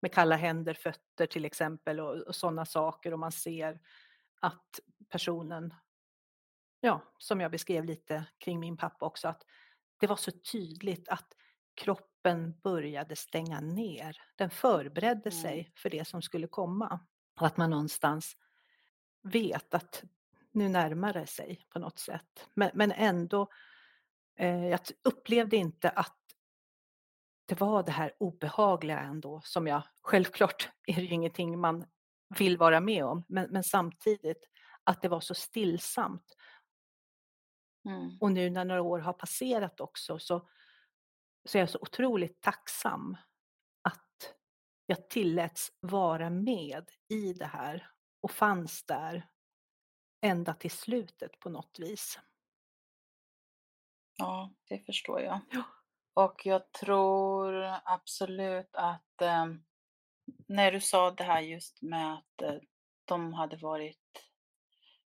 Med 0.00 0.12
kalla 0.12 0.36
händer, 0.36 0.74
fötter 0.74 1.26
till 1.26 1.44
exempel 1.44 2.00
och, 2.00 2.16
och 2.16 2.34
sådana 2.34 2.64
saker 2.66 3.12
och 3.12 3.18
man 3.18 3.32
ser 3.32 3.80
att 4.40 4.80
personen, 5.08 5.74
ja, 6.80 7.02
som 7.18 7.40
jag 7.40 7.50
beskrev 7.50 7.84
lite 7.84 8.24
kring 8.38 8.60
min 8.60 8.76
pappa 8.76 9.06
också, 9.06 9.28
att 9.28 9.42
det 10.00 10.06
var 10.06 10.16
så 10.16 10.30
tydligt 10.52 11.08
att 11.08 11.32
kroppen 11.74 12.60
började 12.60 13.16
stänga 13.16 13.60
ner. 13.60 14.22
Den 14.36 14.50
förberedde 14.50 15.30
Mm. 15.30 15.42
sig 15.42 15.72
för 15.76 15.90
det 15.90 16.04
som 16.04 16.22
skulle 16.22 16.46
komma. 16.46 17.00
Och 17.40 17.46
att 17.46 17.56
man 17.56 17.70
någonstans 17.70 18.36
vet 19.22 19.74
att 19.74 20.04
nu 20.52 20.68
närmar 20.68 21.12
det 21.12 21.26
sig 21.26 21.66
på 21.70 21.78
något 21.78 21.98
sätt. 21.98 22.48
Men, 22.54 22.70
men 22.74 22.92
ändå, 22.92 23.48
eh, 24.36 24.66
jag 24.66 24.80
upplevde 25.04 25.56
inte 25.56 25.90
att 25.90 26.18
det 27.46 27.60
var 27.60 27.82
det 27.82 27.92
här 27.92 28.12
obehagliga 28.18 29.00
ändå 29.00 29.40
som 29.44 29.66
jag, 29.66 29.82
självklart 30.02 30.70
är 30.86 30.94
det 30.94 31.02
ju 31.02 31.14
ingenting 31.14 31.58
man 31.58 31.84
vill 32.38 32.56
vara 32.56 32.80
med 32.80 33.04
om, 33.04 33.24
men, 33.28 33.50
men 33.50 33.64
samtidigt 33.64 34.48
att 34.84 35.02
det 35.02 35.08
var 35.08 35.20
så 35.20 35.34
stillsamt. 35.34 36.36
Mm. 37.84 38.18
Och 38.20 38.32
nu 38.32 38.50
när 38.50 38.64
några 38.64 38.82
år 38.82 38.98
har 38.98 39.12
passerat 39.12 39.80
också 39.80 40.18
så, 40.18 40.48
så 41.44 41.58
är 41.58 41.62
jag 41.62 41.70
så 41.70 41.78
otroligt 41.78 42.40
tacksam 42.40 43.16
att 43.82 44.34
jag 44.86 45.08
tilläts 45.10 45.72
vara 45.80 46.30
med 46.30 46.90
i 47.08 47.32
det 47.32 47.46
här 47.46 47.90
och 48.20 48.30
fanns 48.30 48.84
där 48.86 49.28
ända 50.20 50.54
till 50.54 50.70
slutet 50.70 51.40
på 51.40 51.50
något 51.50 51.78
vis. 51.78 52.18
Ja, 54.16 54.54
det 54.68 54.78
förstår 54.78 55.20
jag. 55.20 55.40
Ja. 55.50 55.64
Och 56.14 56.46
jag 56.46 56.72
tror 56.72 57.64
absolut 57.84 58.70
att 58.72 59.22
eh, 59.22 59.46
när 60.48 60.72
du 60.72 60.80
sa 60.80 61.10
det 61.10 61.24
här 61.24 61.40
just 61.40 61.82
med 61.82 62.14
att 62.14 62.42
eh, 62.42 62.54
de 63.04 63.32
hade 63.32 63.56
varit 63.56 63.98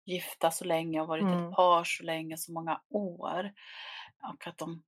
gifta 0.04 0.50
så 0.50 0.64
länge 0.64 1.00
och 1.00 1.08
varit 1.08 1.22
Mm. 1.22 1.48
ett 1.48 1.56
par 1.56 1.84
så 1.84 2.04
länge, 2.04 2.36
så 2.36 2.52
många 2.52 2.80
år. 2.90 3.52
Och 4.34 4.46
att 4.46 4.58
de 4.58 4.82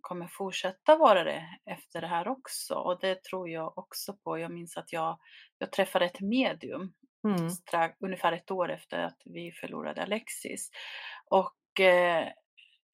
kommer 0.00 0.26
fortsätta 0.26 0.96
vara 0.96 1.24
det 1.24 1.58
efter 1.64 2.00
det 2.00 2.06
här 2.06 2.28
också. 2.28 2.74
Och 2.74 3.00
det 3.00 3.22
tror 3.24 3.48
jag 3.48 3.78
också 3.78 4.16
på. 4.16 4.38
Jag 4.38 4.50
minns 4.52 4.76
att 4.76 4.92
jag, 4.92 5.18
jag 5.58 5.72
träffade 5.72 6.04
ett 6.04 6.20
medium 6.20 6.92
Mm. 7.24 7.50
strax, 7.50 7.96
ungefär 8.00 8.32
ett 8.32 8.50
år 8.50 8.70
efter 8.70 8.98
att 8.98 9.22
vi 9.24 9.52
förlorade 9.52 10.02
Alexis. 10.02 10.70
Och 11.30 11.80
eh, 11.80 12.28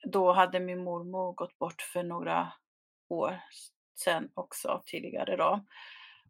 då 0.06 0.32
hade 0.32 0.60
min 0.60 0.84
mormor 0.84 1.32
gått 1.32 1.58
bort 1.58 1.82
för 1.82 2.02
några 2.02 2.52
år 3.08 3.40
sedan 3.98 4.30
också 4.34 4.82
tidigare 4.86 5.36
då. 5.36 5.64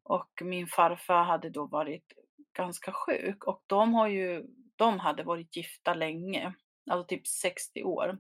Och 0.03 0.31
min 0.43 0.67
farfar 0.67 1.23
hade 1.23 1.51
då 1.51 1.67
varit 1.67 2.13
ganska 2.53 2.93
sjuk 2.93 3.45
och 3.45 3.63
de 3.67 3.95
har 3.95 4.09
ju, 4.09 4.45
de 4.77 4.99
hade 4.99 5.23
varit 5.23 5.57
gifta 5.57 5.95
länge, 5.95 6.55
alltså 6.91 7.07
typ 7.07 7.27
60 7.27 7.83
år. 7.85 8.19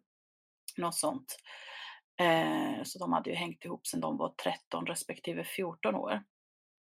Något 0.77 0.95
sånt. 0.95 1.37
Eh, 2.21 2.83
så 2.85 2.99
de 2.99 3.13
hade 3.13 3.31
ju 3.31 3.37
hängt 3.37 3.65
ihop 3.65 3.87
sedan 3.87 4.01
de 4.01 4.17
var 4.17 4.29
13 4.29 4.87
respektive 4.87 5.45
14 5.45 5.95
år. 5.95 6.23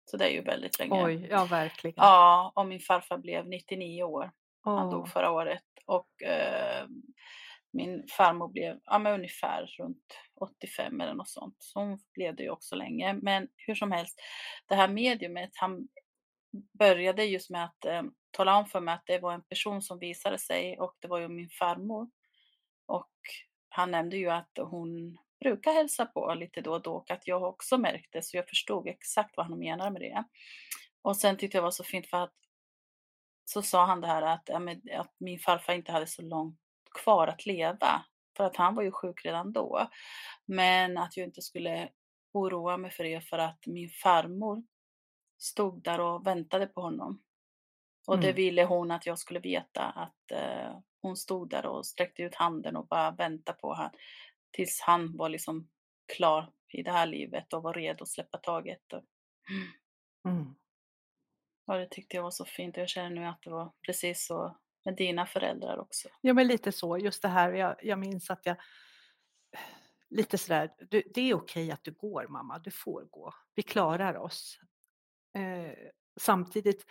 Så 0.05 0.17
det 0.17 0.25
är 0.25 0.33
ju 0.33 0.43
väldigt 0.43 0.79
länge. 0.79 1.05
Oj, 1.05 1.27
ja 1.31 1.45
verkligen. 1.45 1.95
Ja, 1.97 2.53
och 2.57 2.67
min 2.67 2.81
farfar 2.81 3.19
blev 3.19 3.49
99 3.49 4.03
år. 4.03 4.33
Han 4.61 4.87
Åh. 4.87 4.91
dog 4.91 5.09
förra 5.09 5.31
året. 5.31 5.63
Och 5.87 6.23
eh, 6.23 6.87
min 7.71 8.07
farmor 8.09 8.49
blev 8.49 8.81
ja, 8.85 8.99
men 8.99 9.15
ungefär 9.15 9.67
runt 9.79 10.19
85 10.41 11.01
eller 11.01 11.15
något 11.15 11.29
sånt. 11.29 11.57
Så 11.59 11.81
hon 11.81 11.99
levde 12.17 12.43
ju 12.43 12.51
också 12.51 12.75
länge. 12.75 13.13
Men 13.13 13.49
hur 13.57 13.75
som 13.75 13.93
helst, 13.93 14.21
det 14.67 14.75
här 14.75 14.89
mediumet, 14.89 15.51
han 15.55 15.89
började 16.79 17.25
just 17.25 17.51
med 17.51 17.65
att 17.65 17.85
eh, 17.85 18.03
tala 18.31 18.57
om 18.57 18.67
för 18.67 18.81
mig 18.81 18.95
att 18.95 19.07
det 19.07 19.19
var 19.19 19.33
en 19.33 19.45
person 19.45 19.83
som 19.83 19.99
visade 19.99 20.39
sig 20.39 20.79
och 20.79 20.97
det 21.01 21.09
var 21.09 21.19
ju 21.19 21.29
min 21.29 21.51
farmor. 21.51 22.11
Och 22.87 23.13
han 23.69 23.91
nämnde 23.91 24.17
ju 24.17 24.31
att 24.31 24.59
hon 24.59 25.19
brukar 25.41 25.73
hälsa 25.73 26.07
på 26.07 26.35
lite 26.35 26.61
då 26.61 26.73
och 26.73 26.83
då 26.83 26.93
och 26.93 27.11
att 27.11 27.27
jag 27.27 27.43
också 27.43 27.79
märkte 27.79 28.23
så 28.23 28.37
jag 28.37 28.49
förstod 28.49 28.89
exakt 28.89 29.37
vad 29.37 29.47
han 29.47 29.59
menade 29.59 29.91
med 29.91 30.03
det. 30.03 30.25
Och 31.03 31.17
sen 31.17 31.37
tyckte 31.37 31.57
jag 31.57 31.63
det 31.63 31.67
var 31.67 31.71
så 31.71 31.85
fint 31.85 32.07
för 32.07 32.23
att 32.23 32.35
så 33.45 33.63
sa 33.63 33.87
han 33.87 34.01
det 34.01 34.07
här 34.07 34.23
att, 34.23 34.43
ja, 34.47 35.01
att 35.01 35.15
min 35.19 35.39
farfar 35.39 35.73
inte 35.73 35.93
hade 35.93 36.07
så 36.07 36.23
långt 36.23 36.61
kvar 36.97 37.27
att 37.27 37.47
leva. 37.47 38.05
För 38.37 38.45
att 38.45 38.57
han 38.57 38.75
var 38.75 38.83
ju 38.83 38.91
sjuk 38.93 39.25
redan 39.25 39.53
då. 39.53 39.89
Men 40.47 40.99
att 40.99 41.17
jag 41.17 41.27
inte 41.27 41.43
skulle 41.43 41.89
oroa 42.33 42.77
mig 42.77 42.91
för 42.91 43.05
det 43.05 43.21
för 43.21 43.39
att 43.39 43.67
min 43.67 43.91
farmor 43.91 44.63
stod 45.39 45.83
där 45.83 46.01
och 46.01 46.27
väntade 46.27 46.67
på 46.67 46.81
honom. 46.81 47.23
Och 48.07 48.19
det 48.19 48.27
Mm. 48.27 48.37
ville 48.37 48.65
hon 48.65 48.91
att 48.91 49.07
jag 49.07 49.19
skulle 49.19 49.41
veta 49.41 49.83
att 49.83 50.31
eh, 50.33 50.79
hon 51.03 51.17
stod 51.17 51.51
där 51.51 51.67
och 51.67 51.87
sträckte 51.87 52.23
ut 52.23 52.35
handen 52.35 52.77
och 52.77 52.87
bara 52.87 53.11
väntade 53.11 53.59
på 53.59 53.75
honom. 53.75 53.91
Tills 54.51 54.81
han 54.81 55.17
var 55.17 55.29
liksom 55.29 55.69
klar 56.17 56.53
i 56.73 56.83
det 56.83 56.93
här 56.93 57.07
livet 57.07 57.53
och 57.53 57.63
var 57.63 57.75
redo 57.75 58.03
att 58.03 58.09
släppa 58.09 58.39
taget. 58.39 58.93
Och, 58.93 59.03
Mm. 60.29 60.55
och 61.67 61.75
det 61.79 61.87
tyckte 61.91 62.17
jag 62.17 62.23
var 62.23 62.31
så 62.31 62.45
fint 62.45 62.77
och 62.77 62.83
jag 62.83 62.89
känner 62.89 63.11
nu 63.11 63.25
att 63.27 63.43
det 63.43 63.51
var 63.51 63.73
precis 63.87 64.27
så 64.27 64.59
med 64.87 64.97
dina 64.97 65.27
föräldrar 65.27 65.79
också. 65.79 66.09
Ja, 66.21 66.35
men 66.35 66.47
lite 66.47 66.73
så. 66.73 66.99
Just 66.99 67.23
det 67.23 67.29
här, 67.29 67.53
jag, 67.53 67.77
jag 67.83 67.99
minns 67.99 68.31
att 68.31 68.47
jag 68.47 68.57
lite 70.11 70.39
sådär, 70.39 70.71
du, 70.91 71.03
det 71.15 71.21
är 71.21 71.35
okej 71.35 71.71
att 71.71 71.85
du 71.85 71.91
går 71.91 72.27
mamma, 72.29 72.59
du 72.59 72.71
får 72.71 73.05
gå. 73.11 73.35
Vi 73.55 73.63
klarar 73.63 74.17
oss. 74.17 74.59
Eh, 75.35 75.73
samtidigt 76.21 76.87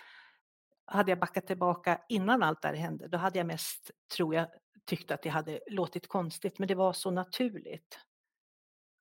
hade 0.86 1.12
jag 1.12 1.20
backat 1.20 1.48
tillbaka 1.48 2.02
innan 2.10 2.44
allt 2.44 2.62
det 2.62 2.68
här 2.68 2.76
hände, 2.76 3.08
då 3.08 3.18
hade 3.18 3.40
jag 3.40 3.48
mest, 3.48 3.92
tror 4.16 4.36
jag, 4.36 4.48
tyckt 4.86 5.12
att 5.12 5.22
det 5.22 5.30
hade 5.30 5.60
låtit 5.68 6.08
konstigt, 6.08 6.60
men 6.60 6.68
det 6.68 6.76
var 6.76 6.94
så 6.94 7.12
naturligt 7.12 8.00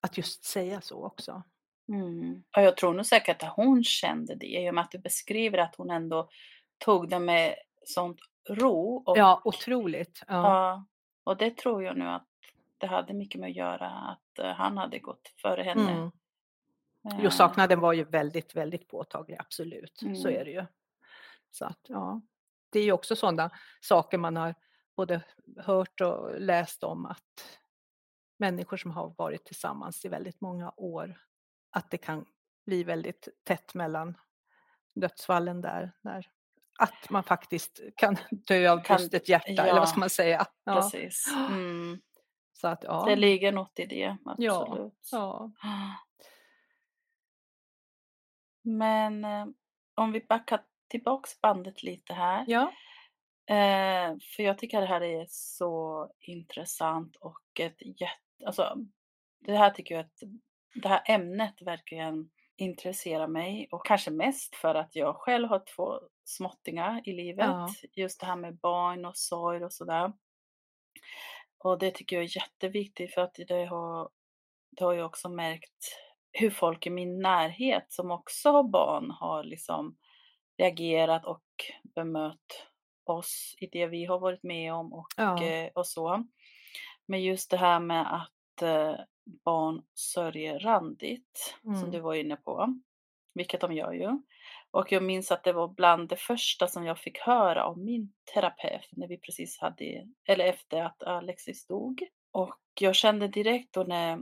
att 0.01 0.19
just 0.19 0.45
säga 0.45 0.81
så 0.81 1.05
också. 1.05 1.43
Mm. 1.89 2.45
Och 2.57 2.63
jag 2.63 2.77
tror 2.77 2.95
nog 2.95 3.07
säkert 3.07 3.43
att 3.43 3.57
hon 3.57 3.85
kände 3.85 4.35
det 4.35 4.47
i 4.47 4.71
och 4.71 4.75
med 4.75 4.85
att 4.85 4.91
du 4.91 4.99
beskriver 4.99 5.59
att 5.59 5.77
hon 5.77 5.91
ändå 5.91 6.29
tog 6.79 7.09
det 7.09 7.19
med 7.19 7.55
sånt 7.85 8.21
ro. 8.49 9.03
Och, 9.07 9.19
Ja, 9.19 9.41
otroligt. 9.45 10.23
Ja. 10.29 10.35
ja, 10.35 10.85
och 11.25 11.37
det 11.37 11.57
tror 11.57 11.85
jag 11.85 11.97
nu 11.97 12.09
att 12.09 12.29
det 12.79 12.87
hade 12.87 13.15
mycket 13.15 13.41
med 13.41 13.51
att 13.51 13.57
göra 13.57 13.87
att 13.91 14.39
eh, 14.39 14.53
han 14.53 14.79
hade 14.79 14.99
gått 14.99 15.33
före 15.43 15.63
henne. 15.63 15.91
Mm. 15.93 16.11
Jo, 17.05 17.25
Eh, 17.25 17.31
saknaden 17.31 17.81
var 17.81 17.93
ju 17.93 18.05
väldigt, 18.05 18.57
väldigt 18.57 18.89
påtaglig, 18.89 19.37
absolut. 19.41 19.97
Så 19.99 20.07
Mm. 20.07 20.41
är 20.41 20.45
det 20.45 20.51
ju. 20.51 20.67
Så 21.51 21.65
att, 21.65 21.81
ja. 21.89 22.21
Det 22.71 22.79
är 22.79 22.85
ju 22.85 22.93
också 22.93 23.17
sådana 23.17 23.51
saker 23.81 24.19
man 24.19 24.37
har 24.37 24.55
både 24.97 25.23
hört 25.59 26.01
och 26.01 26.41
läst 26.41 26.85
om 26.85 27.07
att 27.07 27.59
människor 28.39 28.77
som 28.77 28.91
har 28.91 29.15
varit 29.19 29.45
tillsammans 29.45 30.05
i 30.05 30.09
väldigt 30.09 30.41
många 30.41 30.73
år, 30.77 31.21
att 31.71 31.91
det 31.91 31.99
kan 31.99 32.25
bli 32.67 32.85
väldigt 32.85 33.29
tätt 33.45 33.75
mellan 33.75 34.19
dödsfallen 34.95 35.61
där. 35.61 35.93
där 36.03 36.31
att 36.79 37.11
man 37.11 37.25
faktiskt 37.25 37.81
kan 37.97 38.17
dö 38.31 38.71
av 38.73 38.83
brustet 38.83 39.29
hjärta, 39.29 39.49
eller 39.49 39.67
ja, 39.67 39.75
vad 39.75 39.89
ska 39.89 40.01
man 40.01 40.11
säga? 40.11 40.47
Ja. 40.65 40.75
Precis. 40.75 41.27
Mm. 41.49 42.01
Så 42.53 42.69
att, 42.69 42.85
ja. 42.85 43.05
Det 43.09 43.17
ligger 43.17 43.53
något 43.53 43.79
i 43.79 43.87
det, 43.87 44.17
Ja, 44.39 44.63
absolut. 44.63 45.09
ja. 45.13 45.53
Men 48.63 49.25
eh, 49.25 49.47
om 49.95 50.13
vi 50.13 50.21
backar 50.21 50.61
tillbaks 50.89 51.41
bandet 51.41 51.83
lite 51.83 52.15
här. 52.15 52.45
ja. 52.49 52.73
Eh, 53.47 54.17
för 54.37 54.43
jag 54.43 54.59
tycker 54.59 54.81
det 54.81 54.87
här 54.87 55.03
är 55.03 55.27
så 55.29 56.11
intressant 56.21 57.17
och 57.17 57.61
ett 57.61 57.83
jätte... 58.01 58.47
Alltså, 58.47 58.77
det 59.41 59.57
här 59.57 59.71
tycker 59.71 59.95
jag 59.95 60.05
att 60.05 60.23
det 60.75 60.89
här 60.89 61.03
ämnet 61.07 61.63
verkligen 61.63 62.31
intresserar 62.57 63.27
mig 63.27 63.69
och 63.71 63.87
kanske 63.87 64.11
mest 64.11 64.57
för 64.57 64.75
att 64.75 64.97
jag 64.97 65.17
själv 65.17 65.49
har 65.49 65.63
två 65.77 66.01
småttingar 66.25 67.01
i 67.05 67.13
livet. 67.13 67.47
Ja. 67.47 67.69
Just 67.93 68.21
det 68.21 68.27
här 68.27 68.37
med 68.37 68.57
barn 68.57 69.05
och 69.05 69.17
sorg 69.17 69.65
och 69.65 69.73
sådär. 69.73 70.13
Och 71.59 71.79
det 71.79 71.91
tycker 71.91 72.17
jag 72.17 72.25
är 72.25 72.37
jätteviktigt 72.37 73.15
för 73.15 73.21
att 73.21 73.35
det 73.49 73.65
har, 73.65 74.11
det 74.77 74.85
har 74.85 74.93
jag 74.93 75.07
också 75.07 75.29
märkt 75.29 76.01
hur 76.33 76.51
folk 76.51 76.87
i 76.87 76.91
min 76.91 77.23
närhet 77.23 77.87
som 77.93 78.11
också 78.11 78.51
har 78.51 78.63
barn 78.63 79.11
har 79.11 79.45
liksom 79.45 79.97
reagerat 80.59 81.25
och 81.25 81.43
bemött 81.95 82.67
oss 83.05 83.55
i 83.59 83.67
det 83.67 83.87
vi 83.87 84.05
har 84.05 84.19
varit 84.19 84.43
med 84.43 84.75
om 84.75 84.93
och, 84.93 85.07
Ja. 85.17 85.43
eh, 85.45 85.71
och 85.75 85.87
så. 85.87 86.25
Men 87.07 87.23
just 87.23 87.51
det 87.51 87.57
här 87.57 87.81
med 87.81 88.15
att 88.15 88.63
eh, 88.63 88.95
barn 89.25 89.83
sörjer 89.95 90.59
randigt, 90.59 91.55
som 91.63 91.75
Mm. 91.75 91.91
du 91.91 92.01
var 92.01 92.15
inne 92.15 92.37
på, 92.37 92.81
vilket 93.35 93.61
de 93.61 93.73
gör 93.73 93.93
ju. 93.93 94.11
Och 94.71 94.93
jag 94.93 95.03
minns 95.03 95.31
att 95.33 95.45
det 95.45 95.53
var 95.53 95.69
bland 95.69 96.09
det 96.09 96.17
första 96.17 96.67
som 96.69 96.85
jag 96.85 96.99
fick 96.99 97.19
höra 97.19 97.65
av 97.65 97.79
min 97.79 98.13
terapeut 98.35 98.89
när 98.93 99.09
vi 99.09 99.19
precis 99.19 99.59
hade, 99.61 100.09
eller 100.29 100.45
efter 100.45 100.83
att 100.83 101.03
Alexis 101.03 101.67
dog. 101.67 102.03
Och 102.33 102.59
jag 102.81 102.95
kände 102.95 103.29
direkt 103.29 103.73
då 103.73 103.83
när 103.83 104.19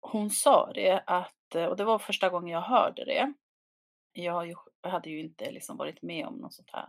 hon 0.00 0.30
sa 0.30 0.72
det 0.74 1.02
att, 1.06 1.54
och 1.68 1.76
det 1.76 1.84
var 1.84 1.98
första 1.98 2.28
gången 2.28 2.48
jag 2.48 2.60
hörde 2.60 3.04
det. 3.04 3.32
Jag 4.12 4.32
har 4.32 4.44
ju- 4.44 4.54
jag 4.82 4.90
hade 4.90 5.10
ju 5.10 5.20
inte 5.20 5.50
liksom 5.50 5.76
varit 5.76 6.02
med 6.02 6.26
om 6.26 6.34
något 6.36 6.54
sånt 6.54 6.70
här 6.72 6.88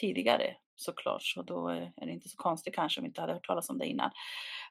tidigare 0.00 0.56
såklart, 0.76 1.22
så 1.22 1.42
då 1.42 1.68
är 1.68 1.92
det 2.06 2.10
inte 2.12 2.28
så 2.28 2.36
konstigt 2.36 2.74
kanske 2.74 3.00
om 3.00 3.04
vi 3.04 3.08
inte 3.08 3.20
hade 3.20 3.32
hört 3.32 3.46
talas 3.46 3.70
om 3.70 3.78
det 3.78 3.86
innan. 3.86 4.10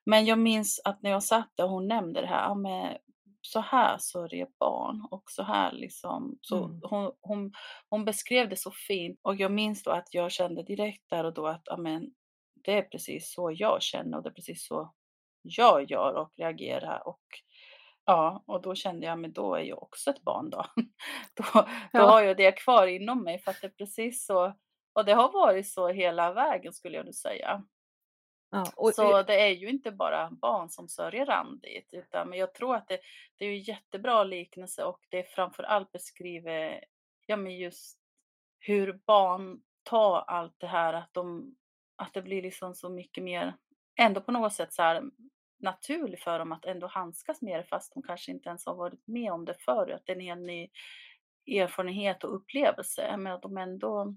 Men 0.06 0.26
jag 0.26 0.40
minns 0.40 0.82
att 0.86 1.02
när 1.04 1.10
jag 1.12 1.24
satt 1.24 1.50
där 1.56 1.64
och 1.64 1.70
hon 1.70 1.88
nämnde 1.88 2.22
det 2.22 2.28
här, 2.28 2.44
ja, 2.44 2.56
men 2.56 2.98
så 3.42 3.60
här 3.60 3.98
sörjer 4.00 4.48
barn 4.60 5.08
och 5.12 5.24
så 5.26 5.44
här 5.44 5.72
liksom. 5.72 6.38
Så 6.42 6.58
Mm. 6.66 6.80
hon, 6.84 7.12
hon, 7.22 7.52
hon 7.90 8.06
beskrev 8.06 8.50
det 8.50 8.56
så 8.56 8.72
fint 8.72 9.20
och 9.22 9.36
jag 9.36 9.52
minns 9.52 9.84
då 9.84 9.92
att 9.92 10.14
jag 10.14 10.32
kände 10.32 10.64
direkt 10.64 11.04
där 11.10 11.24
och 11.24 11.34
då 11.34 11.48
att 11.48 11.62
ja, 11.66 11.78
men, 11.78 12.14
det 12.64 12.72
är 12.78 12.82
precis 12.82 13.34
så 13.34 13.52
jag 13.56 13.82
känner 13.82 14.18
och 14.18 14.24
det 14.24 14.30
är 14.30 14.34
precis 14.34 14.68
så 14.68 14.94
jag 15.42 15.92
gör 15.92 16.14
och 16.14 16.32
reagerar 16.38 17.08
och 17.08 17.22
ja, 18.06 18.44
och 18.48 18.62
då 18.62 18.76
kände 18.76 19.06
jag 19.06 19.20
men 19.20 19.34
då 19.34 19.56
är 19.56 19.64
jag 19.64 19.84
också 19.84 20.10
ett 20.10 20.22
barn 20.22 20.50
då. 20.50 20.66
då, 21.36 21.44
då 21.54 21.66
Ja. 21.92 22.10
har 22.10 22.22
jag 22.22 22.38
det 22.38 22.52
kvar 22.52 22.88
inom 22.88 23.24
mig 23.24 23.40
för 23.40 23.52
att 23.52 23.62
det 23.62 23.68
är 23.68 23.72
precis 23.72 24.26
så 24.26 24.54
och 24.94 25.06
det 25.06 25.14
har 25.14 25.32
varit 25.34 25.68
så 25.70 25.88
hela 25.88 26.34
vägen 26.34 26.74
skulle 26.74 26.98
jag 26.98 27.06
nu 27.06 27.14
säga. 27.14 27.64
Ja, 28.52 28.66
och, 28.76 28.94
Så 28.94 29.24
det 29.24 29.42
är 29.42 29.50
ju 29.50 29.70
inte 29.70 29.92
bara 29.92 30.32
barn 30.32 30.70
som 30.70 30.88
sörjer 30.88 31.26
randigt, 31.26 31.90
utan 31.92 32.30
men 32.30 32.40
jag 32.40 32.54
tror 32.54 32.76
att 32.76 32.88
det, 32.88 33.00
det 33.38 33.46
är 33.46 33.50
ju 33.50 33.58
jättebra 33.58 34.24
liknelse 34.24 34.84
och 34.84 35.00
det 35.10 35.24
framför 35.24 35.64
allt 35.64 35.92
beskriver 35.92 36.84
ja, 37.26 37.36
men 37.36 37.58
just 37.58 37.98
hur 38.60 38.94
barn 39.06 39.62
tar 39.84 40.24
allt 40.28 40.56
det 40.58 40.68
här, 40.68 40.94
att, 40.94 41.14
de, 41.14 41.56
att 41.96 42.14
det 42.14 42.22
blir 42.22 42.42
liksom 42.42 42.76
så 42.76 42.90
mycket 42.90 43.24
mer, 43.24 43.56
ändå 43.96 44.22
på 44.22 44.32
något 44.32 44.54
sätt 44.54 44.74
så 44.74 44.82
här 44.82 45.04
naturligt 45.60 46.24
för 46.24 46.40
dem 46.40 46.52
att 46.52 46.66
ändå 46.66 46.88
handskas 46.88 47.42
med 47.42 47.60
det 47.60 47.64
fast 47.64 47.94
de 47.94 48.04
kanske 48.04 48.32
inte 48.32 48.50
ens 48.50 48.66
har 48.66 48.76
varit 48.76 49.08
med 49.08 49.32
om 49.32 49.46
det 49.46 49.56
förut, 49.60 49.96
att 49.96 50.06
det 50.06 50.12
är 50.12 50.16
en 50.16 50.22
helt 50.22 50.42
ny 50.42 50.70
erfarenhet 51.48 52.24
och 52.24 52.36
upplevelse, 52.36 53.18
men 53.18 53.34
att 53.34 53.42
de 53.42 53.58
ändå 53.58 54.16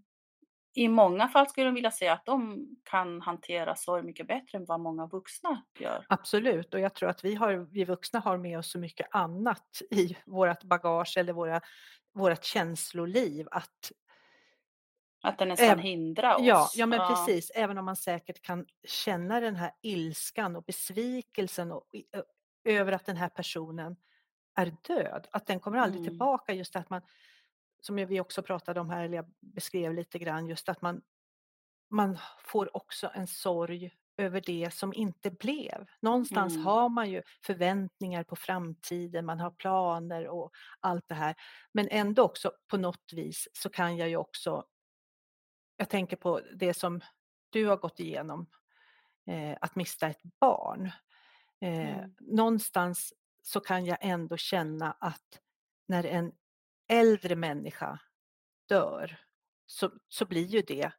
i 0.74 0.88
många 0.88 1.28
fall 1.28 1.48
skulle 1.48 1.66
jag 1.66 1.72
vilja 1.74 1.90
säga 1.90 2.12
att 2.12 2.26
de 2.26 2.66
kan 2.84 3.20
hantera 3.22 3.76
sorg 3.76 4.02
mycket 4.02 4.26
bättre 4.28 4.58
än 4.58 4.64
vad 4.64 4.80
många 4.80 5.06
vuxna 5.06 5.64
gör. 5.78 6.06
Absolut, 6.08 6.74
och 6.74 6.80
jag 6.80 6.94
tror 6.94 7.08
att 7.08 7.24
vi, 7.24 7.34
har, 7.34 7.52
vi 7.54 7.84
vuxna 7.84 8.20
har 8.20 8.36
med 8.38 8.58
oss 8.58 8.70
så 8.70 8.78
mycket 8.78 9.06
annat 9.10 9.82
i 9.90 10.16
vårt 10.26 10.62
bagage 10.64 11.16
eller 11.16 11.32
våra, 11.32 11.60
vårt 12.14 12.44
känsloliv 12.44 13.48
att 13.50 13.92
Att 15.22 15.38
det 15.38 15.44
nästan 15.46 15.78
Äm, 15.78 15.78
hindrar 15.78 16.34
oss. 16.34 16.40
Ja, 16.46 16.68
ja 16.74 16.86
men 16.86 17.00
precis. 17.08 17.50
Även 17.54 17.78
om 17.78 17.84
man 17.84 17.96
säkert 17.96 18.42
kan 18.42 18.66
känna 18.88 19.40
den 19.40 19.56
här 19.56 19.72
ilskan 19.82 20.56
och 20.56 20.64
besvikelsen 20.64 21.72
och, 21.72 21.84
över 22.64 22.92
att 22.92 23.06
den 23.06 23.16
här 23.16 23.28
personen 23.28 23.96
är 24.56 24.76
död. 24.88 25.26
Att 25.32 25.46
den 25.46 25.60
kommer 25.60 25.78
aldrig 25.78 26.00
Mm. 26.00 26.10
tillbaka. 26.10 26.52
Just 26.52 26.76
att 26.76 26.90
man, 26.90 27.02
som 27.86 27.96
vi 27.96 28.20
också 28.20 28.42
pratade 28.42 28.80
om 28.80 28.90
här, 28.90 29.04
eller 29.04 29.16
jag 29.16 29.32
beskrev 29.40 29.94
lite 29.94 30.18
grann, 30.18 30.46
just 30.46 30.68
att 30.68 30.82
man, 30.82 31.02
man 31.90 32.18
får 32.44 32.76
också 32.76 33.10
en 33.14 33.26
sorg 33.26 33.90
över 34.16 34.40
det 34.46 34.74
som 34.74 34.92
inte 34.94 35.30
blev. 35.30 35.86
Någonstans 36.00 36.54
Mm. 36.54 36.66
har 36.66 36.88
man 36.88 37.10
ju 37.10 37.22
förväntningar 37.46 38.24
på 38.24 38.36
framtiden, 38.36 39.26
man 39.26 39.40
har 39.40 39.50
planer 39.50 40.28
och 40.28 40.50
allt 40.80 41.04
det 41.08 41.14
här. 41.14 41.34
Men 41.72 41.88
ändå 41.90 42.22
också 42.22 42.52
på 42.70 42.76
något 42.76 43.12
vis 43.12 43.48
så 43.52 43.70
kan 43.70 43.96
jag 43.96 44.08
ju 44.08 44.16
också 44.16 44.64
jag 45.76 45.88
tänker 45.88 46.16
på 46.16 46.40
det 46.54 46.74
som 46.74 47.00
du 47.50 47.66
har 47.66 47.76
gått 47.76 48.00
igenom, 48.00 48.46
eh, 49.26 49.56
att 49.60 49.76
mista 49.76 50.06
ett 50.08 50.22
barn. 50.40 50.90
Eh, 51.60 51.98
Mm. 51.98 52.14
Någonstans 52.20 53.14
så 53.42 53.60
kan 53.60 53.84
jag 53.86 53.98
ändå 54.00 54.36
känna 54.36 54.92
att 54.92 55.40
när 55.88 56.04
en 56.06 56.32
äldre 56.88 57.36
människa 57.36 57.98
dör 58.68 59.16
så, 59.66 59.90
så 60.08 60.24
blir 60.26 60.44
ju 60.46 60.60
det 60.60 60.92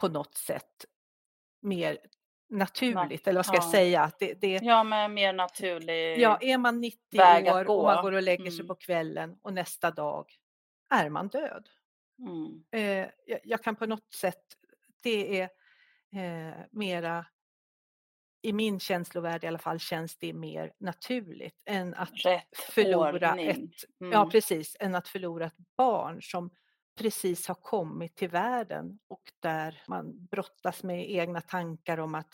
på 0.00 0.08
något 0.08 0.34
sätt 0.34 0.84
mer 1.62 1.98
naturligt, 2.50 3.26
eller 3.28 3.38
vad 3.38 3.46
ska 3.46 3.54
jag 3.56 3.64
ja. 3.64 3.70
säga? 3.70 4.02
Att 4.02 4.18
det, 4.18 4.34
det, 4.34 4.60
Ja, 4.62 4.84
men 4.84 5.14
mer 5.14 5.32
naturlig. 5.32 6.18
ja, 6.18 6.38
är 6.40 6.58
man 6.58 6.80
90 6.80 6.98
väg 7.18 7.48
att 7.48 7.54
år 7.54 7.70
och 7.78 7.84
man 7.84 8.02
går 8.02 8.12
och 8.12 8.22
lägger 8.22 8.50
sig 8.50 8.60
Mm. 8.60 8.68
på 8.68 8.74
kvällen 8.74 9.38
och 9.42 9.52
nästa 9.52 9.90
dag 9.90 10.32
är 10.90 11.08
man 11.10 11.28
död. 11.28 11.68
Mm. 12.18 12.64
eh, 12.70 13.10
jag, 13.26 13.40
jag 13.44 13.62
kan 13.62 13.76
på 13.76 13.86
något 13.86 14.12
sätt, 14.14 14.44
det 15.02 15.40
är 15.40 15.50
eh, 16.14 16.54
mera, 16.70 17.26
i 18.42 18.52
min 18.52 18.80
känslovärld 18.80 19.44
i 19.44 19.46
alla 19.46 19.58
fall, 19.58 19.78
känns 19.78 20.16
det 20.18 20.32
mer 20.32 20.72
naturligt 20.80 21.62
än 21.66 21.94
att 21.94 22.12
Rätt 22.24 22.58
förlora 22.74 23.36
ordning. 23.36 23.48
ett, 23.50 23.84
ja 24.08 24.24
Mm. 24.24 24.30
precis, 24.30 24.76
än 24.80 24.94
att 24.94 25.08
förlora 25.08 25.46
ett 25.46 25.56
barn 25.76 26.22
som 26.22 26.50
precis 26.98 27.48
har 27.48 27.54
kommit 27.54 28.16
till 28.16 28.28
världen 28.28 28.98
och 29.08 29.22
där 29.40 29.82
man 29.88 30.26
brottas 30.26 30.82
med 30.82 31.10
egna 31.10 31.40
tankar 31.40 31.98
om 32.00 32.14
att 32.14 32.28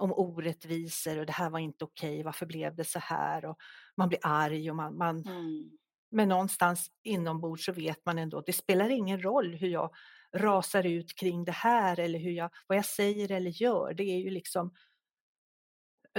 om 0.00 0.12
orättvisor 0.12 1.18
och 1.18 1.26
det 1.26 1.32
här 1.32 1.50
var 1.50 1.58
inte 1.58 1.84
okej, 1.84 2.22
varför 2.22 2.46
blev 2.46 2.76
det 2.76 2.84
så 2.84 2.98
här? 2.98 3.44
Och 3.44 3.56
man 3.96 4.08
blir 4.08 4.20
arg 4.22 4.70
och 4.70 4.76
man, 4.76 4.96
man, 4.96 5.24
Mm. 5.24 5.78
men 6.10 6.28
någonstans 6.28 6.88
inombords 7.04 7.64
så 7.64 7.72
vet 7.72 8.06
man 8.06 8.18
ändå, 8.18 8.42
det 8.46 8.52
spelar 8.52 8.90
ingen 8.90 9.22
roll 9.22 9.54
hur 9.54 9.68
jag 9.68 9.90
rasar 10.36 10.86
ut 10.86 11.14
kring 11.16 11.44
det 11.44 11.52
här 11.52 12.00
eller 12.00 12.18
hur 12.18 12.32
jag, 12.32 12.50
vad 12.66 12.78
jag 12.78 12.84
säger 12.84 13.32
eller 13.32 13.50
gör. 13.50 13.94
Det 13.94 14.02
är 14.04 14.18
ju 14.18 14.30
liksom, 14.30 14.74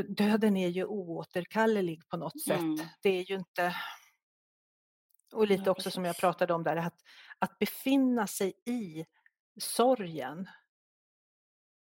döden 0.04 0.58
är 0.58 0.68
ju 0.68 0.86
oåterkallelig 0.86 2.08
på 2.10 2.18
något 2.18 2.42
sätt. 2.42 2.60
Mm. 2.60 2.80
Det 3.02 3.10
är 3.10 3.24
ju 3.24 3.36
inte, 3.36 3.76
och 5.34 5.48
lite 5.48 5.64
Ja, 5.66 5.72
också 5.72 5.92
som 5.92 6.06
jag 6.06 6.18
pratade 6.18 6.54
om 6.54 6.64
där, 6.64 6.76
att, 6.76 6.96
att 7.40 7.60
befinna 7.60 8.28
sig 8.28 8.54
i 8.66 9.06
sorgen. 9.60 10.50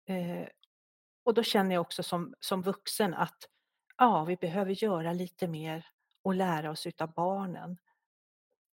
Eh, 0.07 0.47
och 1.23 1.33
då 1.33 1.43
känner 1.43 1.75
jag 1.75 1.81
också 1.81 2.03
som, 2.03 2.33
som 2.39 2.61
vuxen 2.61 3.13
att 3.13 3.37
ja, 3.97 4.23
vi 4.23 4.35
behöver 4.35 4.71
göra 4.83 5.13
lite 5.13 5.47
mer 5.47 5.85
och 6.21 6.35
lära 6.35 6.71
oss 6.71 6.87
utav 6.87 7.13
barnen. 7.13 7.77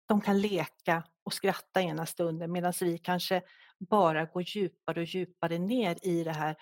De 0.06 0.20
kan 0.20 0.40
leka 0.40 1.04
och 1.22 1.32
skratta 1.32 1.82
ena 1.82 2.06
stunden 2.06 2.52
medan 2.52 2.72
vi 2.80 2.98
kanske 2.98 3.42
bara 3.78 4.24
går 4.24 4.42
djupare 4.42 5.00
och 5.00 5.06
djupare 5.06 5.58
ner 5.58 6.06
i 6.06 6.24
det 6.24 6.32
här. 6.32 6.56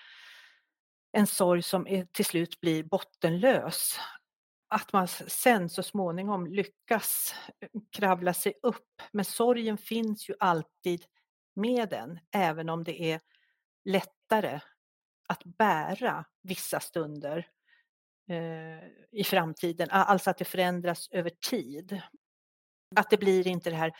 En 1.12 1.26
sorg 1.26 1.62
som 1.62 2.06
till 2.12 2.24
slut 2.24 2.60
blir 2.60 2.82
bottenlös. 2.84 3.98
att 4.70 4.92
man 4.92 5.08
sen 5.08 5.68
så 5.68 5.82
småningom 5.82 6.46
lyckas 6.46 7.34
eh, 7.60 7.68
kravla 7.92 8.34
sig 8.34 8.54
upp. 8.62 9.02
Men 9.12 9.24
sorgen 9.24 9.78
finns 9.78 10.28
ju 10.30 10.34
alltid 10.40 11.04
med 11.54 11.88
den, 11.88 12.18
även 12.32 12.68
om 12.68 12.84
det 12.84 13.02
är 13.12 13.20
lättare 13.84 14.60
att 15.28 15.44
bära 15.44 16.24
vissa 16.42 16.80
stunder 16.80 17.46
eh, 18.28 18.88
i 19.10 19.24
framtiden. 19.24 19.88
Alltså 19.90 20.30
att 20.30 20.38
det 20.38 20.44
förändras 20.44 21.08
över 21.10 21.30
tid. 21.30 22.02
Att 22.96 23.10
det 23.10 23.16
blir 23.16 23.46
inte 23.46 23.70
det 23.70 23.76
här 23.76 23.92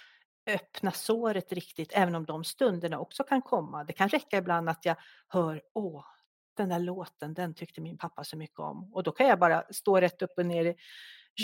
öppna 0.47 0.93
såret 0.93 1.53
riktigt, 1.53 1.93
även 1.95 2.15
om 2.15 2.25
de 2.25 2.45
stunderna 2.45 2.99
också 2.99 3.25
kan 3.25 3.43
komma. 3.43 3.85
Det 3.85 3.93
kan 3.93 4.09
räcka 4.09 4.39
ibland 4.39 4.69
att 4.69 4.85
jag 4.85 4.97
hör, 5.29 5.63
åh, 5.75 6.05
den 6.59 6.69
där 6.69 6.79
låten, 6.79 7.35
den 7.35 7.55
tyckte 7.55 7.81
min 7.81 7.99
pappa 7.99 8.25
så 8.25 8.37
mycket 8.37 8.59
om. 8.59 8.95
Och 8.95 9.03
då 9.03 9.13
kan 9.13 9.27
jag 9.27 9.39
bara 9.39 9.65
stå 9.71 10.01
rätt 10.01 10.23
upp 10.23 10.33
och 10.37 10.47
ner 10.47 10.65
i 10.65 10.75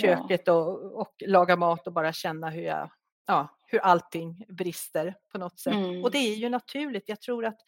köket 0.01 0.43
ja. 0.45 0.53
och, 0.53 1.01
och 1.01 1.15
laga 1.27 1.57
mat 1.57 1.87
och 1.87 1.93
bara 1.93 2.13
känna 2.13 2.51
hur 2.51 2.63
jag 2.63 2.91
ja, 3.27 3.59
hur 3.67 3.79
allting 3.79 4.45
brister 4.49 5.15
på 5.33 5.39
något 5.39 5.59
sätt. 5.59 5.75
Mm. 5.75 6.05
Och 6.05 6.11
det 6.11 6.19
är 6.19 6.35
ju 6.35 6.49
naturligt. 6.49 7.09
Jag 7.09 7.21
tror 7.21 7.45
att 7.45 7.61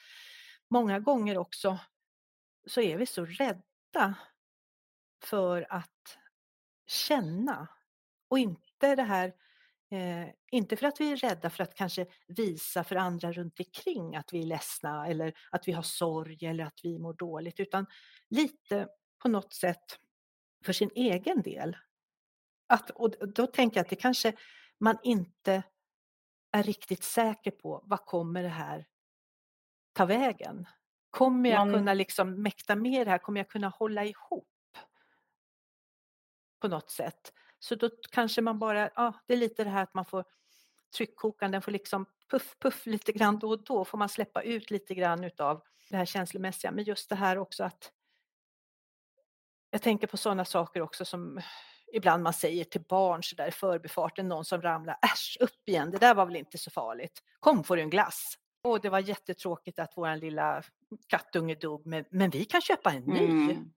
många 0.71 1.01
gånger 1.01 1.39
också 1.39 1.79
så 2.67 2.81
är 2.81 2.97
vi 2.97 3.07
så 3.07 3.25
rädda 3.25 4.15
för 5.23 5.67
att 5.71 6.19
känna 6.87 7.69
och 8.29 8.39
inte 8.39 8.97
det 8.97 9.03
här 9.03 9.33
Eh, 9.91 10.29
inte 10.51 10.77
för 10.77 10.87
att 10.87 11.01
vi 11.01 11.13
är 11.13 11.17
rädda 11.17 11.51
för 11.51 11.63
att 11.63 11.75
kanske 11.75 12.07
visa 12.27 12.85
för 12.85 12.97
andra 12.97 13.33
runt 13.33 13.61
omkring 13.61 14.17
att 14.17 14.33
vi 14.33 14.43
är 14.43 14.47
ledsna 14.47 15.07
eller 15.07 15.33
att 15.51 15.69
vi 15.69 15.73
har 15.73 15.83
sorg 15.83 16.47
eller 16.47 16.65
att 16.65 16.81
vi 16.83 16.99
mår 16.99 17.15
dåligt 17.15 17.61
utan 17.61 17.87
lite 18.31 18.89
på 19.23 19.29
något 19.29 19.55
sätt 19.55 19.99
för 20.65 20.73
sin 20.73 20.91
egen 20.95 21.43
del. 21.43 21.77
Att, 22.67 22.91
och 22.91 23.11
då 23.35 23.47
tänker 23.47 23.77
jag 23.77 23.85
att 23.85 23.91
det 23.91 23.97
kanske 23.97 24.33
man 24.79 24.99
inte 25.03 25.63
är 26.53 26.63
riktigt 26.63 27.05
säker 27.05 27.51
på 27.51 27.83
vad 27.87 28.05
kommer 28.05 28.43
det 28.43 28.49
här 28.49 28.87
ta 29.93 30.05
vägen? 30.05 30.67
Kommer 31.11 31.51
jag 31.51 31.73
kunna 31.73 31.95
liksom 31.95 32.43
mäkta 32.43 32.77
med 32.77 33.07
det 33.07 33.11
här? 33.11 33.19
Kommer 33.19 33.41
jag 33.41 33.49
kunna 33.49 33.69
hålla 33.69 34.05
ihop? 34.05 34.49
På 36.61 36.69
något 36.69 36.91
sätt. 36.91 37.33
Så 37.59 37.75
då 37.75 37.91
kanske 38.11 38.41
man 38.41 38.59
bara, 38.59 38.91
ja 38.95 39.13
det 39.27 39.33
är 39.33 39.39
lite 39.39 39.65
det 39.65 39.71
här 39.71 39.83
att 39.83 39.95
man 39.95 40.05
får 40.05 40.25
tryckkokaren, 40.97 41.53
den 41.53 41.63
får 41.63 41.73
liksom 41.73 42.07
puff 42.31 42.57
puff 42.59 42.87
lite 42.87 43.13
grann 43.13 43.39
då 43.39 43.49
och 43.49 43.65
då 43.65 43.85
får 43.85 43.99
man 43.99 44.09
släppa 44.09 44.43
ut 44.43 44.71
lite 44.71 44.95
grann 44.95 45.25
utav 45.25 45.63
det 45.91 45.97
här 45.97 46.05
känslomässiga. 46.05 46.71
Men 46.71 46.85
just 46.85 47.09
det 47.09 47.17
här 47.17 47.39
också 47.39 47.65
att 47.65 47.93
jag 49.71 49.83
tänker 49.83 50.07
på 50.07 50.17
sådana 50.17 50.45
saker 50.45 50.81
också 50.81 51.05
som 51.05 51.41
ibland 51.93 52.23
man 52.23 52.33
säger 52.33 52.65
till 52.65 52.81
barn 52.81 53.23
så 53.23 53.37
där 53.37 53.49
i 53.49 53.51
förbifarten, 53.51 54.29
någon 54.29 54.45
som 54.45 54.63
ramlar, 54.63 54.99
äsch 55.03 55.37
upp 55.41 55.69
igen, 55.69 55.91
det 55.91 55.99
där 55.99 56.15
var 56.15 56.27
väl 56.27 56.37
inte 56.37 56.59
så 56.59 56.71
farligt. 56.71 57.23
Kom 57.41 57.65
får 57.65 57.77
du 57.77 57.83
en 57.83 57.91
glass. 57.91 58.39
Och 58.63 58.81
det 58.81 58.91
var 58.91 58.99
jättetråkigt 58.99 59.79
att 59.79 59.93
vår 59.97 60.17
lilla 60.17 60.63
kattunge 61.07 61.55
dog, 61.55 61.87
men, 61.87 62.05
men 62.11 62.31
vi 62.31 62.45
kan 62.45 62.61
köpa 62.61 62.93
en 62.93 63.03
ny. 63.03 63.25
Mm, 63.25 63.73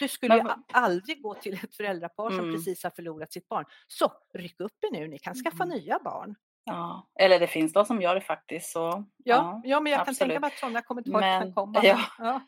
du 0.00 0.08
skulle 0.08 0.36
men, 0.36 0.46
ju 0.46 0.52
aldrig 0.72 1.22
gå 1.22 1.34
till 1.34 1.54
ett 1.54 1.76
föräldrapar 1.76 2.30
som 2.30 2.38
mm. 2.38 2.54
precis 2.54 2.82
har 2.82 2.90
förlorat 2.90 3.32
sitt 3.32 3.48
barn. 3.48 3.64
Så 3.88 4.12
ryck 4.34 4.60
upp 4.60 4.84
er 4.84 4.92
nu, 4.92 5.08
ni 5.08 5.18
kan 5.18 5.34
skaffa 5.34 5.64
mm. 5.64 5.78
nya 5.78 5.98
barn. 6.04 6.34
Ja, 6.64 7.10
eller 7.20 7.40
det 7.40 7.46
finns 7.46 7.72
de 7.72 7.84
som 7.84 8.02
gör 8.02 8.14
det 8.14 8.20
faktiskt. 8.20 8.70
Så, 8.70 8.80
ja, 8.80 9.04
ja, 9.24 9.62
ja 9.64 9.80
men 9.80 9.92
jag 9.92 10.00
absolut. 10.00 10.18
kan 10.18 10.28
tänka 10.28 10.40
mig 10.40 10.48
att 10.48 10.58
sådana 10.58 10.82
kommentarer 10.82 11.40
kan 11.40 11.52
komma. 11.52 11.80
Ja. 11.82 12.00
ja. 12.18 12.40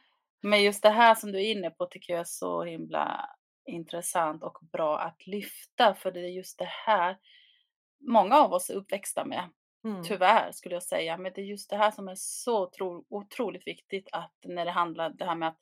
Men 0.42 0.62
just 0.62 0.82
det 0.82 0.90
här 0.90 1.14
som 1.14 1.32
du 1.32 1.38
är 1.38 1.50
inne 1.50 1.70
på 1.70 1.86
tycker 1.86 2.12
jag 2.12 2.20
är 2.20 2.24
så 2.24 2.64
himla 2.64 3.30
intressant 3.66 4.42
och 4.42 4.58
bra 4.72 4.98
att 4.98 5.26
lyfta. 5.26 5.94
För 5.94 6.12
det 6.12 6.20
är 6.20 6.28
just 6.28 6.58
det 6.58 6.68
här 6.86 7.16
många 8.00 8.36
av 8.36 8.52
oss 8.52 8.70
är 8.70 8.74
uppväxta 8.74 9.24
med. 9.24 9.50
Mm. 9.84 10.04
Tyvärr 10.04 10.52
skulle 10.52 10.74
jag 10.74 10.82
säga. 10.82 11.16
Men 11.16 11.32
det 11.34 11.40
är 11.40 11.44
just 11.44 11.70
det 11.70 11.76
här 11.76 11.90
som 11.90 12.08
är 12.08 12.14
så 12.16 12.70
tro, 12.70 13.04
otroligt 13.08 13.66
viktigt 13.66 14.08
att 14.12 14.34
när 14.44 14.64
det 14.64 14.70
handlar 14.70 15.10
det 15.10 15.24
här 15.24 15.34
med 15.34 15.48
att 15.48 15.58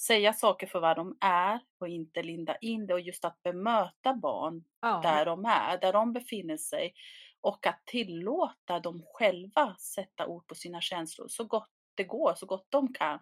säga 0.00 0.32
saker 0.32 0.66
för 0.66 0.80
vad 0.80 0.96
de 0.96 1.16
är 1.20 1.60
och 1.80 1.88
inte 1.88 2.22
linda 2.22 2.56
in 2.56 2.86
det 2.86 2.94
och 2.94 3.00
just 3.00 3.24
att 3.24 3.42
bemöta 3.42 4.14
barn 4.14 4.64
ja. 4.80 5.00
där 5.02 5.26
de 5.26 5.44
är, 5.44 5.78
där 5.78 5.92
de 5.92 6.12
befinner 6.12 6.56
sig 6.56 6.94
och 7.40 7.66
att 7.66 7.86
tillåta 7.86 8.80
dem 8.80 9.02
själva 9.06 9.76
sätta 9.78 10.26
ord 10.26 10.46
på 10.46 10.54
sina 10.54 10.80
känslor 10.80 11.28
så 11.28 11.44
gott 11.44 11.70
det 11.94 12.04
går, 12.04 12.34
så 12.34 12.46
gott 12.46 12.66
de 12.68 12.92
kan. 12.92 13.18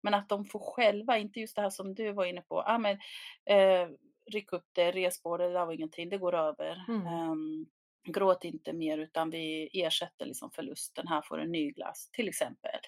Men 0.00 0.14
att 0.14 0.28
de 0.28 0.44
får 0.44 0.74
själva, 0.74 1.18
inte 1.18 1.40
just 1.40 1.56
det 1.56 1.62
här 1.62 1.70
som 1.70 1.94
du 1.94 2.12
var 2.12 2.24
inne 2.24 2.40
på, 2.40 2.62
ah, 2.62 2.78
men, 2.78 2.98
eh, 3.44 3.88
ryck 4.32 4.52
upp 4.52 4.66
det, 4.72 4.92
res 4.92 5.22
på 5.22 5.36
det, 5.36 5.46
det 5.46 5.52
där 5.52 5.66
var 5.66 5.72
ingenting, 5.72 6.08
det 6.08 6.18
går 6.18 6.34
över. 6.34 6.84
Mm. 6.88 7.30
Um, 7.30 7.66
gråt 8.08 8.44
inte 8.44 8.72
mer 8.72 8.98
utan 8.98 9.30
vi 9.30 9.70
ersätter 9.72 10.26
liksom 10.26 10.50
förlusten, 10.50 11.08
här 11.08 11.22
får 11.22 11.36
du 11.36 11.42
en 11.42 11.52
ny 11.52 11.70
glass 11.70 12.10
till 12.12 12.28
exempel. 12.28 12.80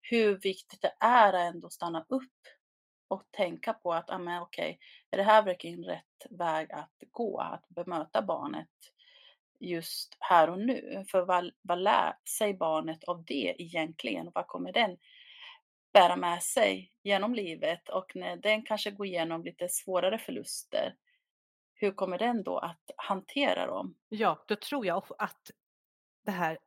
Hur 0.00 0.38
viktigt 0.38 0.82
det 0.82 0.94
är 1.00 1.32
att 1.32 1.54
ändå 1.54 1.70
stanna 1.70 2.06
upp 2.08 2.32
och 3.08 3.22
tänka 3.30 3.72
på 3.72 3.92
att, 3.92 4.10
ah, 4.10 4.18
men, 4.18 4.42
okej, 4.42 4.78
är 5.10 5.16
det 5.16 5.22
här 5.22 5.42
verkligen 5.42 5.84
rätt 5.84 6.26
väg 6.30 6.72
att 6.72 7.02
gå? 7.10 7.40
Att 7.40 7.68
bemöta 7.68 8.22
barnet 8.22 8.68
just 9.60 10.16
här 10.20 10.50
och 10.50 10.58
nu? 10.58 11.04
För 11.10 11.22
vad, 11.22 11.50
vad 11.62 11.78
lär 11.78 12.14
sig 12.38 12.54
barnet 12.54 13.04
av 13.04 13.24
det 13.24 13.54
egentligen? 13.58 14.30
Vad 14.34 14.46
kommer 14.46 14.72
den 14.72 14.96
bära 15.92 16.16
med 16.16 16.42
sig 16.42 16.92
genom 17.02 17.34
livet? 17.34 17.88
Och 17.88 18.12
när 18.14 18.36
den 18.36 18.62
kanske 18.62 18.90
går 18.90 19.06
igenom 19.06 19.44
lite 19.44 19.68
svårare 19.68 20.18
förluster, 20.18 20.94
hur 21.74 21.92
kommer 21.92 22.18
den 22.18 22.42
då 22.42 22.58
att 22.58 22.90
hantera 22.96 23.66
dem? 23.66 23.94
Ja, 24.08 24.44
då 24.48 24.56
tror 24.56 24.86
jag 24.86 25.04
att 25.18 25.50
det 26.24 26.30
här 26.30 26.58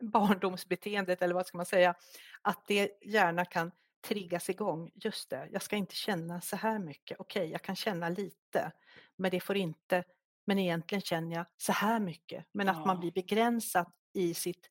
barndomsbeteendet, 0.00 1.22
eller 1.22 1.34
vad 1.34 1.46
ska 1.46 1.56
man 1.56 1.66
säga, 1.66 1.94
att 2.42 2.66
det 2.66 3.02
gärna 3.02 3.44
kan 3.44 3.72
triggas 4.02 4.50
igång. 4.50 4.90
Just 4.94 5.30
det, 5.30 5.48
jag 5.52 5.62
ska 5.62 5.76
inte 5.76 5.94
känna 5.94 6.40
så 6.40 6.56
här 6.56 6.78
mycket. 6.78 7.20
Okej, 7.20 7.50
jag 7.50 7.62
kan 7.62 7.76
känna 7.76 8.08
lite, 8.08 8.72
men 9.16 9.30
det 9.30 9.40
får 9.40 9.56
inte, 9.56 10.04
men 10.44 10.58
egentligen 10.58 11.02
känner 11.02 11.36
jag 11.36 11.46
så 11.56 11.72
här 11.72 12.00
mycket. 12.00 12.46
Men 12.52 12.68
att 12.68 12.86
man 12.86 13.00
blir 13.00 13.12
begränsad 13.12 13.92
i 14.12 14.34
sitt 14.34 14.68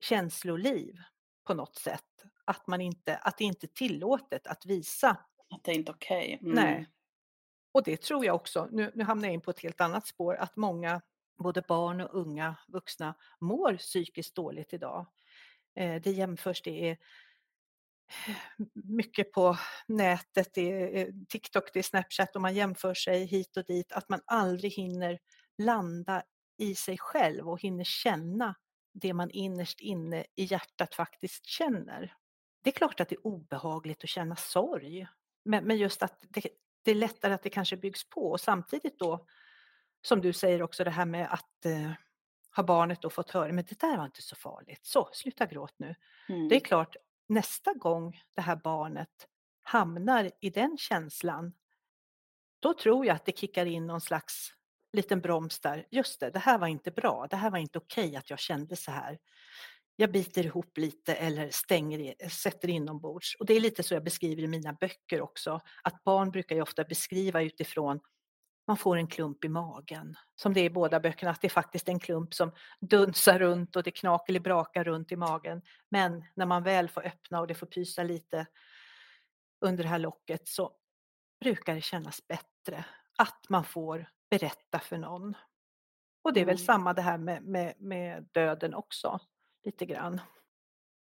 känsloliv 0.00 0.96
på 1.46 1.54
något 1.54 1.76
sätt. 1.76 2.02
Att, 2.44 2.66
man 2.66 2.80
inte, 2.80 3.16
att 3.16 3.38
det 3.38 3.44
inte 3.44 3.66
är 3.66 3.68
tillåtet 3.68 4.46
att 4.46 4.66
visa. 4.66 5.10
Att 5.50 5.64
det 5.64 5.70
är 5.70 5.74
inte 5.74 5.92
okej. 5.92 6.38
Okay. 6.40 6.52
Mm. 6.52 6.64
Nej. 6.64 6.88
Och 7.72 7.82
det 7.82 7.96
tror 8.02 8.24
jag 8.24 8.34
också, 8.34 8.68
nu, 8.72 8.92
nu 8.94 9.04
hamnar 9.04 9.28
jag 9.28 9.34
in 9.34 9.40
på 9.40 9.50
ett 9.50 9.60
helt 9.60 9.80
annat 9.80 10.06
spår, 10.06 10.34
att 10.34 10.56
många, 10.56 11.00
både 11.38 11.62
barn 11.62 12.00
och 12.00 12.20
unga 12.20 12.56
vuxna, 12.68 13.14
mår 13.40 13.76
psykiskt 13.76 14.34
dåligt 14.34 14.72
idag. 14.72 15.06
Eh, 15.74 16.02
det 16.02 16.10
jämförs, 16.10 16.62
det 16.62 16.90
är 16.90 16.98
mycket 18.74 19.32
på 19.32 19.56
nätet, 19.88 20.54
det 20.54 21.00
är 21.00 21.26
TikTok, 21.28 21.70
det 21.72 21.78
är 21.78 21.82
Snapchat 21.82 22.36
och 22.36 22.42
man 22.42 22.54
jämför 22.54 22.94
sig 22.94 23.24
hit 23.24 23.56
och 23.56 23.64
dit, 23.64 23.92
att 23.92 24.08
man 24.08 24.20
aldrig 24.24 24.72
hinner 24.72 25.18
landa 25.58 26.22
i 26.58 26.74
sig 26.74 26.98
själv 26.98 27.48
och 27.48 27.60
hinner 27.60 27.84
känna 27.84 28.54
det 28.92 29.12
man 29.12 29.30
innerst 29.30 29.80
inne 29.80 30.24
i 30.36 30.44
hjärtat 30.44 30.94
faktiskt 30.94 31.46
känner. 31.46 32.14
Det 32.62 32.70
är 32.70 32.72
klart 32.72 33.00
att 33.00 33.08
det 33.08 33.14
är 33.14 33.26
obehagligt 33.26 34.04
att 34.04 34.10
känna 34.10 34.36
sorg, 34.36 35.06
men, 35.44 35.64
men 35.64 35.76
just 35.76 36.02
att 36.02 36.24
det, 36.28 36.48
det, 36.82 36.90
är 36.90 36.94
lättare 36.94 37.34
att 37.34 37.42
det 37.42 37.50
kanske 37.50 37.76
byggs 37.76 38.08
på 38.08 38.30
och 38.30 38.40
samtidigt 38.40 38.98
då, 38.98 39.26
som 40.02 40.20
du 40.20 40.32
säger 40.32 40.62
också 40.62 40.84
det 40.84 40.90
här 40.90 41.06
med 41.06 41.32
att 41.32 41.64
eh, 41.66 41.92
har 42.50 42.64
barnet 42.64 43.02
då 43.02 43.10
fått 43.10 43.30
höra, 43.30 43.52
men 43.52 43.64
det 43.68 43.80
där 43.80 43.96
var 43.96 44.04
inte 44.04 44.22
så 44.22 44.36
farligt, 44.36 44.86
så 44.86 45.08
sluta 45.12 45.46
gråt 45.46 45.74
nu. 45.76 45.94
Mm. 46.28 46.48
Det 46.48 46.56
är 46.56 46.60
klart, 46.60 46.96
nästa 47.28 47.72
gång 47.72 48.20
det 48.34 48.40
här 48.40 48.56
barnet 48.56 49.26
hamnar 49.62 50.30
i 50.40 50.50
den 50.50 50.76
känslan, 50.78 51.52
då 52.60 52.74
tror 52.74 53.06
jag 53.06 53.14
att 53.14 53.24
det 53.24 53.38
kickar 53.38 53.66
in 53.66 53.86
någon 53.86 54.00
slags 54.00 54.52
liten 54.92 55.20
broms 55.20 55.60
där. 55.60 55.86
Just 55.90 56.20
det, 56.20 56.30
det 56.30 56.38
här 56.38 56.58
var 56.58 56.66
inte 56.66 56.90
bra. 56.90 57.26
Det 57.30 57.36
här 57.36 57.50
var 57.50 57.58
inte 57.58 57.78
okej 57.78 58.06
okay 58.06 58.16
att 58.16 58.30
jag 58.30 58.38
kände 58.38 58.76
så 58.76 58.90
här. 58.90 59.18
Jag 59.96 60.12
biter 60.12 60.46
ihop 60.46 60.78
lite 60.78 61.14
eller 61.14 61.50
stänger, 61.50 62.28
sätter 62.28 62.68
inombords. 62.68 63.36
Och 63.38 63.46
det 63.46 63.54
är 63.54 63.60
lite 63.60 63.82
så 63.82 63.94
jag 63.94 64.04
beskriver 64.04 64.42
i 64.42 64.48
mina 64.48 64.72
böcker 64.72 65.20
också. 65.20 65.60
Att 65.82 66.04
barn 66.04 66.30
brukar 66.30 66.56
ju 66.56 66.62
ofta 66.62 66.84
beskriva 66.84 67.42
utifrån 67.42 68.00
man 68.66 68.76
får 68.76 68.96
en 68.96 69.06
klump 69.06 69.44
i 69.44 69.48
magen. 69.48 70.16
Som 70.34 70.54
det 70.54 70.60
är 70.60 70.64
i 70.64 70.70
båda 70.70 71.00
böckerna, 71.00 71.30
att 71.30 71.40
det 71.40 71.46
är 71.46 71.50
faktiskt 71.50 71.88
en 71.88 71.98
klump 71.98 72.34
som 72.34 72.52
dunsar 72.80 73.38
runt 73.38 73.76
och 73.76 73.82
det 73.82 73.90
knakar 73.90 74.32
eller 74.32 74.40
brakar 74.40 74.84
runt 74.84 75.12
i 75.12 75.16
magen. 75.16 75.62
Men 75.88 76.24
när 76.34 76.46
man 76.46 76.62
väl 76.62 76.88
får 76.88 77.06
öppna 77.06 77.40
och 77.40 77.46
det 77.46 77.54
får 77.54 77.66
pysa 77.66 78.02
lite 78.02 78.46
under 79.60 79.82
det 79.84 79.90
här 79.90 79.98
locket 79.98 80.48
så 80.48 80.72
brukar 81.40 81.74
det 81.74 81.80
kännas 81.80 82.26
bättre 82.26 82.84
att 83.18 83.48
man 83.48 83.64
får 83.64 84.10
berätta 84.30 84.78
för 84.78 84.98
någon. 84.98 85.34
Och 86.22 86.32
det 86.32 86.40
är 86.40 86.44
väl 86.44 86.56
mm. 86.56 86.66
samma 86.66 86.92
det 86.92 87.02
här 87.02 87.18
med, 87.18 87.42
med, 87.42 87.74
med 87.78 88.28
döden 88.32 88.74
också, 88.74 89.20
lite 89.64 89.86
grann. 89.86 90.20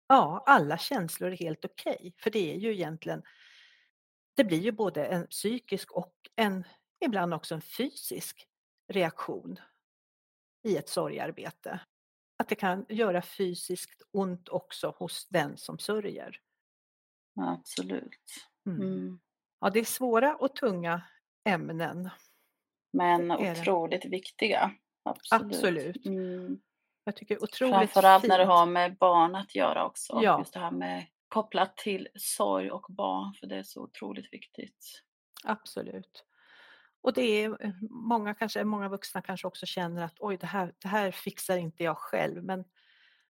Ja, 0.07 0.43
alla 0.45 0.77
känslor 0.77 1.31
är 1.31 1.37
helt 1.37 1.65
okej, 1.65 1.95
okay, 1.95 2.13
för 2.17 2.29
det 2.29 2.53
är 2.53 2.57
ju 2.57 2.73
egentligen, 2.73 3.23
det 4.35 4.43
blir 4.43 4.59
ju 4.59 4.71
både 4.71 5.05
en 5.05 5.27
psykisk 5.27 5.91
och 5.91 6.13
en 6.35 6.63
ibland 6.99 7.33
också 7.33 7.55
en 7.55 7.61
fysisk 7.61 8.47
reaktion 8.87 9.59
i 10.63 10.77
ett 10.77 10.89
sorgarbete. 10.89 11.79
Att 12.37 12.49
det 12.49 12.55
kan 12.55 12.85
göra 12.89 13.21
fysiskt 13.21 14.01
ont 14.11 14.49
också 14.49 14.95
hos 14.97 15.27
den 15.29 15.57
som 15.57 15.79
sörjer. 15.79 16.39
Absolut. 17.39 18.47
Mm. 18.65 18.81
Mm. 18.81 19.19
Ja, 19.59 19.69
det 19.69 19.79
är 19.79 19.85
svåra 19.85 20.35
och 20.35 20.55
tunga 20.55 21.01
ämnen. 21.49 22.09
Men 22.93 23.31
är 23.31 23.55
det. 23.55 23.61
otroligt 23.61 24.05
viktiga. 24.05 24.71
Absolut. 25.03 25.53
Absolut. 25.53 26.05
Mm. 26.05 26.61
Jag 27.03 27.15
tycker 27.15 27.43
otroligt 27.43 27.73
Framförallt 27.75 28.27
när 28.27 28.37
det 28.37 28.43
fint. 28.43 28.51
har 28.51 28.65
med 28.65 28.97
barn 28.97 29.35
att 29.35 29.55
göra 29.55 29.85
också. 29.85 30.19
Ja. 30.23 30.39
Just 30.39 30.53
det 30.53 30.59
här 30.59 30.71
med 30.71 31.05
kopplat 31.27 31.77
till 31.77 32.07
sorg 32.15 32.71
och 32.71 32.85
barn, 32.89 33.33
för 33.33 33.47
det 33.47 33.55
är 33.55 33.63
så 33.63 33.81
otroligt 33.81 34.33
viktigt. 34.33 35.03
Absolut. 35.43 36.25
Och 37.05 37.13
det 37.13 37.21
är 37.21 37.65
eh, 37.65 37.71
många, 37.89 38.33
kanske, 38.33 38.63
många 38.63 38.89
vuxna 38.89 39.21
kanske 39.21 39.47
också 39.47 39.65
känner 39.65 40.01
att 40.01 40.15
oj, 40.19 40.37
det 40.37 40.47
här, 40.47 40.73
det 40.79 40.87
här 40.87 41.11
fixar 41.11 41.57
inte 41.57 41.83
jag 41.83 41.97
själv. 41.97 42.43
Men 42.43 42.65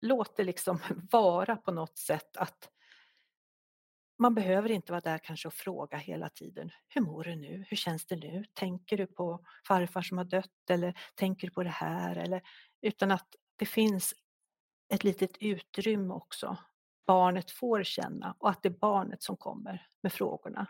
låt 0.01 0.37
det 0.37 0.45
liksom 0.45 0.79
vara 1.11 1.57
på 1.57 1.73
något 1.73 1.99
sätt 1.99 2.37
att 2.37 2.69
man 4.19 4.35
behöver 4.35 4.71
inte 4.71 4.93
vara 4.93 5.01
där 5.01 5.19
kanske 5.19 5.49
och 5.49 5.55
fråga 5.55 5.99
hela 5.99 6.29
tiden. 6.29 6.71
Hur 6.89 7.01
mår 7.01 7.25
du 7.25 7.37
nu? 7.37 7.65
Hur 7.69 7.77
känns 7.77 8.07
det 8.07 8.17
nu? 8.17 8.45
Tänker 8.53 8.97
du 8.97 9.07
på 9.07 9.45
farfar 9.67 10.03
som 10.03 10.19
har 10.19 10.25
dött 10.25 10.71
eller 10.71 10.99
tänker 11.15 11.47
du 11.47 11.53
på 11.53 11.63
det 11.63 11.71
här? 11.71 12.17
Eller, 12.17 12.43
utan 12.83 13.11
att 13.11 13.35
det 13.57 13.67
finns 13.67 14.15
ett 14.89 15.05
litet 15.05 15.37
utrymme 15.41 16.15
också. 16.15 16.57
Barnet 17.07 17.51
får 17.51 17.83
känna 17.83 18.37
och 18.39 18.51
att 18.51 18.63
det 18.63 18.69
är 18.69 18.79
barnet 18.79 19.23
som 19.23 19.37
kommer 19.37 19.87
med 20.03 20.13
frågorna. 20.13 20.67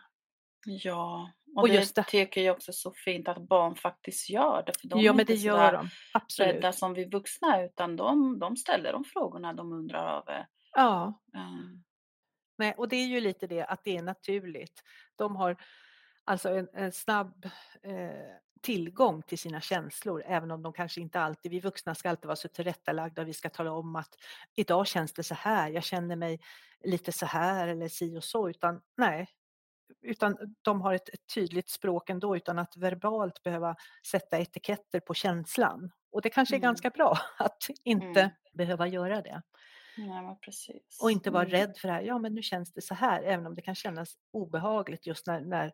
Ja, 0.65 1.31
och, 1.57 1.63
Och 1.63 1.69
det, 1.69 1.75
just 1.75 1.95
det- 1.95 2.03
tycker 2.05 2.41
jag 2.41 2.57
också 2.57 2.71
är 2.71 2.73
så 2.73 2.93
fint 3.05 3.29
att 3.29 3.49
barn 3.49 3.75
faktiskt 3.77 4.31
gör 4.31 4.63
det. 4.67 4.73
För 4.81 4.89
de 4.89 5.01
ja, 5.01 5.13
är 5.13 5.17
men 5.17 5.27
det 5.27 5.35
gör 5.35 5.73
de. 5.73 5.89
Absolut. 6.15 6.55
rädda 6.55 6.73
som 6.73 6.95
vi 6.95 7.05
vuxna, 7.05 7.63
utan 7.65 7.97
de, 7.97 8.39
de 8.39 8.57
ställer 8.57 8.93
de 8.93 9.05
frågorna 9.05 9.53
de 9.53 9.73
undrar 9.73 10.19
över. 10.19 10.47
Ja, 10.73 11.21
Mm. 11.35 11.83
Nej, 12.59 12.75
och 12.77 12.89
det 12.89 12.97
är 12.97 13.07
ju 13.07 13.21
lite 13.21 13.47
det 13.47 13.65
att 13.65 13.85
det 13.85 13.97
är 13.97 14.03
naturligt. 14.03 14.83
De 15.17 15.37
har 15.37 15.57
alltså 16.25 16.49
en, 16.49 16.69
en 16.75 16.93
snabb 16.93 17.45
eh, 17.83 18.37
tillgång 18.63 19.23
till 19.23 19.39
sina 19.39 19.61
känslor, 19.61 20.23
även 20.27 20.51
om 20.51 20.63
de 20.63 20.73
kanske 20.73 21.01
inte 21.01 21.21
alltid, 21.21 21.51
vi 21.53 21.61
vuxna 21.61 21.95
ska 21.95 22.11
alltid 22.11 22.27
vara 22.27 22.37
så 22.37 22.49
tillrättalagda 22.49 23.23
och 23.23 23.29
vi 23.29 23.33
ska 23.35 23.49
tala 23.51 23.73
om 23.73 23.97
att 23.97 24.15
idag 24.55 24.87
känns 24.87 25.13
det 25.13 25.23
så 25.23 25.35
här, 25.35 25.71
jag 25.71 25.85
känner 25.85 26.17
mig 26.17 26.41
lite 26.85 27.13
så 27.13 27.27
här 27.27 27.69
eller 27.69 27.89
si 27.89 28.19
och 28.19 28.25
så, 28.25 28.51
utan 28.51 28.81
nej, 28.97 29.29
utan 30.03 30.37
de 30.63 30.81
har 30.81 30.95
ett, 30.95 31.09
ett 31.09 31.27
tydligt 31.35 31.71
språk 31.71 32.11
ändå 32.11 32.37
utan 32.37 32.59
att 32.59 32.77
verbalt 32.77 33.43
behöva 33.43 33.77
sätta 34.07 34.39
etiketter 34.39 35.01
på 35.01 35.15
känslan. 35.15 35.91
Och 36.13 36.23
det 36.23 36.31
kanske 36.31 36.55
är 36.55 36.59
Mm. 36.59 36.63
ganska 36.69 36.91
bra 36.91 37.19
att 37.39 37.59
inte 37.85 38.21
Mm. 38.21 38.31
behöva 38.53 38.87
göra 38.87 39.23
det. 39.23 39.43
Precis. 40.45 40.99
Och 41.03 41.11
inte 41.11 41.31
vara 41.31 41.43
Mm. 41.45 41.51
rädd 41.53 41.77
för 41.79 41.89
det 41.89 41.95
här, 41.95 42.03
ja 42.03 42.19
men 42.19 42.35
nu 42.35 42.43
känns 42.43 42.73
det 42.73 42.83
så 42.83 42.95
här, 42.95 43.23
även 43.23 43.47
om 43.47 43.55
det 43.55 43.63
kan 43.63 43.75
kännas 43.75 44.15
obehagligt 44.33 45.07
just 45.07 45.27
när, 45.27 45.41
när 45.41 45.73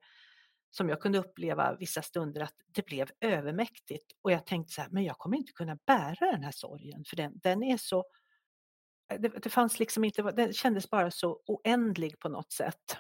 som 0.70 0.89
jag 0.89 1.01
kunde 1.01 1.19
uppleva 1.19 1.77
vissa 1.77 2.03
stunder 2.03 2.40
att 2.40 2.55
det 2.74 2.86
blev 2.86 3.11
övermäktigt 3.20 4.12
och 4.23 4.32
jag 4.32 4.47
tänkte 4.47 4.73
så 4.74 4.82
här, 4.82 4.89
men 4.90 5.05
jag 5.05 5.19
kommer 5.19 5.36
inte 5.36 5.53
kunna 5.53 5.78
bära 5.86 6.32
den 6.32 6.45
här 6.45 6.53
sorgen 6.53 7.05
för 7.07 7.16
den, 7.16 7.32
den 7.43 7.62
är 7.62 7.77
så 7.77 8.05
det, 9.19 9.28
det 9.28 9.51
fanns 9.51 9.78
liksom 9.78 10.05
inte, 10.05 10.23
den 10.23 10.53
kändes 10.53 10.90
bara 10.90 11.11
så 11.11 11.40
oändlig 11.47 12.19
på 12.19 12.28
något 12.28 12.53
sätt. 12.53 12.97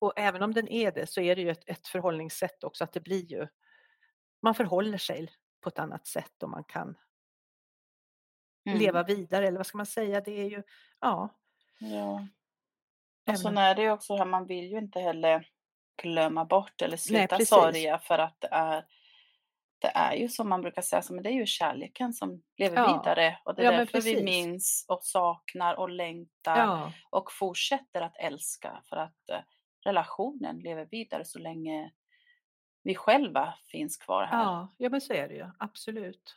Och 0.00 0.12
även 0.16 0.42
om 0.42 0.54
den 0.54 0.68
är 0.68 0.92
det 0.92 1.06
så 1.06 1.20
är 1.20 1.36
det 1.36 1.42
ju 1.42 1.50
ett, 1.50 1.68
ett 1.68 1.86
förhållningssätt 1.88 2.64
också 2.64 2.84
att 2.84 2.92
det 2.92 3.00
blir 3.00 3.26
ju, 3.32 3.48
man 4.42 4.54
förhåller 4.54 4.98
sig 4.98 5.28
på 5.60 5.68
ett 5.68 5.78
annat 5.78 6.06
sätt 6.06 6.42
och 6.42 6.50
man 6.50 6.64
kan 6.64 6.98
Mm. 8.66 8.78
leva 8.78 9.02
vidare 9.02 9.46
eller 9.46 9.56
vad 9.56 9.66
ska 9.66 9.76
man 9.76 9.86
säga, 9.86 10.20
det 10.20 10.40
är 10.40 10.50
ju, 10.50 10.62
ja. 11.00 11.28
Ja. 11.78 12.26
Och 13.32 13.38
sen 13.38 13.58
är 13.58 13.74
det 13.74 13.82
ju 13.82 13.90
också 13.90 14.16
här, 14.16 14.24
man 14.24 14.46
vill 14.46 14.70
ju 14.70 14.78
inte 14.78 15.00
heller 15.00 15.48
glömma 16.02 16.44
bort 16.44 16.82
eller 16.82 16.96
sluta 16.96 17.26
precis. 17.36 17.48
sörja 17.48 17.98
för 17.98 18.18
att 18.18 18.36
det 18.40 18.48
är 18.48 18.86
det 19.78 19.88
är 19.88 20.14
ju 20.14 20.28
som 20.28 20.48
man 20.48 20.60
brukar 20.62 20.82
säga, 20.82 21.02
men 21.10 21.22
det 21.22 21.30
är 21.30 21.34
ju 21.34 21.46
kärleken 21.46 22.12
som 22.12 22.42
lever 22.56 22.76
Ja. 22.76 22.98
vidare 23.02 23.38
och 23.44 23.54
det 23.54 23.62
är 23.62 23.72
Ja, 23.72 23.78
därför 23.78 24.00
vi 24.00 24.22
minns 24.24 24.84
och 24.88 25.04
saknar 25.04 25.74
och 25.74 25.90
längtar 25.90 26.56
Ja, 26.58 26.92
och 27.10 27.32
fortsätter 27.32 28.00
att 28.00 28.16
älska 28.16 28.82
för 28.88 28.96
att 28.96 29.28
eh, 29.32 29.40
relationen 29.80 30.58
lever 30.58 30.84
vidare 30.90 31.24
så 31.24 31.38
länge 31.38 31.92
vi 32.82 32.94
själva 32.94 33.54
finns 33.64 33.96
kvar 33.96 34.24
här. 34.24 34.42
ja, 34.42 34.74
ja 34.76 34.88
men 34.90 35.00
så 35.00 35.12
är 35.12 35.28
det 35.28 35.34
ju, 35.34 35.50
absolut. 35.58 36.36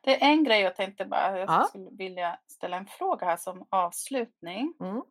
Det 0.00 0.22
är 0.22 0.28
en 0.30 0.44
grej 0.44 0.60
jag 0.60 0.76
tänkte 0.76 1.04
bara, 1.04 1.38
jag 1.38 1.48
Ja. 1.50 1.64
skulle 1.64 1.90
vilja 1.90 2.40
ställa 2.46 2.76
en 2.76 2.86
fråga 2.86 3.26
här 3.26 3.36
som 3.36 3.66
avslutning. 3.70 4.74
Mm. 4.80 5.02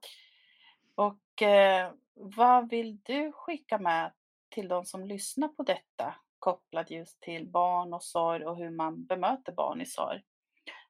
Och 0.96 1.42
eh, 1.42 1.92
vad 2.14 2.70
vill 2.70 3.00
du 3.04 3.32
skicka 3.32 3.78
med 3.78 4.14
till 4.50 4.68
de 4.68 4.86
som 4.86 5.06
lyssnar 5.06 5.48
på 5.48 5.64
detta 5.64 6.16
kopplat 6.40 6.92
just 6.92 7.22
till 7.22 7.48
barn 7.48 7.94
och 7.94 8.04
sorg 8.04 8.46
och 8.46 8.58
hur 8.58 8.70
man 8.70 9.06
bemöter 9.06 9.52
barn 9.54 9.82
i 9.82 9.86
sorg? 9.86 10.24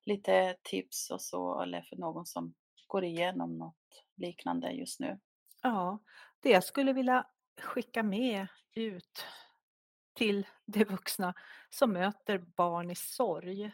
Lite 0.03 0.55
tips 0.63 1.11
och 1.11 1.21
så, 1.21 1.61
eller 1.61 1.81
för 1.81 1.95
någon 1.95 2.25
som 2.25 2.53
går 2.87 3.03
igenom 3.03 3.57
något 3.57 4.04
liknande 4.17 4.71
just 4.71 4.99
nu. 4.99 5.19
Ja, 5.63 5.99
det 6.39 6.49
jag 6.49 6.63
skulle 6.63 6.93
vilja 6.93 7.27
skicka 7.61 8.03
med 8.03 8.47
ut 8.73 9.25
till 10.13 10.47
de 10.65 10.83
vuxna 10.83 11.33
som 11.69 11.91
möter 11.91 12.37
barn 12.37 12.91
i 12.91 12.95
sorg. 12.95 13.71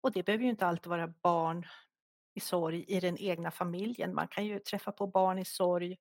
Och 0.00 0.12
det 0.12 0.22
behöver 0.22 0.44
ju 0.44 0.50
inte 0.50 0.66
alltid 0.66 0.90
vara 0.90 1.08
barn 1.22 1.66
i 2.34 2.40
sorg 2.40 2.84
i 2.88 3.00
den 3.00 3.18
egna 3.18 3.50
familjen. 3.50 4.14
Man 4.14 4.28
kan 4.28 4.46
ju 4.46 4.58
träffa 4.58 4.92
på 4.92 5.06
barn 5.06 5.38
i 5.38 5.44
sorg 5.44 5.96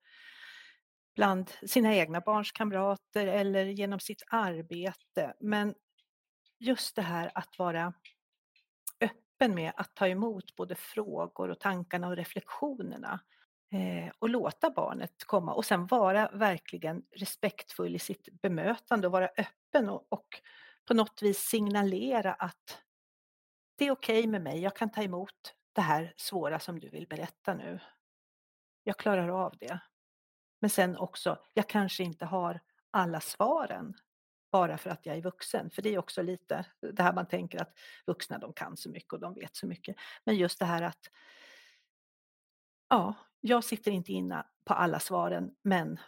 bland 1.15 1.51
sina 1.67 1.95
egna 1.95 2.21
barns 2.21 2.51
kamrater 2.51 3.27
eller 3.27 3.65
genom 3.65 3.99
sitt 3.99 4.23
arbete. 4.27 5.33
Men 5.39 5.75
just 6.59 6.95
det 6.95 7.01
här 7.01 7.31
att 7.35 7.59
vara 7.59 7.93
öppen 9.01 9.55
med 9.55 9.73
att 9.75 9.95
ta 9.95 10.07
emot 10.07 10.55
både 10.55 10.75
frågor 10.75 11.49
och 11.49 11.59
tankarna 11.59 12.07
och 12.07 12.15
reflektionerna 12.15 13.19
eh, 13.71 14.13
och 14.19 14.29
låta 14.29 14.69
barnet 14.69 15.23
komma 15.23 15.53
och 15.53 15.65
sen 15.65 15.87
vara 15.87 16.29
verkligen 16.33 17.03
respektfull 17.11 17.95
i 17.95 17.99
sitt 17.99 18.41
bemötande 18.41 19.07
och 19.07 19.13
vara 19.13 19.29
öppen 19.37 19.89
och, 19.89 20.07
och 20.09 20.41
på 20.85 20.93
något 20.93 21.21
vis 21.21 21.39
signalera 21.39 22.33
att 22.33 22.81
det 23.75 23.85
är 23.85 23.91
okej 23.91 24.27
med 24.27 24.41
mig, 24.41 24.59
jag 24.59 24.75
kan 24.75 24.91
ta 24.91 25.03
emot 25.03 25.55
det 25.73 25.81
här 25.81 26.13
svåra 26.17 26.59
som 26.59 26.79
du 26.79 26.89
vill 26.89 27.07
berätta 27.07 27.53
nu. 27.53 27.79
Jag 28.83 28.97
klarar 28.97 29.29
av 29.29 29.57
det. 29.57 29.79
Men 30.59 30.69
sen 30.69 30.97
också, 30.97 31.39
jag 31.53 31.69
kanske 31.69 32.03
inte 32.03 32.25
har 32.25 32.59
alla 32.91 33.19
svaren 33.19 33.93
bara 34.51 34.77
för 34.77 34.89
att 34.89 35.05
jag 35.05 35.17
är 35.17 35.21
vuxen. 35.21 35.69
För 35.69 35.81
det 35.81 35.93
är 35.93 35.97
också 35.97 36.21
lite 36.21 36.65
det 36.93 37.03
här 37.03 37.13
man 37.13 37.27
tänker 37.27 37.61
att 37.61 37.73
vuxna 38.05 38.37
de 38.37 38.53
kan 38.53 38.77
så 38.77 38.89
mycket 38.89 39.13
och 39.13 39.19
de 39.19 39.33
vet 39.33 39.55
så 39.55 39.67
mycket. 39.67 39.95
Men 40.23 40.35
just 40.35 40.59
det 40.59 40.65
här 40.65 40.81
att 40.81 41.09
ja, 42.89 43.15
jag 43.41 43.63
sitter 43.63 43.91
inte 43.91 44.11
inne 44.11 44.45
på 44.65 44.73
alla 44.73 44.99
svaren 44.99 45.51
men 45.61 45.99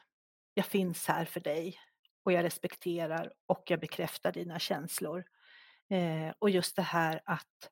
jag 0.54 0.66
finns 0.66 1.08
här 1.08 1.26
för 1.26 1.40
dig 1.40 1.80
och 2.24 2.32
jag 2.32 2.44
respekterar 2.44 3.34
och 3.46 3.64
jag 3.68 3.80
bekräftar 3.80 4.32
dina 4.32 4.60
känslor. 4.60 5.26
Eh, 5.90 6.34
och 6.40 6.50
just 6.50 6.76
det 6.76 6.82
här 6.82 7.22
att 7.26 7.70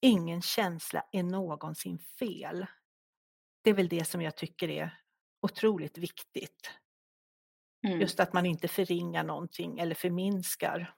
ingen 0.00 0.42
känsla 0.42 1.04
är 1.12 1.22
någonsin 1.22 1.98
fel. 1.98 2.66
Det 3.62 3.70
är 3.70 3.74
väl 3.74 3.88
det 3.88 4.04
som 4.04 4.22
jag 4.22 4.36
tycker 4.36 4.68
är 4.68 4.98
otroligt 5.40 5.98
viktigt. 5.98 6.70
Mm. 7.86 8.00
Just 8.00 8.20
att 8.20 8.32
man 8.32 8.46
inte 8.46 8.68
förringar 8.68 9.24
någonting 9.24 9.78
eller 9.78 9.94
förminskar. 9.94 10.94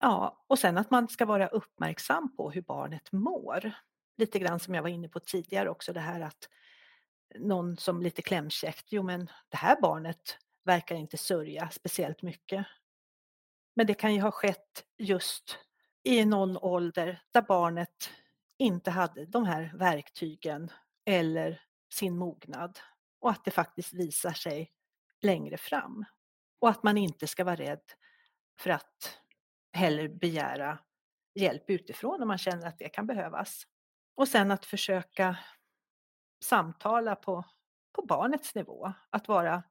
Ja, 0.00 0.44
och 0.46 0.58
sen 0.58 0.78
att 0.78 0.90
man 0.90 1.08
ska 1.08 1.26
vara 1.26 1.48
uppmärksam 1.48 2.36
på 2.36 2.50
hur 2.50 2.62
barnet 2.62 3.12
mår. 3.12 3.72
Lite 4.16 4.38
grann 4.38 4.60
som 4.60 4.74
jag 4.74 4.82
var 4.82 4.90
inne 4.90 5.08
på 5.08 5.20
tidigare 5.20 5.70
också, 5.70 5.92
det 5.92 6.00
här 6.00 6.20
att 6.20 6.48
någon 7.34 7.76
som 7.76 8.02
lite 8.02 8.22
klämkäckt, 8.22 8.86
jo 8.88 9.02
men 9.02 9.30
det 9.48 9.56
här 9.56 9.80
barnet 9.80 10.38
verkar 10.64 10.96
inte 10.96 11.16
sörja 11.16 11.70
speciellt 11.70 12.22
mycket. 12.22 12.66
Men 13.76 13.86
det 13.86 13.94
kan 13.94 14.14
ju 14.14 14.20
ha 14.20 14.30
skett 14.30 14.84
just 14.98 15.58
i 16.02 16.24
någon 16.24 16.56
ålder 16.56 17.22
där 17.30 17.42
barnet 17.42 18.10
inte 18.58 18.90
hade 18.90 19.26
de 19.26 19.44
här 19.44 19.72
verktygen 19.74 20.70
eller 21.04 21.62
sin 21.94 22.18
mognad 22.18 22.78
och 23.20 23.30
att 23.30 23.44
det 23.44 23.50
faktiskt 23.50 23.92
visar 23.92 24.32
sig 24.32 24.72
längre 25.20 25.56
fram. 25.56 26.04
Och 26.58 26.68
att 26.68 26.82
man 26.82 26.98
inte 26.98 27.26
ska 27.26 27.44
vara 27.44 27.56
rädd 27.56 27.82
för 28.60 28.70
att 28.70 29.18
heller 29.72 30.08
begära 30.08 30.78
hjälp 31.34 31.70
utifrån 31.70 32.22
om 32.22 32.28
man 32.28 32.38
känner 32.38 32.66
att 32.66 32.78
det 32.78 32.88
kan 32.88 33.06
behövas. 33.06 33.66
Och 34.14 34.28
sen 34.28 34.50
att 34.50 34.66
försöka 34.66 35.38
samtala 36.44 37.16
på, 37.16 37.44
på 37.92 38.02
barnets 38.02 38.54
nivå, 38.54 38.92
att 39.10 39.28
vara 39.28 39.62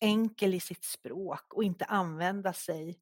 enkel 0.00 0.54
i 0.54 0.60
sitt 0.60 0.84
språk 0.84 1.54
och 1.54 1.64
inte 1.64 1.84
använda 1.84 2.52
sig 2.52 3.00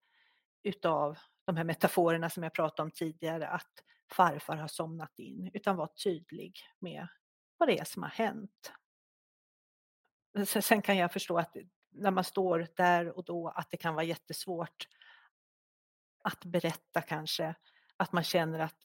utav 0.63 1.19
de 1.45 1.57
här 1.57 1.65
metaforerna 1.65 2.31
som 2.31 2.43
jag 2.43 2.55
pratade 2.55 2.83
om 2.83 2.91
tidigare, 2.91 3.49
att 3.49 3.85
farfar 4.13 4.57
har 4.57 4.69
somnat 4.69 5.19
in, 5.19 5.51
utan 5.55 5.77
vara 5.77 5.89
tydlig 6.05 6.61
med 6.79 7.09
vad 7.57 7.69
det 7.69 7.79
är 7.79 7.85
som 7.85 8.03
har 8.03 8.11
hänt. 8.11 8.73
Sen 10.47 10.83
kan 10.83 10.97
jag 10.97 11.13
förstå 11.13 11.39
att 11.39 11.57
när 11.91 12.11
man 12.11 12.25
står 12.25 12.67
där 12.77 13.17
och 13.17 13.25
då 13.25 13.49
att 13.49 13.71
det 13.71 13.77
kan 13.77 13.95
vara 13.95 14.05
jättesvårt 14.05 14.89
att 16.23 16.45
berätta 16.45 17.01
kanske 17.03 17.55
att 17.97 18.13
man 18.13 18.25
känner 18.25 18.59
att 18.59 18.77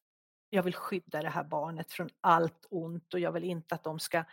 jag 0.49 0.63
vill 0.63 0.75
skydda 0.75 1.21
det 1.21 1.29
här 1.29 1.43
barnet 1.43 1.91
från 1.91 2.09
allt 2.21 2.65
ont 2.69 3.13
och 3.13 3.19
jag 3.19 3.31
vill 3.31 3.43
inte 3.43 3.75
att 3.75 3.83
de 3.83 3.99
ska 3.99 4.23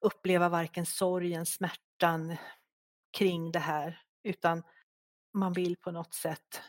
uppleva 0.00 0.48
varken 0.48 0.86
sorgen, 0.86 1.46
smärtan 1.46 2.36
kring 3.10 3.52
det 3.52 3.58
här 3.58 4.00
utan 4.22 4.62
man 5.32 5.52
vill 5.52 5.76
på 5.76 5.90
något 5.90 6.14
sätt 6.14 6.62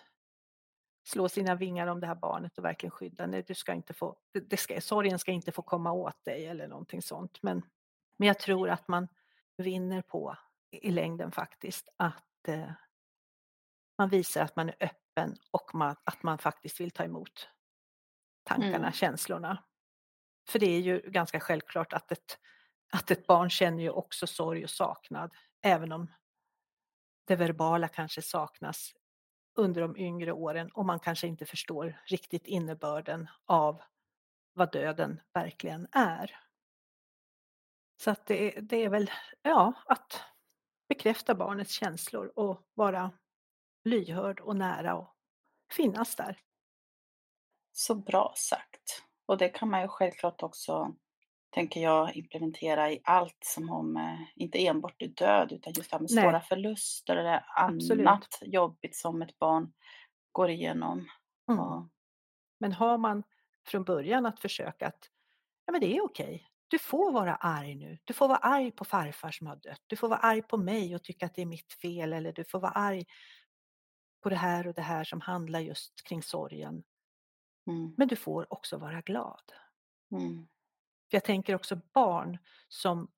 slå 1.04 1.30
sina 1.30 1.56
vingar 1.56 1.88
om 1.88 2.00
det 2.00 2.08
här 2.08 2.16
barnet 2.16 2.58
och 2.58 2.66
verkligen 2.66 2.92
skydda. 2.92 3.28
Nej, 3.28 3.44
du 3.48 3.56
ska 3.56 3.74
inte 3.74 3.94
få, 3.94 4.18
det 4.48 4.58
ska, 4.58 4.82
sorgen 4.82 5.20
ska 5.20 5.32
inte 5.32 5.52
få 5.52 5.62
komma 5.62 5.92
åt 5.92 6.26
dig 6.26 6.46
eller 6.46 6.68
någonting 6.68 7.02
sånt. 7.02 7.44
Men, 7.44 7.62
men 8.18 8.28
jag 8.28 8.40
tror 8.40 8.70
att 8.70 8.88
man 8.88 9.08
vinner 9.58 10.02
på 10.02 10.38
i 10.72 10.92
längden 10.92 11.32
faktiskt 11.32 11.90
att 11.98 12.48
eh, 12.48 12.72
man 13.98 14.10
visar 14.10 14.42
att 14.42 14.56
man 14.56 14.70
är 14.70 14.76
öppen 14.80 15.38
och 15.52 15.76
man, 15.76 15.96
att 16.04 16.24
man 16.24 16.38
faktiskt 16.38 16.80
vill 16.80 16.92
ta 16.92 17.04
emot 17.04 17.50
tankarna, 18.50 18.78
mm. 18.78 18.92
känslorna. 18.92 19.64
För 20.48 20.60
det 20.60 20.66
är 20.66 20.80
ju 20.80 21.00
ganska 21.00 21.40
självklart 21.40 21.94
att 21.94 22.12
ett, 22.12 22.40
att 22.92 23.12
ett 23.12 23.28
barn 23.28 23.50
känner 23.50 23.84
ju 23.84 23.90
också 23.90 24.28
sorg 24.28 24.64
och 24.64 24.70
saknad, 24.70 25.34
även 25.62 25.92
om 25.92 26.12
det 27.26 27.36
verbala 27.36 27.88
kanske 27.88 28.22
saknas 28.22 28.94
under 29.56 29.82
de 29.82 29.98
yngre 29.98 30.32
åren 30.32 30.72
och 30.72 30.86
man 30.86 31.00
kanske 31.00 31.28
inte 31.28 31.46
förstår 31.46 32.02
riktigt 32.06 32.48
innebörden 32.48 33.28
av 33.46 33.82
vad 34.54 34.72
döden 34.72 35.22
verkligen 35.34 35.88
är. 35.92 36.40
Så 37.98 38.12
att 38.12 38.26
det, 38.26 38.52
det 38.52 38.78
är 38.84 38.90
väl, 38.90 39.12
ja, 39.42 39.74
att 39.86 40.24
bekräfta 40.88 41.36
barnets 41.36 41.72
känslor 41.72 42.32
och 42.36 42.68
vara 42.74 43.12
lyhörd 43.84 44.40
och 44.40 44.56
nära 44.56 44.96
och 44.96 45.16
finnas 45.72 46.16
där. 46.16 46.42
Så 47.80 47.96
bra 47.96 48.34
sagt. 48.36 49.04
Och 49.26 49.38
det 49.38 49.50
kan 49.50 49.70
man 49.70 49.82
ju 49.82 49.88
självklart 49.88 50.44
också, 50.44 50.96
tänker 51.50 51.82
jag, 51.82 52.16
implementera 52.16 52.92
i 52.92 53.02
allt 53.04 53.38
som 53.46 53.70
har 53.70 53.84
med, 53.84 54.26
inte 54.36 54.68
enbart 54.68 55.00
död, 55.18 55.52
utan 55.52 55.74
just 55.74 55.90
det 55.90 55.96
här 55.96 56.02
med 56.02 56.12
Nej. 56.12 56.24
svåra 56.24 56.42
förluster 56.42 57.16
eller 57.16 57.46
Absolut. 57.56 58.08
annat 58.08 58.40
jobbigt 58.42 58.96
som 58.96 59.22
ett 59.22 59.40
barn 59.40 59.74
går 60.32 60.50
igenom. 60.50 61.10
Mm. 61.50 61.60
Och... 61.60 61.90
Men 62.60 62.74
har 62.74 62.98
man 62.98 63.24
från 63.68 63.84
början 63.84 64.26
att 64.26 64.40
försöka 64.40 64.88
att 64.88 65.10
ja, 65.66 65.72
men 65.72 65.82
det 65.82 65.98
är 65.98 66.04
okej. 66.04 66.48
Du 66.68 66.80
får 66.80 67.12
vara 67.12 67.36
arg 67.36 67.76
nu. 67.76 67.98
Du 68.06 68.14
får 68.14 68.28
vara 68.28 68.38
arg 68.38 68.72
på 68.72 68.86
farfar 68.86 69.32
som 69.32 69.48
har 69.48 69.56
dött. 69.56 69.82
Du 69.88 69.96
får 69.96 70.08
vara 70.08 70.20
arg 70.20 70.42
på 70.42 70.58
mig 70.58 70.96
och 70.96 71.04
tycka 71.04 71.26
att 71.26 71.36
det 71.36 71.42
är 71.42 71.46
mitt 71.46 71.74
fel 71.74 72.14
eller 72.14 72.34
du 72.34 72.44
får 72.44 72.60
vara 72.60 72.72
arg 72.72 73.06
på 74.24 74.30
det 74.30 74.36
här 74.36 74.68
och 74.68 74.74
det 74.74 74.82
här 74.82 75.04
som 75.04 75.22
handlar 75.22 75.60
just 75.60 76.04
kring 76.04 76.24
sorgen. 76.24 76.84
Mm. 77.68 77.94
Men 77.98 78.08
du 78.08 78.16
får 78.16 78.54
också 78.54 78.78
vara 78.78 79.02
glad. 79.02 79.52
Mm. 80.12 80.48
För 81.10 81.16
jag 81.16 81.24
tänker 81.24 81.56
också 81.56 81.82
barn 81.94 82.38
som 82.68 83.12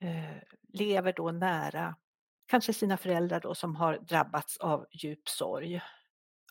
eh, 0.00 0.42
lever 0.68 1.12
då 1.12 1.30
nära, 1.30 1.96
kanske 2.46 2.72
sina 2.72 2.96
föräldrar 2.96 3.40
då 3.40 3.54
som 3.54 3.76
har 3.76 3.98
drabbats 3.98 4.56
av 4.56 4.86
djup 4.92 5.28
sorg. 5.28 5.80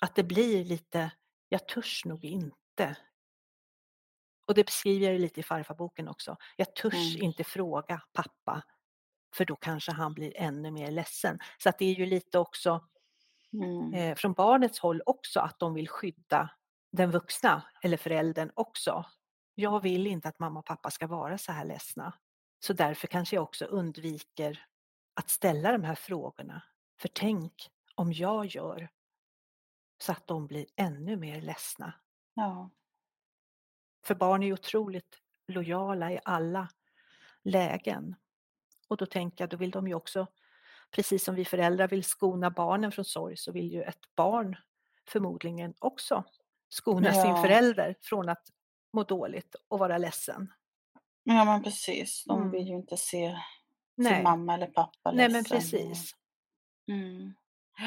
Att 0.01 0.15
det 0.15 0.23
blir 0.23 0.65
lite, 0.65 1.11
jag 1.49 1.67
törs 1.67 2.05
nog 2.05 2.25
inte. 2.25 2.97
Och 4.45 4.53
det 4.55 4.63
beskriver 4.63 5.11
jag 5.11 5.21
lite 5.21 5.39
i 5.39 5.43
farfarboken 5.43 6.07
också. 6.07 6.37
Jag 6.55 6.75
törs 6.75 7.15
mm. 7.15 7.25
inte 7.25 7.43
fråga 7.43 8.01
pappa 8.13 8.63
för 9.35 9.45
då 9.45 9.55
kanske 9.55 9.91
han 9.91 10.13
blir 10.13 10.33
ännu 10.35 10.71
mer 10.71 10.91
ledsen. 10.91 11.39
Så 11.57 11.69
att 11.69 11.79
det 11.79 11.85
är 11.85 11.93
ju 11.93 12.05
lite 12.05 12.39
också 12.39 12.87
mm. 13.53 13.93
eh, 13.93 14.15
från 14.15 14.33
barnets 14.33 14.79
håll 14.79 15.01
också 15.05 15.39
att 15.39 15.59
de 15.59 15.73
vill 15.73 15.89
skydda 15.89 16.49
den 16.91 17.11
vuxna 17.11 17.63
eller 17.83 17.97
föräldern 17.97 18.51
också. 18.53 19.05
Jag 19.55 19.81
vill 19.81 20.07
inte 20.07 20.29
att 20.29 20.39
mamma 20.39 20.59
och 20.59 20.65
pappa 20.65 20.91
ska 20.91 21.07
vara 21.07 21.37
så 21.37 21.51
här 21.51 21.65
ledsna. 21.65 22.13
Så 22.59 22.73
därför 22.73 23.07
kanske 23.07 23.35
jag 23.35 23.43
också 23.43 23.65
undviker 23.65 24.65
att 25.13 25.29
ställa 25.29 25.71
de 25.71 25.83
här 25.83 25.95
frågorna. 25.95 26.61
För 27.01 27.07
tänk 27.07 27.69
om 27.95 28.13
jag 28.13 28.45
gör 28.45 28.89
så 30.01 30.11
att 30.11 30.27
de 30.27 30.47
blir 30.47 30.65
ännu 30.75 31.17
mer 31.17 31.41
ledsna. 31.41 31.93
Ja. 32.33 32.69
För 34.03 34.15
barn 34.15 34.43
är 34.43 34.53
otroligt 34.53 35.21
lojala 35.47 36.11
i 36.11 36.19
alla 36.25 36.69
lägen. 37.43 38.15
Och 38.87 38.97
då 38.97 39.05
tänker 39.05 39.43
jag, 39.43 39.49
då 39.49 39.57
vill 39.57 39.71
de 39.71 39.87
ju 39.87 39.93
också, 39.93 40.27
precis 40.91 41.23
som 41.23 41.35
vi 41.35 41.45
föräldrar 41.45 41.87
vill 41.87 42.03
skona 42.03 42.51
barnen 42.51 42.91
från 42.91 43.05
sorg, 43.05 43.37
så 43.37 43.51
vill 43.51 43.71
ju 43.71 43.83
ett 43.83 44.15
barn 44.15 44.57
förmodligen 45.07 45.73
också 45.79 46.23
skona 46.69 47.07
ja. 47.07 47.23
sin 47.23 47.35
förälder 47.35 47.95
från 48.01 48.29
att 48.29 48.43
må 48.93 49.03
dåligt 49.03 49.55
och 49.67 49.79
vara 49.79 49.97
ledsen. 49.97 50.53
Ja 51.23 51.45
men 51.45 51.63
precis, 51.63 52.23
de 52.27 52.39
mm. 52.39 52.51
vill 52.51 52.67
ju 52.67 52.75
inte 52.75 52.97
se 52.97 53.37
Nej. 53.95 54.13
sin 54.13 54.23
mamma 54.23 54.53
eller 54.53 54.67
pappa 54.67 55.11
ledsen. 55.11 55.15
Nej 55.15 55.29
men 55.29 55.43
precis. 55.43 56.15
Mm. 56.91 57.33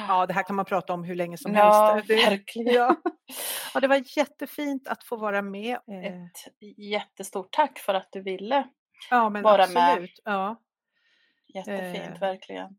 Ja, 0.08 0.26
det 0.26 0.32
här 0.32 0.42
kan 0.42 0.56
man 0.56 0.64
prata 0.64 0.92
om 0.92 1.04
hur 1.04 1.14
länge 1.14 1.36
som 1.36 1.54
ja, 1.54 1.92
helst. 1.92 2.08
Det, 2.08 2.14
verkligen. 2.14 2.74
Ja. 2.74 2.96
ja, 3.74 3.80
det 3.80 3.88
var 3.88 4.18
jättefint 4.18 4.88
att 4.88 5.04
få 5.04 5.16
vara 5.16 5.42
med. 5.42 5.78
Eh. 5.90 6.04
Ett 6.04 6.76
jättestort 6.76 7.52
tack 7.52 7.78
för 7.78 7.94
att 7.94 8.08
du 8.12 8.22
ville 8.22 8.68
ja, 9.10 9.30
men 9.30 9.42
vara 9.42 9.62
absolut. 9.62 10.20
med. 10.24 10.34
Ja. 10.34 10.62
Jättefint, 11.54 12.14
eh. 12.14 12.20
verkligen. 12.20 12.78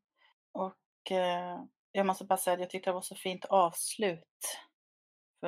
Och 0.51 1.11
eh, 1.11 1.59
jag 1.91 2.05
måste 2.05 2.25
bara 2.25 2.37
säga 2.37 2.53
att 2.53 2.59
jag 2.59 2.69
tyckte 2.69 2.89
det 2.89 2.93
var 2.93 3.01
så 3.01 3.15
fint 3.15 3.45
avslut 3.45 4.59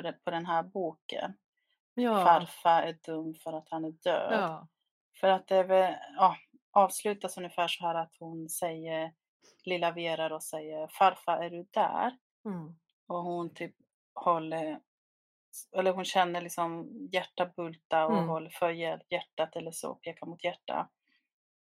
på 0.04 0.32
den 0.32 0.46
här 0.46 0.64
boken. 0.64 1.34
Ja. 1.94 2.24
Farfar 2.24 2.84
är 2.84 2.98
dum 3.06 3.34
för 3.34 3.54
att 3.54 3.70
han 3.70 3.86
är 3.86 3.92
död. 3.92 4.34
Ja. 4.34 4.68
För 5.20 5.28
att 5.28 5.48
det 5.48 5.64
väl, 5.64 5.96
ja, 6.18 6.38
avslutas 6.72 7.38
ungefär 7.38 7.68
så 7.68 7.88
här 7.88 7.96
att 7.96 8.16
hon 8.20 8.50
säger, 8.50 9.14
lilla 9.66 9.92
Vera 9.92 10.30
då 10.30 10.40
säger 10.40 10.88
farfar 10.88 11.38
är 11.38 11.50
du 11.50 11.68
där? 11.72 12.18
Mm. 12.46 12.76
Och 13.08 13.24
hon 13.24 13.54
typ 13.54 13.76
håller, 14.14 14.80
eller 15.76 15.94
hon 15.94 16.06
känner 16.06 16.42
liksom 16.42 16.90
hjärta 17.12 17.46
bulta 17.56 18.06
och 18.06 18.18
mm. 18.18 18.30
håller 18.30 18.50
för 18.50 18.70
hjärtat 18.70 19.56
eller 19.56 19.72
så, 19.72 19.96
pekar 19.96 20.28
mot 20.28 20.44
hjärta. 20.44 20.90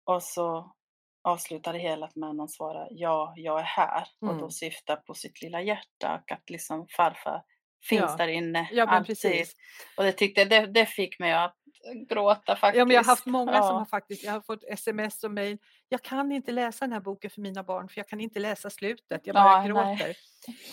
Och 0.06 0.24
så 0.24 0.76
avslutar 1.24 1.74
det 1.74 1.80
hela 1.80 2.10
med 2.16 2.30
att 2.30 2.36
någon 2.36 2.50
svarar 2.50 2.88
ja, 2.92 3.34
jag 3.36 3.60
är 3.60 3.64
här 3.64 4.08
mm. 4.22 4.30
och 4.30 4.36
då 4.36 4.46
mm. 4.46 4.52
syftar 4.52 4.96
på 4.96 5.14
sitt 5.14 5.42
lilla 5.42 5.62
hjärta 5.62 6.22
och 6.22 6.32
att 6.32 6.50
liksom 6.50 6.88
farfar 6.88 7.44
finns 7.90 8.06
ja. 8.08 8.16
där 8.18 8.28
inne. 8.28 8.70
Ja, 8.72 8.86
men 8.86 9.06
precis. 9.06 9.56
Och 9.98 10.04
det, 10.04 10.12
tyckte, 10.12 10.46
det, 10.46 10.66
det 10.66 10.86
fick 10.86 11.20
mig 11.20 11.34
att 11.34 11.56
gråta 12.10 12.56
faktiskt. 12.56 12.78
Ja, 12.78 12.86
men 12.86 12.96
jag 12.96 13.04
har 13.04 13.12
haft 13.12 13.26
många 13.26 13.54
ja. 13.54 13.64
som 13.64 13.78
har 13.78 13.86
faktiskt, 13.86 14.24
jag 14.24 14.32
har 14.32 14.42
fått 14.42 14.64
sms 14.64 15.24
och 15.24 15.32
mejl. 15.32 15.58
Jag 15.90 16.02
kan 16.02 16.32
inte 16.32 16.52
läsa 16.52 16.86
den 16.86 16.94
här 16.94 17.00
boken 17.00 17.30
för 17.30 17.42
mina 17.42 17.64
barn 17.64 17.90
för 17.90 18.00
jag 18.00 18.08
kan 18.08 18.20
inte 18.20 18.40
läsa 18.40 18.70
slutet. 18.70 19.22
Jag 19.28 19.34
bara 19.34 19.68
ja, 19.68 19.68
gråter. 19.68 20.16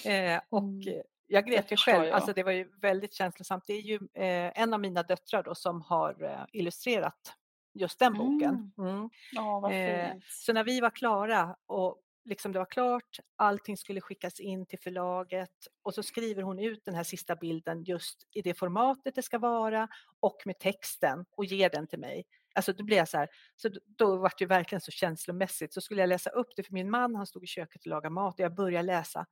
Eh, 0.04 0.40
och 0.48 0.62
mm. 0.62 1.02
jag 1.26 1.46
grät 1.46 1.72
ju 1.72 1.76
själv. 1.76 2.04
Jag. 2.04 2.14
Alltså, 2.14 2.32
det 2.32 2.42
var 2.42 2.52
ju 2.52 2.68
väldigt 2.80 3.14
känslosamt. 3.14 3.64
Det 3.66 3.72
är 3.72 3.82
ju 3.82 3.94
eh, 3.94 4.62
en 4.62 4.74
av 4.74 4.80
mina 4.80 5.02
döttrar 5.02 5.42
då 5.42 5.54
som 5.54 5.82
har 5.82 6.24
eh, 6.24 6.44
illustrerat 6.52 7.34
just 7.74 7.98
den 7.98 8.14
boken. 8.14 8.72
Mm. 8.78 9.10
Mm. 9.38 10.08
Eh, 10.08 10.12
så 10.28 10.52
när 10.52 10.64
vi 10.64 10.80
var 10.80 10.90
klara 10.90 11.56
och 11.66 11.96
liksom 12.24 12.52
det 12.52 12.58
var 12.58 12.66
klart, 12.66 13.18
allting 13.36 13.76
skulle 13.76 14.00
skickas 14.00 14.40
in 14.40 14.66
till 14.66 14.78
förlaget 14.78 15.66
och 15.82 15.94
så 15.94 16.02
skriver 16.02 16.42
hon 16.42 16.58
ut 16.58 16.84
den 16.84 16.94
här 16.94 17.04
sista 17.04 17.36
bilden 17.36 17.84
just 17.84 18.26
i 18.34 18.42
det 18.42 18.54
formatet 18.54 19.14
det 19.14 19.22
ska 19.22 19.38
vara 19.38 19.88
och 20.20 20.36
med 20.44 20.58
texten 20.58 21.24
och 21.36 21.44
ger 21.44 21.70
den 21.70 21.86
till 21.86 21.98
mig. 21.98 22.24
Alltså 22.54 22.72
då 22.72 22.84
blev 22.84 22.98
jag 22.98 23.08
så 23.08 23.18
här, 23.18 23.28
så 23.56 23.70
då, 23.84 24.16
var 24.16 24.32
det 24.38 24.46
verkligen 24.46 24.80
så 24.80 24.90
känslomässigt. 24.90 25.72
Så 25.72 25.80
skulle 25.80 26.00
jag 26.00 26.08
läsa 26.08 26.30
upp 26.30 26.48
det 26.56 26.62
för 26.62 26.72
min 26.72 26.90
man, 26.90 27.14
han 27.14 27.26
stod 27.26 27.44
i 27.44 27.46
köket 27.46 27.82
och 27.82 27.86
lagade 27.86 28.14
mat 28.14 28.34
och 28.34 28.40
jag 28.40 28.54
började 28.54 28.86
läsa. 28.86 29.26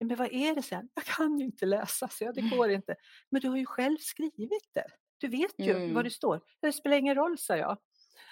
Men 0.00 0.16
vad 0.16 0.32
är 0.32 0.54
det 0.54 0.62
sen? 0.62 0.88
Jag 0.94 1.04
kan 1.04 1.40
inte 1.40 1.66
läsa, 1.66 2.08
så 2.08 2.24
jag, 2.24 2.34
det 2.34 2.40
går 2.40 2.70
inte. 2.70 2.96
Men 3.30 3.40
du 3.40 3.48
har 3.48 3.56
ju 3.56 3.66
själv 3.66 3.96
skrivit 4.00 4.70
det. 4.74 4.86
Du 5.18 5.28
vet 5.28 5.58
ju 5.58 5.70
mm. 5.70 5.94
vad 5.94 6.04
det 6.04 6.10
står. 6.10 6.40
Det 6.60 6.72
spelar 6.72 6.96
ingen 6.96 7.14
roll, 7.14 7.38
sa 7.38 7.56
jag. 7.56 7.78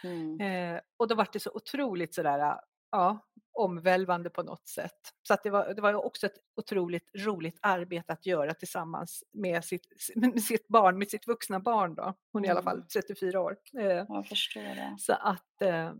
Mm. 0.04 0.40
Eh, 0.40 0.80
och 0.96 1.08
då 1.08 1.14
var 1.14 1.28
det 1.32 1.40
så 1.40 1.50
otroligt 1.54 2.14
sådär, 2.14 2.56
ja, 2.90 3.29
omvälvande 3.60 4.30
på 4.30 4.42
något 4.42 4.68
sätt. 4.68 5.14
Så 5.22 5.34
att 5.34 5.42
det, 5.42 5.50
var, 5.50 5.74
det 5.74 5.82
var 5.82 5.94
också 5.94 6.26
ett 6.26 6.38
otroligt 6.56 7.10
roligt 7.14 7.58
arbete 7.62 8.12
att 8.12 8.26
göra 8.26 8.54
tillsammans 8.54 9.24
med 9.32 9.64
sitt, 9.64 9.86
med 10.16 10.42
sitt 10.42 10.68
barn, 10.68 10.98
med 10.98 11.08
sitt 11.08 11.26
vuxna 11.26 11.60
barn 11.60 11.94
då. 11.94 12.14
Hon 12.32 12.44
är 12.44 12.48
mm. 12.48 12.48
i 12.48 12.50
alla 12.50 12.62
fall 12.62 12.82
34 12.82 13.40
år. 13.40 13.56
Eh, 13.78 13.86
Jag 13.86 14.26
förstår 14.26 14.60
det. 14.62 14.96
Så 14.98 15.12
att 15.12 15.62
eh, 15.62 15.92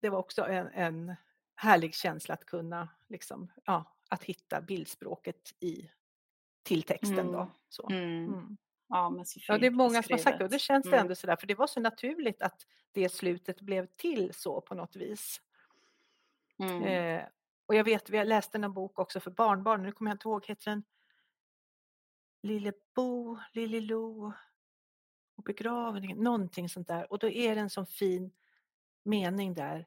det 0.00 0.08
var 0.10 0.18
också 0.18 0.44
en, 0.46 0.66
en 0.66 1.14
härlig 1.54 1.94
känsla 1.94 2.34
att 2.34 2.44
kunna 2.46 2.88
liksom, 3.08 3.52
ja, 3.64 3.96
att 4.10 4.24
hitta 4.24 4.60
bildspråket 4.60 5.54
i 5.60 5.90
till 6.62 6.82
texten 6.82 7.18
Mm. 7.18 7.32
då. 7.32 7.50
Så. 7.68 7.88
Mm. 7.90 8.24
Mm. 8.26 8.56
Ja, 8.88 9.10
men 9.10 9.26
så 9.26 9.40
Ja, 9.48 9.58
det 9.58 9.66
är 9.66 9.70
många 9.70 10.02
som 10.02 10.12
har 10.12 10.18
sagt 10.18 10.38
det 10.38 10.44
och 10.44 10.50
det 10.50 10.58
känns 10.58 10.86
Mm. 10.86 10.98
ändå 10.98 11.14
sådär, 11.14 11.36
för 11.36 11.46
det 11.46 11.54
var 11.54 11.66
så 11.66 11.80
naturligt 11.80 12.42
att 12.42 12.66
det 12.92 13.08
slutet 13.08 13.60
blev 13.60 13.86
till 13.86 14.34
så 14.34 14.60
på 14.60 14.74
något 14.74 14.96
vis. 14.96 15.40
Mm. 16.58 16.82
Eh, 16.82 17.24
och 17.66 17.74
jag 17.74 17.84
vet, 17.84 18.10
vi 18.10 18.18
har 18.18 18.24
läst 18.24 18.54
en 18.54 18.72
bok 18.72 18.98
också 18.98 19.20
för 19.20 19.30
barnbarn, 19.30 19.82
nu 19.82 19.92
kommer 19.92 20.10
jag 20.10 20.14
inte 20.14 20.28
ihåg, 20.28 20.46
heter 20.46 20.70
den 20.70 20.84
Lille 22.42 22.72
Bo, 22.94 23.38
Lille 23.52 23.80
Lo 23.80 24.32
och 25.36 25.42
begravningen, 25.44 26.18
någonting 26.18 26.68
sånt 26.68 26.88
där. 26.88 27.12
Och 27.12 27.18
då 27.18 27.28
är 27.28 27.54
det 27.54 27.60
en 27.60 27.70
sån 27.70 27.86
fin 27.86 28.32
mening 29.04 29.54
där. 29.54 29.86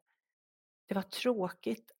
Det 0.87 0.95
var 0.95 1.01
tråkigt 1.01 1.91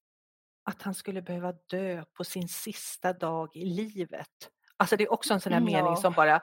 att 0.63 0.81
han 0.81 0.93
skulle 0.93 1.21
behöva 1.21 1.51
dö 1.51 2.05
på 2.13 2.23
sin 2.23 2.47
sista 2.47 3.13
dag 3.13 3.55
i 3.55 3.65
livet. 3.65 4.51
Alltså 4.77 4.97
det 4.97 5.03
är 5.03 5.11
också 5.13 5.33
en 5.33 5.41
sån 5.41 5.53
här 5.53 5.59
Mm, 5.61 5.73
mening 5.73 5.91
ja. 5.93 5.95
som 5.95 6.13
bara 6.13 6.41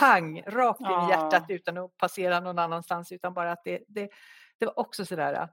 pang, 0.00 0.42
rakt 0.46 0.80
in 0.80 0.86
i 0.86 0.90
Ja. 0.90 1.08
hjärtat 1.10 1.44
utan 1.50 1.78
att 1.78 1.96
passera 1.96 2.40
någon 2.40 2.58
annanstans 2.58 3.12
utan 3.12 3.34
bara 3.34 3.52
att 3.52 3.64
det, 3.64 3.84
det, 3.88 4.08
det 4.58 4.66
var 4.66 4.78
också 4.78 5.04
sådär 5.06 5.32
ja, 5.32 5.48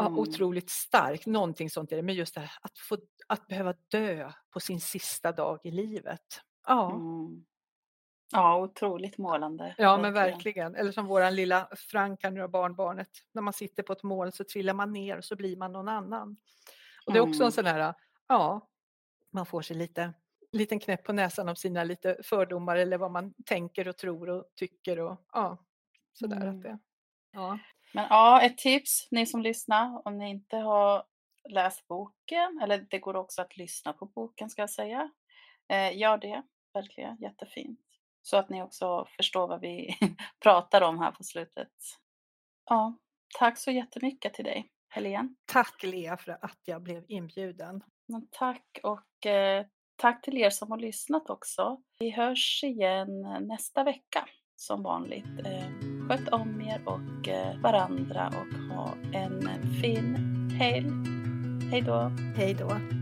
Mm. 0.00 0.18
otroligt 0.18 0.70
starkt, 0.70 1.26
någonting 1.26 1.70
sånt 1.70 1.92
är 1.92 1.96
det, 1.96 2.02
men 2.02 2.14
just 2.14 2.34
det 2.34 2.40
här 2.40 2.50
att, 2.62 2.78
få, 2.78 2.96
att 3.26 3.46
behöva 3.46 3.74
dö 3.88 4.32
på 4.50 4.60
sin 4.60 4.80
sista 4.80 5.32
dag 5.32 5.60
i 5.64 5.70
livet. 5.70 6.40
Ja, 6.66 6.90
Mm. 6.92 7.44
Ja, 8.34 8.58
otroligt 8.58 9.18
målande. 9.18 9.74
ja 9.78 9.98
men 9.98 10.12
verkligen. 10.12 10.74
Eller 10.74 10.92
som 10.92 11.06
våran 11.06 11.34
lilla 11.34 11.68
Franka, 11.76 12.30
nu 12.30 12.40
då, 12.40 12.48
barnbarnet, 12.48 13.08
när 13.32 13.42
man 13.42 13.52
sitter 13.52 13.82
på 13.82 13.92
ett 13.92 14.02
moln 14.02 14.32
så 14.32 14.44
trillar 14.44 14.74
man 14.74 14.92
ner 14.92 15.18
och 15.18 15.24
så 15.24 15.36
blir 15.36 15.56
man 15.56 15.72
någon 15.72 15.88
annan. 15.88 16.36
Och 17.06 17.12
det 17.12 17.18
är 17.18 17.22
också 17.22 17.34
Mm. 17.40 17.46
en 17.46 17.52
sån 17.52 17.66
här, 17.66 17.94
ja, 18.28 18.68
man 19.32 19.46
får 19.46 19.62
sig 19.62 19.76
lite 19.76 20.12
liten 20.52 20.80
knäpp 20.80 21.04
på 21.04 21.12
näsan 21.12 21.48
om 21.48 21.56
sina 21.56 21.84
lite 21.84 22.16
fördomar 22.24 22.76
eller 22.76 22.98
vad 22.98 23.10
man 23.10 23.34
tänker 23.46 23.88
och 23.88 23.96
tror 23.96 24.28
och 24.30 24.44
tycker 24.56 25.00
och 25.00 25.16
ja, 25.32 25.56
sådär 26.12 26.36
Mm. 26.36 26.56
att 26.56 26.62
det, 26.62 26.78
ja. 27.32 27.58
Men 27.92 28.06
ja, 28.10 28.40
ett 28.42 28.58
tips, 28.58 29.08
ni 29.10 29.26
som 29.26 29.42
lyssnar, 29.42 30.08
om 30.08 30.18
ni 30.18 30.30
inte 30.30 30.56
har 30.56 31.04
läst 31.48 31.88
boken, 31.88 32.60
eller 32.62 32.86
det 32.90 32.98
går 32.98 33.16
också 33.16 33.42
att 33.42 33.56
lyssna 33.56 33.92
på 33.92 34.06
boken 34.06 34.50
ska 34.50 34.62
jag 34.62 34.70
säga. 34.70 35.10
Eh, 35.68 35.98
gör 35.98 36.18
det, 36.18 36.42
verkligen, 36.74 37.16
jättefint. 37.20 37.80
Så 38.22 38.36
att 38.36 38.48
ni 38.48 38.62
också 38.62 39.06
förstår 39.16 39.48
vad 39.48 39.60
vi 39.60 39.96
pratar 40.42 40.80
om 40.80 40.98
här 40.98 41.10
på 41.10 41.24
slutet. 41.24 41.72
Ja, 42.64 42.98
tack 43.38 43.58
så 43.58 43.70
jättemycket 43.70 44.34
till 44.34 44.44
dig, 44.44 44.70
Helene. 44.88 45.34
Tack 45.44 45.82
Lea 45.82 46.16
för 46.16 46.38
att 46.42 46.60
jag 46.64 46.82
blev 46.82 47.04
inbjuden. 47.08 47.82
Men 48.06 48.28
tack 48.30 48.78
och 48.82 49.26
eh, 49.26 49.66
tack 49.96 50.22
till 50.22 50.38
er 50.38 50.50
som 50.50 50.70
har 50.70 50.78
lyssnat 50.78 51.30
också. 51.30 51.82
Vi 51.98 52.10
hörs 52.10 52.64
igen 52.64 53.20
nästa 53.40 53.84
vecka 53.84 54.28
som 54.56 54.82
vanligt. 54.82 55.46
Eh, 55.46 55.91
sköt 56.08 56.28
om 56.28 56.60
er 56.60 56.80
och 56.84 57.28
eh, 57.28 57.60
varandra 57.60 58.28
och 58.28 58.74
ha 58.76 58.94
en 59.12 59.48
fin 59.80 60.16
helg. 60.58 60.90
Hej 61.70 61.80
då! 61.80 62.12
Hej 62.36 62.54
då. 62.54 63.01